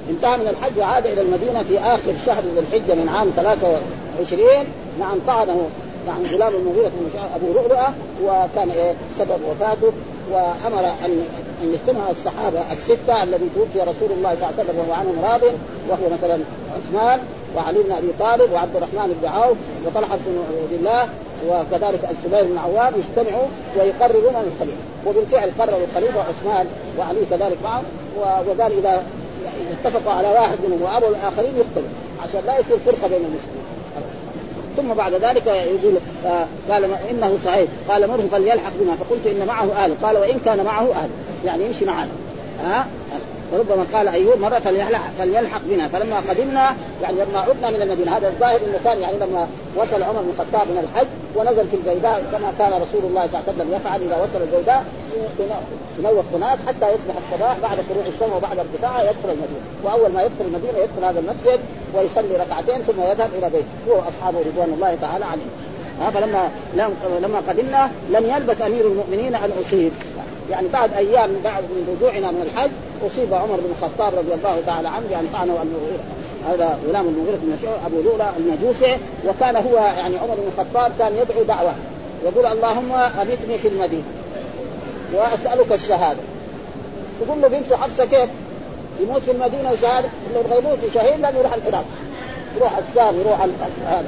انتهى 0.09 0.37
من 0.37 0.47
الحج 0.47 0.79
وعاد 0.79 1.05
إلى 1.05 1.21
المدينة 1.21 1.63
في 1.63 1.79
آخر 1.79 2.13
شهر 2.25 2.43
ذي 2.53 2.59
الحجة 2.59 2.93
من 2.93 3.09
عام 3.09 3.29
23 3.35 4.65
نعم 4.99 5.17
طعنه 5.27 5.69
يعني 6.07 6.35
غلام 6.35 6.53
المغيرة 6.55 6.87
بن 6.87 7.19
أبو 7.35 7.53
لؤلؤه 7.53 7.93
وكان 8.23 8.69
إيه؟ 8.69 8.93
سبب 9.19 9.39
وفاته 9.49 9.91
وأمر 10.31 10.79
أن 11.05 11.25
أن 11.63 11.73
يجتمع 11.73 12.09
الصحابة 12.09 12.59
الستة 12.71 13.23
الذي 13.23 13.49
توفي 13.55 13.79
رسول 13.79 14.11
الله 14.11 14.35
صلى 14.35 14.49
الله 14.49 14.53
عليه 14.59 14.63
وسلم 14.63 14.79
وهو 14.79 14.93
عنهم 14.93 15.15
راض 15.23 15.41
وهو 15.89 16.09
مثلا 16.13 16.39
عثمان 16.77 17.19
وعلي 17.55 17.83
بن 17.83 17.91
أبي 17.91 18.07
طالب 18.19 18.51
وعبد 18.53 18.75
الرحمن 18.75 19.17
بن 19.21 19.27
عوف 19.27 19.57
وطلحة 19.85 20.15
بن 20.15 20.43
عبد 20.61 20.73
الله 20.79 21.09
وكذلك 21.49 22.09
الزبير 22.11 22.43
بن 22.43 22.57
عوام 22.57 22.93
يجتمعوا 22.97 23.47
ويقررون 23.79 24.33
من 24.33 24.51
الخليفة. 24.53 24.83
وبالفعل 25.05 25.51
قرروا 25.59 25.85
الخليفة 25.89 26.19
عثمان 26.19 26.67
وعلي 26.99 27.19
كذلك 27.29 27.57
معهم 27.63 27.83
وقال 28.19 28.71
إذا 28.77 29.03
اتفقوا 29.71 30.13
على 30.13 30.27
واحد 30.27 30.57
منهم 30.67 30.81
وابوا 30.81 31.09
الآخرين 31.09 31.53
يقتلوا 31.57 31.89
عشان 32.23 32.41
لا 32.45 32.59
يصير 32.59 32.77
فرقة 32.85 33.07
بين 33.07 33.25
المسلمين. 33.25 33.65
ثم 34.77 34.93
بعد 34.93 35.13
ذلك 35.13 35.47
يقول 35.47 35.95
قال 36.69 36.83
إنه 37.09 37.37
صحيح. 37.45 37.69
قال 37.89 38.07
مره 38.07 38.27
فليلحق 38.31 38.71
بنا. 38.79 38.95
فقلت 38.95 39.27
إن 39.27 39.47
معه 39.47 39.83
أهل. 39.83 39.93
قال 40.03 40.17
وإن 40.17 40.39
كان 40.45 40.63
معه 40.63 40.91
أهل. 40.91 41.09
يعني 41.45 41.65
يمشي 41.65 41.85
معنا. 41.85 42.09
ها 42.63 42.87
وربما 43.53 43.85
قال 43.93 44.07
أيوب 44.07 44.39
مرة 44.39 44.59
فليلحق, 44.59 45.11
فليلحق 45.17 45.61
بنا. 45.65 45.87
فلما 45.87 46.19
قدمنا 46.29 46.75
يعني 47.01 47.17
لما 47.17 47.39
عدنا 47.39 47.69
من 47.69 47.81
المدينة 47.81 48.17
هذا 48.17 48.27
الظاهر 48.27 48.55
إنه 48.55 48.79
كان 48.83 48.99
يعني 48.99 49.17
لما 49.17 49.47
وصل 49.75 50.03
عمر 50.03 50.21
بن 50.21 50.29
الخطاب 50.29 50.67
من 50.67 50.77
الحج 50.83 51.07
ونزل 51.35 51.67
في 51.67 51.75
البيداء 51.75 52.23
كما 52.31 52.53
كان 52.59 52.81
رسول 52.81 53.01
الله 53.09 53.27
صلى 53.27 53.39
الله 53.39 53.43
عليه 53.47 53.57
وسلم 53.57 53.73
يفعل 53.75 54.01
إذا 54.01 54.15
وصل 54.23 54.41
البيداء 54.41 54.85
ينوخ 55.99 56.25
هناك 56.33 56.57
حتى 56.67 56.87
يصبح 56.93 57.15
الصباح 57.23 57.59
بعد 57.63 57.77
طلوع 57.89 58.05
الشمس 58.07 58.35
وبعد 58.37 58.59
ارتفاعها 58.59 59.03
يدخل 59.03 59.29
المدينة. 59.29 59.65
وأول 59.83 60.11
ما 60.11 60.23
يدخل 60.23 60.45
المدينة 60.45 60.77
يدخل 60.77 61.03
هذا 61.03 61.19
المسجد 61.19 61.59
ويصلي 61.95 62.35
ركعتين 62.35 62.81
ثم 62.81 63.01
يذهب 63.01 63.29
إلى 63.37 63.49
بيته. 63.49 63.73
هو 63.89 63.95
وأصحابه 63.95 64.37
رضوان 64.39 64.73
الله 64.73 64.97
تعالى 65.01 65.25
عليهم 65.25 65.49
فلما 66.13 66.49
لما 67.21 67.39
قدمنا 67.49 67.91
لم 68.09 68.25
يلبث 68.35 68.61
أمير 68.61 68.87
المؤمنين 68.87 69.35
أن 69.35 69.51
أصيب. 69.61 69.91
يعني 70.51 70.67
بعد 70.67 70.93
أيام 70.93 71.29
بعد 71.43 71.63
من 71.63 71.97
رجوعنا 71.97 72.31
من 72.31 72.41
الحج 72.41 72.71
اصيب 73.05 73.33
عمر 73.33 73.55
بن 73.55 73.71
الخطاب 73.71 74.15
رضي 74.15 74.33
الله 74.33 74.61
تعالى 74.65 74.87
عنه 74.87 75.05
بان 75.09 75.27
طعنه 75.33 75.57
هذا 76.49 76.79
غلام 76.87 77.07
المغيرة 77.07 77.35
بن 77.35 77.57
ابو 77.85 78.01
لؤلؤ 78.01 78.25
المجوسي 78.37 78.97
وكان 79.27 79.55
هو 79.55 79.75
يعني 79.75 80.17
عمر 80.17 80.35
بن 80.35 80.47
الخطاب 80.47 80.91
كان 80.99 81.17
يدعو 81.17 81.43
دعوه 81.43 81.73
يقول 82.23 82.45
اللهم 82.45 82.91
امتني 82.91 83.57
في 83.57 83.67
المدينة 83.67 84.03
واسالك 85.13 85.71
الشهاده 85.71 86.19
تقول 87.21 87.41
له 87.41 87.47
بنت 87.47 87.73
حفصه 87.73 88.05
كيف؟ 88.05 88.29
يموت 89.01 89.21
في 89.21 89.31
المدينة 89.31 89.71
وشهاده 89.71 90.09
يبغى 90.35 90.57
يموت 90.57 90.77
شهيد 90.93 91.19
لازم 91.19 91.39
يروح 91.39 91.53
العراق 91.53 91.85
يروح 92.57 92.77
الشام 92.89 93.19
يروح 93.19 93.41
هذا 93.87 94.05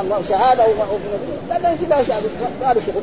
اما 0.00 0.22
شهاده 0.28 0.66
لا 1.48 1.58
ما 1.58 2.74
له 2.74 2.80
شغل 2.86 3.02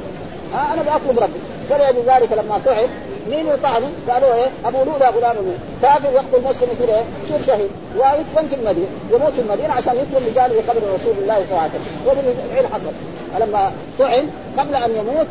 أنا 0.53 0.97
بطلب 0.97 1.19
ربي 1.19 1.39
فلذلك 1.69 2.31
لما 2.31 2.61
تعب 2.65 2.89
مين 3.29 3.47
يطعنه؟ 3.47 3.91
قالوا 4.09 4.33
إيه؟ 4.33 4.49
أبو 4.65 4.77
لؤلؤ 4.77 5.05
غلام 5.05 5.35
كافر 5.81 6.09
يقتل 6.11 6.41
مسلم 6.49 6.67
يصير 6.73 6.95
إيه؟ 6.95 7.03
يصير 7.25 7.47
شهيد 7.47 7.69
ويدفن 7.95 8.47
في 8.47 8.55
المدينة 8.55 8.87
يموت 9.13 9.33
في 9.33 9.41
المدينة 9.41 9.73
عشان 9.73 9.95
يدفن 9.95 10.25
بجانب 10.31 10.53
قبر 10.69 10.93
رسول 10.93 11.13
الله 11.21 11.35
صلى 11.35 11.45
الله 11.49 11.61
عليه 11.61 11.71
وسلم 11.71 12.07
وبالفعل 12.07 12.73
حصل 12.73 12.91
فلما 13.35 13.71
طعن 13.99 14.29
قبل 14.57 14.75
أن 14.75 14.91
يموت 14.91 15.27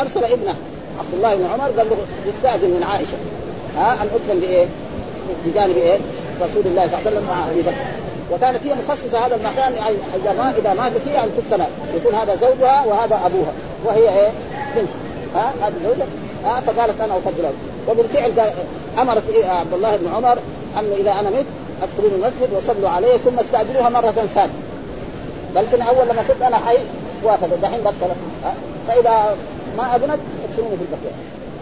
أرسل 0.00 0.24
ابنه 0.24 0.54
عبد 0.98 1.14
الله 1.14 1.34
بن 1.34 1.46
عمر 1.46 1.64
قال 1.64 1.86
له 1.90 1.96
يستأذن 2.26 2.70
من 2.70 2.82
عائشة 2.82 3.16
ها 3.76 3.92
أن 3.92 4.08
أدفن 4.14 4.40
بإيه؟ 4.40 4.66
بجانب 5.46 5.76
إيه؟ 5.76 5.98
رسول 6.42 6.66
الله 6.66 6.86
صلى 6.86 6.98
الله 6.98 7.06
عليه 7.06 7.10
وسلم 7.10 7.26
مع 7.28 7.50
أبي 7.50 7.62
بكر 7.62 7.74
وكانت 8.32 8.66
هي 8.66 8.74
مخصصه 8.74 9.26
هذا 9.26 9.36
المكان 9.36 9.72
إذا 10.22 10.32
ما 10.32 10.52
إذا 10.58 10.74
ماتت 10.74 11.08
هي 11.08 11.24
ان 11.24 11.30
تدفن 11.36 11.64
يكون 11.96 12.14
هذا 12.14 12.34
زوجها 12.34 12.84
وهذا 12.86 13.20
أبوها 13.26 13.52
وهي 13.84 14.20
إيه؟ 14.20 14.30
بنت 14.76 14.88
ها؟ 15.34 15.52
هذه 15.62 15.74
زوجة 15.84 16.06
ها؟ 16.44 16.60
فقالت 16.60 17.00
أنا 17.00 17.16
أفضل 17.16 17.44
وبالفعل 17.88 18.32
أمرت 18.98 19.30
إيه؟ 19.30 19.46
عبد 19.46 19.72
الله 19.72 19.96
بن 19.96 20.08
عمر 20.14 20.38
انه 20.78 20.94
إذا 21.00 21.12
أنا 21.12 21.30
مت 21.30 21.46
ادخلوا 21.82 22.10
المسجد 22.10 22.48
وصلوا 22.56 22.90
عليه 22.90 23.16
ثم 23.16 23.38
استاجروها 23.38 23.88
مرة 23.88 24.10
ثانية. 24.10 24.52
بل 25.54 25.82
اول 25.82 26.08
لما 26.08 26.22
كنت 26.28 26.42
أنا 26.42 26.58
حي 26.58 26.76
وافدت 27.22 27.58
دحين 27.62 27.80
بطلت. 27.80 28.16
فإذا 28.88 29.36
ما 29.76 29.96
أذنت 29.96 30.18
أدخلوني 30.44 30.76
في 30.76 30.82
البقيع 30.82 31.12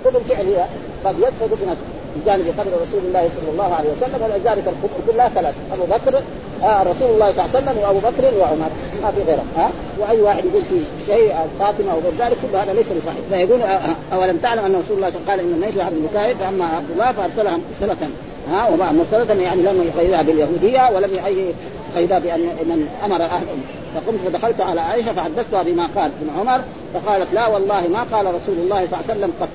وبالفعل 0.06 0.46
هي 0.46 0.64
قد 1.04 1.18
يدفن 1.18 1.44
ابنته 1.44 1.97
بجانب 2.22 2.46
قبر 2.58 2.70
رسول 2.82 3.00
الله 3.08 3.28
صلى 3.36 3.50
الله 3.52 3.74
عليه 3.74 3.88
وسلم 3.90 4.22
ولذلك 4.22 4.64
القبور 4.66 5.00
كلها 5.06 5.28
ثلاث 5.28 5.54
أبو 5.72 5.84
بكر 5.84 6.22
آه 6.62 6.82
رسول 6.82 7.10
الله 7.10 7.32
صلى 7.32 7.44
الله 7.44 7.56
عليه 7.56 7.58
وسلم 7.58 7.78
وأبو 7.82 7.98
بكر 7.98 8.38
وعمر. 8.40 8.70
ما 9.02 9.10
في 9.10 9.22
غيره 9.22 9.44
ها؟ 9.56 9.70
وأي 9.98 10.20
واحد 10.20 10.44
يقول 10.44 10.62
في 10.62 10.80
شيء 11.06 11.34
فاطمة 11.58 11.92
أو 11.92 11.98
غير 11.98 12.12
ذلك 12.18 12.36
كل 12.42 12.56
هذا 12.56 12.72
ليس 12.72 12.86
بصحيح 12.86 13.20
فيقول 13.30 13.62
أولم 14.12 14.36
تعلم 14.36 14.64
أن 14.64 14.82
رسول 14.84 14.96
الله 14.96 15.12
قال 15.28 15.40
إن 15.40 15.52
الميت 15.52 15.78
عبد 15.78 15.96
المكايد 15.96 16.36
فأما 16.36 16.64
عبد 16.66 16.90
الله 16.90 17.12
فأرسلها 17.12 17.58
مرسلة 17.80 18.08
ها؟ 18.50 18.68
ومع 18.68 18.92
مرسلة 18.92 19.42
يعني 19.42 19.62
لم 19.62 19.90
يقيدها 19.94 20.22
باليهودية 20.22 20.90
ولم 20.94 21.10
يقيدها 21.94 22.18
بأن 22.18 22.40
من 22.40 22.88
أمر 23.04 23.22
اهلهم 23.22 23.62
فقمت 23.94 24.18
فدخلت 24.26 24.60
على 24.60 24.80
عائشة 24.80 25.12
فحدثتها 25.12 25.62
بما 25.62 25.88
قال 25.96 26.10
ابن 26.20 26.40
عمر 26.40 26.60
فقالت 26.94 27.34
لا 27.34 27.46
والله 27.46 27.88
ما 27.88 28.02
قال 28.02 28.26
رسول 28.26 28.54
الله 28.58 28.86
صلى 28.86 28.98
الله 28.98 29.04
عليه 29.08 29.20
وسلم 29.20 29.32
قط. 29.40 29.48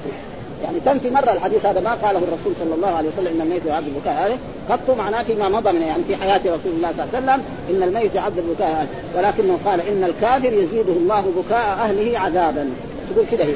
يعني 0.64 0.80
تنفي 0.86 1.09
مرة 1.09 1.32
الحديث 1.32 1.66
هذا 1.66 1.80
ما 1.82 1.93
قاله 1.93 2.20
الرسول 2.20 2.53
صلى 2.59 2.76
الله 2.76 2.88
عليه 2.88 3.09
وسلم 3.09 3.28
إن 3.28 3.41
الميت 3.41 3.66
يعد 3.66 3.84
البكاء. 3.88 4.14
هذا 4.14 4.38
قط 4.70 4.97
معناه 4.97 5.24
فيما 5.24 5.49
مضى 5.49 5.72
من 5.72 5.82
يعني 5.82 6.03
في 6.07 6.16
حياة 6.16 6.39
رسول 6.39 6.72
الله 6.78 6.91
صلى 6.97 7.05
الله 7.05 7.16
عليه 7.16 7.18
وسلم 7.18 7.43
إن 7.70 7.84
الميت 7.84 8.16
يعد 8.16 8.38
البكاء. 8.38 8.68
هذا 8.68 8.88
ولكنه 9.18 9.59
قال 9.66 9.82
إن 9.82 10.03
الكافر 10.03 10.53
يزيده 10.53 10.93
الله 10.93 11.22
بكاء 11.22 11.68
أهله 11.74 12.20
عذابا. 12.20 12.70
تقول 13.09 13.26
كده 13.32 13.43
هي. 13.43 13.55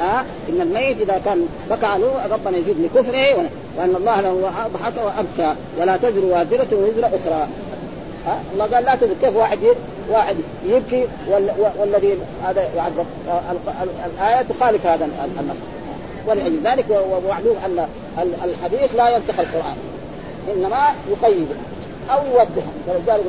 آه؟ 0.00 0.24
إن 0.48 0.60
الميت 0.60 1.00
إذا 1.00 1.20
كان 1.24 1.46
بكى 1.70 1.98
له 1.98 2.12
ربنا 2.30 2.56
يزيد 2.56 2.76
لكفره 2.80 3.48
وان 3.78 3.96
الله 3.96 4.20
له 4.20 4.50
ضحك 4.74 4.94
وأبكى. 5.04 5.54
ولا 5.80 5.96
تزر 5.96 6.24
وازرة 6.24 6.68
وزر 6.72 7.06
أخرى. 7.06 7.48
ها 8.26 8.42
الله 8.52 8.66
قال 8.74 8.84
لا 8.84 8.94
تزر. 8.94 9.14
كيف 9.22 9.36
واحد 9.36 9.58
واحد 10.10 10.36
يبكي 10.66 11.06
والذي 11.78 12.18
هذا 12.44 12.68
يعذب 12.76 13.06
الآية 14.18 14.42
تخالف 14.42 14.86
هذا 14.86 15.08
النص. 15.40 15.56
ولأجل 16.26 16.60
ذلك 16.64 16.84
ومعلوم 16.90 17.56
أن 17.66 17.86
الحديث 18.44 18.96
لا 18.96 19.08
ينسخ 19.08 19.40
القرآن 19.40 19.76
إنما 20.56 20.78
يقيده 21.10 21.54
أو 22.10 22.26
يوضحه 22.26 22.72
فلذلك 22.86 23.24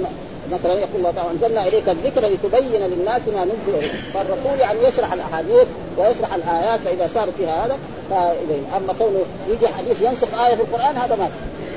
مثلا 0.52 0.74
يقول 0.74 0.96
الله 0.96 1.12
تعالى 1.12 1.32
أنزلنا 1.32 1.68
إليك 1.68 1.90
الذكر 1.90 2.28
لتبين 2.28 2.82
للناس 2.82 3.22
ما 3.28 3.46
نزل 3.46 3.78
اليه 3.78 3.92
فالرسول 4.14 4.60
يعني 4.60 4.84
يشرح 4.84 5.14
الأحاديث 5.14 5.68
ويشرح 5.98 6.34
الآيات 6.34 6.80
فإذا 6.80 7.10
صار 7.14 7.30
فيها 7.38 7.66
هذا 7.66 7.78
فإليه 8.10 8.62
أما 8.78 8.94
كونه 9.00 9.20
يجي 9.50 9.68
حديث 9.68 10.02
ينسخ 10.02 10.40
آية 10.40 10.56
في 10.56 10.62
القرآن 10.62 10.98
هذا 10.98 11.16
ما 11.16 11.30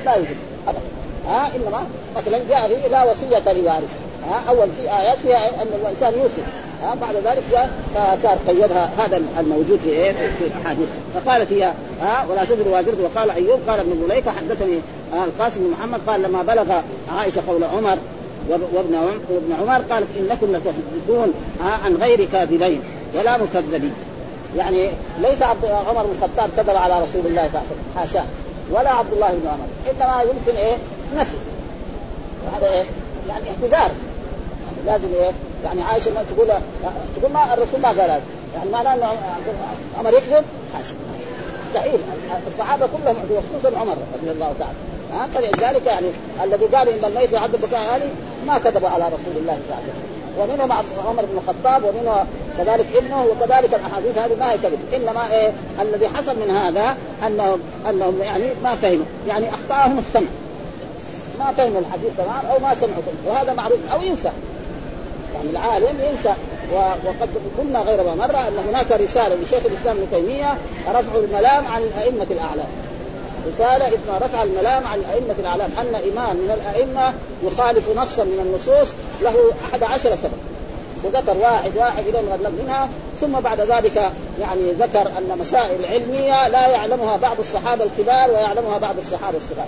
لا 0.05 0.15
يوجد 0.15 0.35
ابدا. 0.67 0.79
ها 1.27 1.51
إنما 1.55 1.87
مثلا 2.17 2.41
جاء 2.49 2.67
فيه 2.67 2.87
لا 2.87 3.03
وصية 3.03 3.53
لوارث. 3.53 3.89
ها 4.29 4.43
أول 4.49 4.67
في 4.81 4.91
آيات 4.99 5.17
فيها 5.17 5.61
أن 5.61 5.67
الإنسان 5.81 6.13
يوصي. 6.19 6.41
بعد 7.01 7.15
ذلك 7.15 7.69
فصار 7.95 8.37
قيدها 8.47 8.89
هذا 8.97 9.21
الموجود 9.39 9.79
في 9.83 9.89
إيه؟ 9.89 10.11
في 10.11 10.45
الاحاديث 10.45 10.87
فقالت 11.13 11.53
هي 11.53 11.73
ها 12.01 12.25
ولا 12.29 12.45
تزر 12.45 12.67
وازرة. 12.67 12.95
وقال 13.03 13.31
أيوب 13.31 13.59
قال 13.67 13.79
ابن 13.79 14.03
مليكة 14.09 14.31
حدثني 14.31 14.79
القاسم 15.13 15.59
بن 15.59 15.69
محمد 15.69 15.99
قال 16.07 16.21
لما 16.21 16.43
بلغ 16.43 16.81
عائشة 17.11 17.41
قول 17.47 17.63
عمر 17.63 17.97
وابن 18.49 18.95
وابن 19.29 19.53
عمر 19.59 19.81
قال 19.81 20.03
إنكم 20.19 20.55
لتحدثون 20.55 21.33
عن 21.83 21.95
غير 21.95 22.25
كاذبين 22.25 22.81
ولا 23.15 23.37
مكذبين. 23.37 23.93
يعني 24.57 24.89
ليس 25.19 25.41
عبد 25.41 25.65
عمر 25.65 26.03
بن 26.03 26.15
الخطاب 26.21 26.49
كذب 26.57 26.75
على 26.75 26.93
رسول 26.93 27.25
الله 27.25 27.49
صلى 27.49 27.61
الله 27.61 27.61
عليه 27.61 27.67
وسلم 27.67 27.95
حاشاه 27.95 28.25
ولا 28.71 28.89
عبد 28.89 29.13
الله 29.13 29.29
بن 29.29 29.47
عمر. 29.47 29.67
إنما 29.91 30.21
يمكن 30.21 30.57
إيه؟ 30.59 30.75
نسي 31.17 31.37
هذا 32.57 32.67
إيه؟ 32.67 32.85
يعني 33.29 33.43
اعتذار. 33.49 33.91
يعني 34.65 34.85
لازم 34.85 35.07
إيه؟ 35.13 35.31
يعني 35.63 35.83
عائشة 35.83 36.11
ما 36.13 36.23
تقول 36.35 36.47
تقول 37.17 37.31
ما 37.31 37.53
الرسول 37.53 37.79
ما 37.81 37.87
قال 37.87 38.01
هذا. 38.01 38.21
يعني 38.55 38.69
معناه 38.69 38.93
إنه 38.93 39.11
عمر 39.99 40.13
يكذب؟ 40.13 40.43
مستحيل 41.67 41.99
الصحابة 42.47 42.87
كلهم 42.87 43.15
وخصوصا 43.31 43.79
عمر 43.79 43.97
رضي 44.21 44.31
الله 44.31 44.53
تعالى. 44.59 44.77
ها؟ 45.13 45.27
فلذلك 45.27 45.85
يعني 45.85 46.07
الذي 46.43 46.65
قال 46.65 46.89
إن 46.89 47.05
الميت 47.05 47.31
يعد 47.31 47.51
بكاء 47.51 47.79
أهلي 47.79 48.09
ما 48.47 48.57
كذب 48.57 48.85
على 48.85 49.05
رسول 49.05 49.37
الله 49.37 49.53
صلى 49.53 49.63
الله 49.63 49.75
عليه 49.75 49.87
وسلم. 49.87 50.17
ومنهم 50.39 50.71
عمر 51.07 51.25
بن 51.25 51.37
الخطاب 51.37 51.83
ومنه 51.83 52.25
كذلك 52.57 52.85
ابنه 52.95 53.25
وكذلك 53.25 53.73
الأحاديث 53.73 54.17
هذه 54.17 54.35
ما 54.39 54.51
هي 54.51 54.57
كذب. 54.57 54.79
إنما 54.93 55.33
إيه؟ 55.33 55.53
الذي 55.81 56.09
حصل 56.09 56.39
من 56.39 56.49
هذا 56.49 56.97
انهم 57.27 57.59
أنهم 57.89 58.21
يعني 58.21 58.43
ما 58.63 58.75
فهموا. 58.75 59.05
يعني 59.27 59.49
أخطأهم 59.49 59.99
السمع. 59.99 60.27
ما 61.39 61.51
فهموا 61.51 61.79
الحديث 61.79 62.11
تمام 62.17 62.45
أو 62.51 62.59
ما 62.59 62.75
سمعوا. 62.75 63.03
وهذا 63.25 63.53
معروف 63.53 63.79
أو 63.93 64.01
ينسى. 64.01 64.31
يعني 65.37 65.49
العالم 65.49 65.99
ينسى. 66.09 66.33
وقد 67.05 67.29
قلنا 67.57 67.79
غير 67.79 68.03
ما 68.03 68.15
مره 68.15 68.47
أن 68.47 68.57
هناك 68.69 68.91
رسالة 68.91 69.35
لشيخ 69.35 69.65
الإسلام 69.65 69.97
ابن 69.97 70.07
تيمية 70.11 70.57
رفع 70.89 71.15
الملام 71.15 71.67
عن 71.67 71.81
الائمه 71.81 72.27
الأعلام. 72.31 72.67
رسالة 73.47 73.87
اسمها 73.87 74.17
رفع 74.17 74.43
الملام 74.43 74.87
عن 74.87 74.99
أئمة 75.13 75.35
الأعلام 75.39 75.69
أن 75.79 75.95
إمام 75.95 76.35
من 76.35 76.51
الأئمة 76.51 77.13
يخالف 77.43 77.89
نصا 77.97 78.23
من 78.23 78.39
النصوص 78.39 78.93
له 79.21 79.35
أحد 79.69 79.83
عشر 79.83 80.15
سبب. 80.15 80.39
وذكر 81.03 81.37
واحد 81.37 81.71
واحد 81.77 82.07
إلى 82.07 82.21
مغلب 82.21 82.61
منها. 82.63 82.89
ثم 83.21 83.39
بعد 83.39 83.61
ذلك 83.61 84.11
يعني 84.41 84.71
ذكر 84.71 85.07
أن 85.17 85.37
مسائل 85.39 85.85
علمية 85.85 86.47
لا 86.47 86.67
يعلمها 86.67 87.17
بعض 87.17 87.39
الصحابة 87.39 87.83
الكبار 87.83 88.31
ويعلمها 88.31 88.77
بعض 88.77 88.95
الصحابة 88.99 89.37
الصغار. 89.37 89.67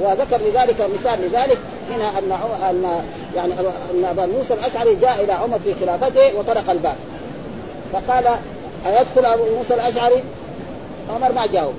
وذكر 0.00 0.36
لذلك 0.36 0.80
مثال 0.80 1.20
لذلك 1.22 1.58
هنا 1.90 2.18
أن 2.18 2.32
أن 2.70 3.04
يعني 3.36 3.52
أن 3.94 4.04
أبا 4.04 4.26
موسى 4.26 4.54
الأشعري 4.54 4.94
جاء 4.94 5.24
إلى 5.24 5.32
عمر 5.32 5.58
في 5.58 5.74
خلافته 5.80 6.38
وطرق 6.38 6.70
الباب. 6.70 6.96
فقال 7.92 8.24
أيدخل 8.86 9.24
أبو 9.24 9.42
موسى 9.58 9.74
الأشعري؟ 9.74 10.22
عمر 11.14 11.32
ما 11.32 11.46
جاوب. 11.46 11.74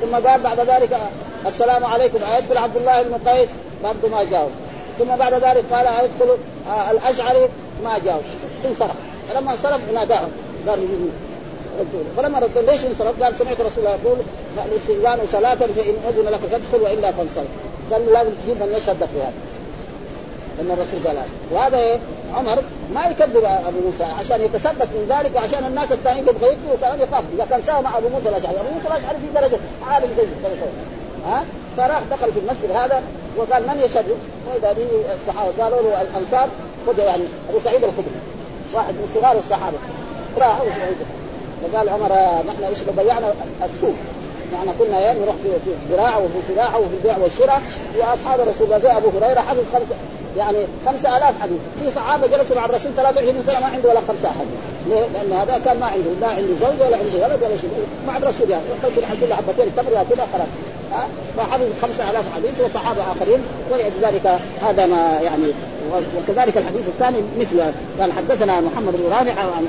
ثم 0.00 0.14
قال 0.14 0.40
بعد 0.40 0.60
ذلك 0.60 0.98
السلام 1.46 1.84
عليكم 1.84 2.18
أيدخل 2.24 2.58
عبد 2.58 2.76
الله 2.76 3.02
بن 3.02 3.28
قيس؟ 3.28 3.48
برضه 3.84 4.08
ما 4.08 4.24
جاوب. 4.24 4.50
ثم 4.98 5.16
بعد 5.16 5.34
ذلك 5.34 5.64
قال 5.72 5.86
أيدخل 5.86 6.36
آه، 6.68 6.90
الأشعري؟ 6.90 7.48
ما 7.84 7.98
جاوب. 8.04 8.22
انصرف. 8.68 8.96
فلما 9.28 9.52
انصرف 9.52 9.80
ناداهم. 9.94 10.30
قال 10.68 10.78
فلما 12.16 12.38
رد 12.38 12.58
ليش 12.58 12.80
انصرف؟ 12.84 13.22
قال 13.22 13.36
سمعت 13.36 13.60
رسول 13.60 13.78
الله 13.78 13.98
يقول 14.04 14.18
الاستئذان 14.66 15.18
ثلاثا 15.32 15.66
فإن 15.66 15.94
أذن 16.08 16.28
لك 16.28 16.40
فادخل 16.40 16.82
والا 16.82 17.12
فانصرف. 17.12 17.46
قال 17.92 18.12
لازم 18.12 18.30
تجيب 18.44 18.56
من 18.56 18.74
يشهد 18.76 19.02
لك 19.02 19.08
بهذا. 19.14 19.32
ان 20.60 20.70
الرسول 20.70 21.06
قال 21.06 21.16
هذا. 21.16 21.28
وهذا 21.52 21.76
إيه 21.78 21.98
عمر 22.34 22.62
ما 22.94 23.06
يكذب 23.06 23.44
أبو 23.44 23.80
موسى 23.86 24.04
عشان 24.04 24.44
يتثبت 24.44 24.88
من 24.94 25.06
ذلك 25.08 25.36
وعشان 25.36 25.64
الناس 25.64 25.92
الثانيين 25.92 26.28
يبغى 26.28 26.52
يكذبوا 26.52 26.76
كلام 26.80 27.00
يخاف. 27.00 27.24
إذا 27.34 27.46
كان 27.50 27.62
ساوى 27.66 27.82
مع 27.82 27.98
أبو 27.98 28.08
موسى 28.08 28.28
الاشعري 28.28 28.56
أبو 28.56 28.70
موسى 28.74 28.88
الاشعري 28.88 29.18
في 29.18 29.40
درجة 29.40 29.58
عالم 29.86 30.08
زي 30.16 30.24
ها؟ 31.26 31.44
فراح 31.76 32.00
دخل 32.10 32.32
في 32.32 32.38
المسجد 32.38 32.70
هذا 32.70 33.02
وقال 33.36 33.62
من 33.62 33.82
يشهد؟ 33.84 34.04
وإذا 34.48 34.72
به 34.72 34.88
الصحابة 35.14 35.62
قالوا 35.62 35.82
له 35.82 36.02
الأنصار. 36.02 36.48
خذ 36.86 36.98
يعني 36.98 37.24
أبو 37.50 37.58
سعيد 37.64 37.84
الخدري. 37.84 38.20
واحد 38.74 38.94
من 38.94 39.08
صغار 39.14 39.38
الصحابة. 39.38 39.78
راح 40.38 40.60
فقال 41.72 41.88
عمر 41.88 42.12
نحن 42.46 42.64
إيش 42.64 42.78
ضيعنا؟ 42.96 43.34
السوق. 43.64 43.94
يعني 44.52 44.70
كنا 44.78 45.12
نروح 45.12 45.34
في 45.42 45.70
الزراعة 45.90 46.18
وفي 46.18 46.50
الزراعه 46.50 46.78
وفي 46.78 46.94
البيع 46.94 47.18
والشراء 47.18 47.62
وأصحاب 47.98 48.40
الرسول 48.40 48.82
زي 48.82 48.96
أبو 48.96 49.08
هريرة 49.18 49.40
حفظ 49.40 49.62
خمسه 49.72 49.96
يعني 50.36 50.58
خمسة 50.86 51.16
آلاف 51.16 51.42
حديث. 51.42 51.58
في 51.80 51.90
صحابة 51.90 52.26
جلسوا 52.26 52.56
مع 52.56 52.64
الرسول 52.64 52.92
23 52.96 53.42
سنة 53.46 53.60
ما 53.60 53.66
عنده 53.66 53.88
ولا 53.88 54.00
خمسة 54.00 54.28
حديث 54.28 54.73
ليه؟ 54.88 55.06
لأن 55.14 55.32
هذا 55.32 55.60
كان 55.64 55.80
ما 55.80 55.86
عنده 55.86 56.10
لا 56.20 56.26
عنده 56.26 56.54
زوج 56.60 56.86
ولا 56.86 56.96
عنده 56.96 57.18
ولد 57.24 57.42
ولا 57.44 57.56
شيء. 57.56 57.70
مع 58.06 58.16
الرسول 58.16 58.50
يعني. 58.50 58.62
يحتاج 59.02 59.28
له 59.28 59.34
حبتين 59.36 59.66
تمر 59.76 59.92
ياكلها 59.92 60.26
خلاص 60.32 60.48
فحفظ 61.36 61.66
خمسة 61.82 62.10
آلاف 62.10 62.24
حديث 62.34 62.60
وصحابة 62.64 63.02
آخرين. 63.02 63.40
ولذلك 63.72 64.38
هذا 64.62 64.86
ما 64.86 65.18
يعني 65.22 65.44
وكذلك 66.18 66.56
الحديث 66.56 66.88
الثاني 66.88 67.18
مثل 67.40 67.60
قال 68.00 68.12
حدثنا 68.12 68.60
محمد 68.60 68.92
بن 68.92 69.04
رافع 69.10 69.40
عن 69.40 69.66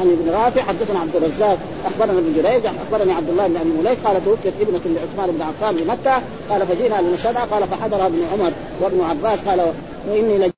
عن 0.00 0.10
ابن 0.10 0.30
رافع 0.30 0.62
حدثنا 0.62 1.00
عبد 1.00 1.16
الرزاق 1.16 1.58
أخبرنا 1.86 2.12
ابن 2.12 2.32
جريج 2.36 2.66
أخبرني 2.66 3.12
عبد 3.12 3.28
الله 3.28 3.46
بن 3.46 3.56
أبي 3.56 3.70
مليك 3.70 3.98
قال 4.04 4.24
توفيت 4.24 4.52
ابنة 4.60 4.80
لعثمان 4.84 5.36
بن 5.36 5.42
عفان 5.42 5.76
بمكة. 5.76 6.22
قال 6.50 6.66
فجينا 6.66 7.00
لنشهدها 7.00 7.44
قال 7.44 7.68
فحضر 7.68 8.06
ابن 8.06 8.18
عمر 8.32 8.52
وابن 8.80 9.00
عباس 9.04 9.38
قال 9.48 9.72
واني 10.10 10.50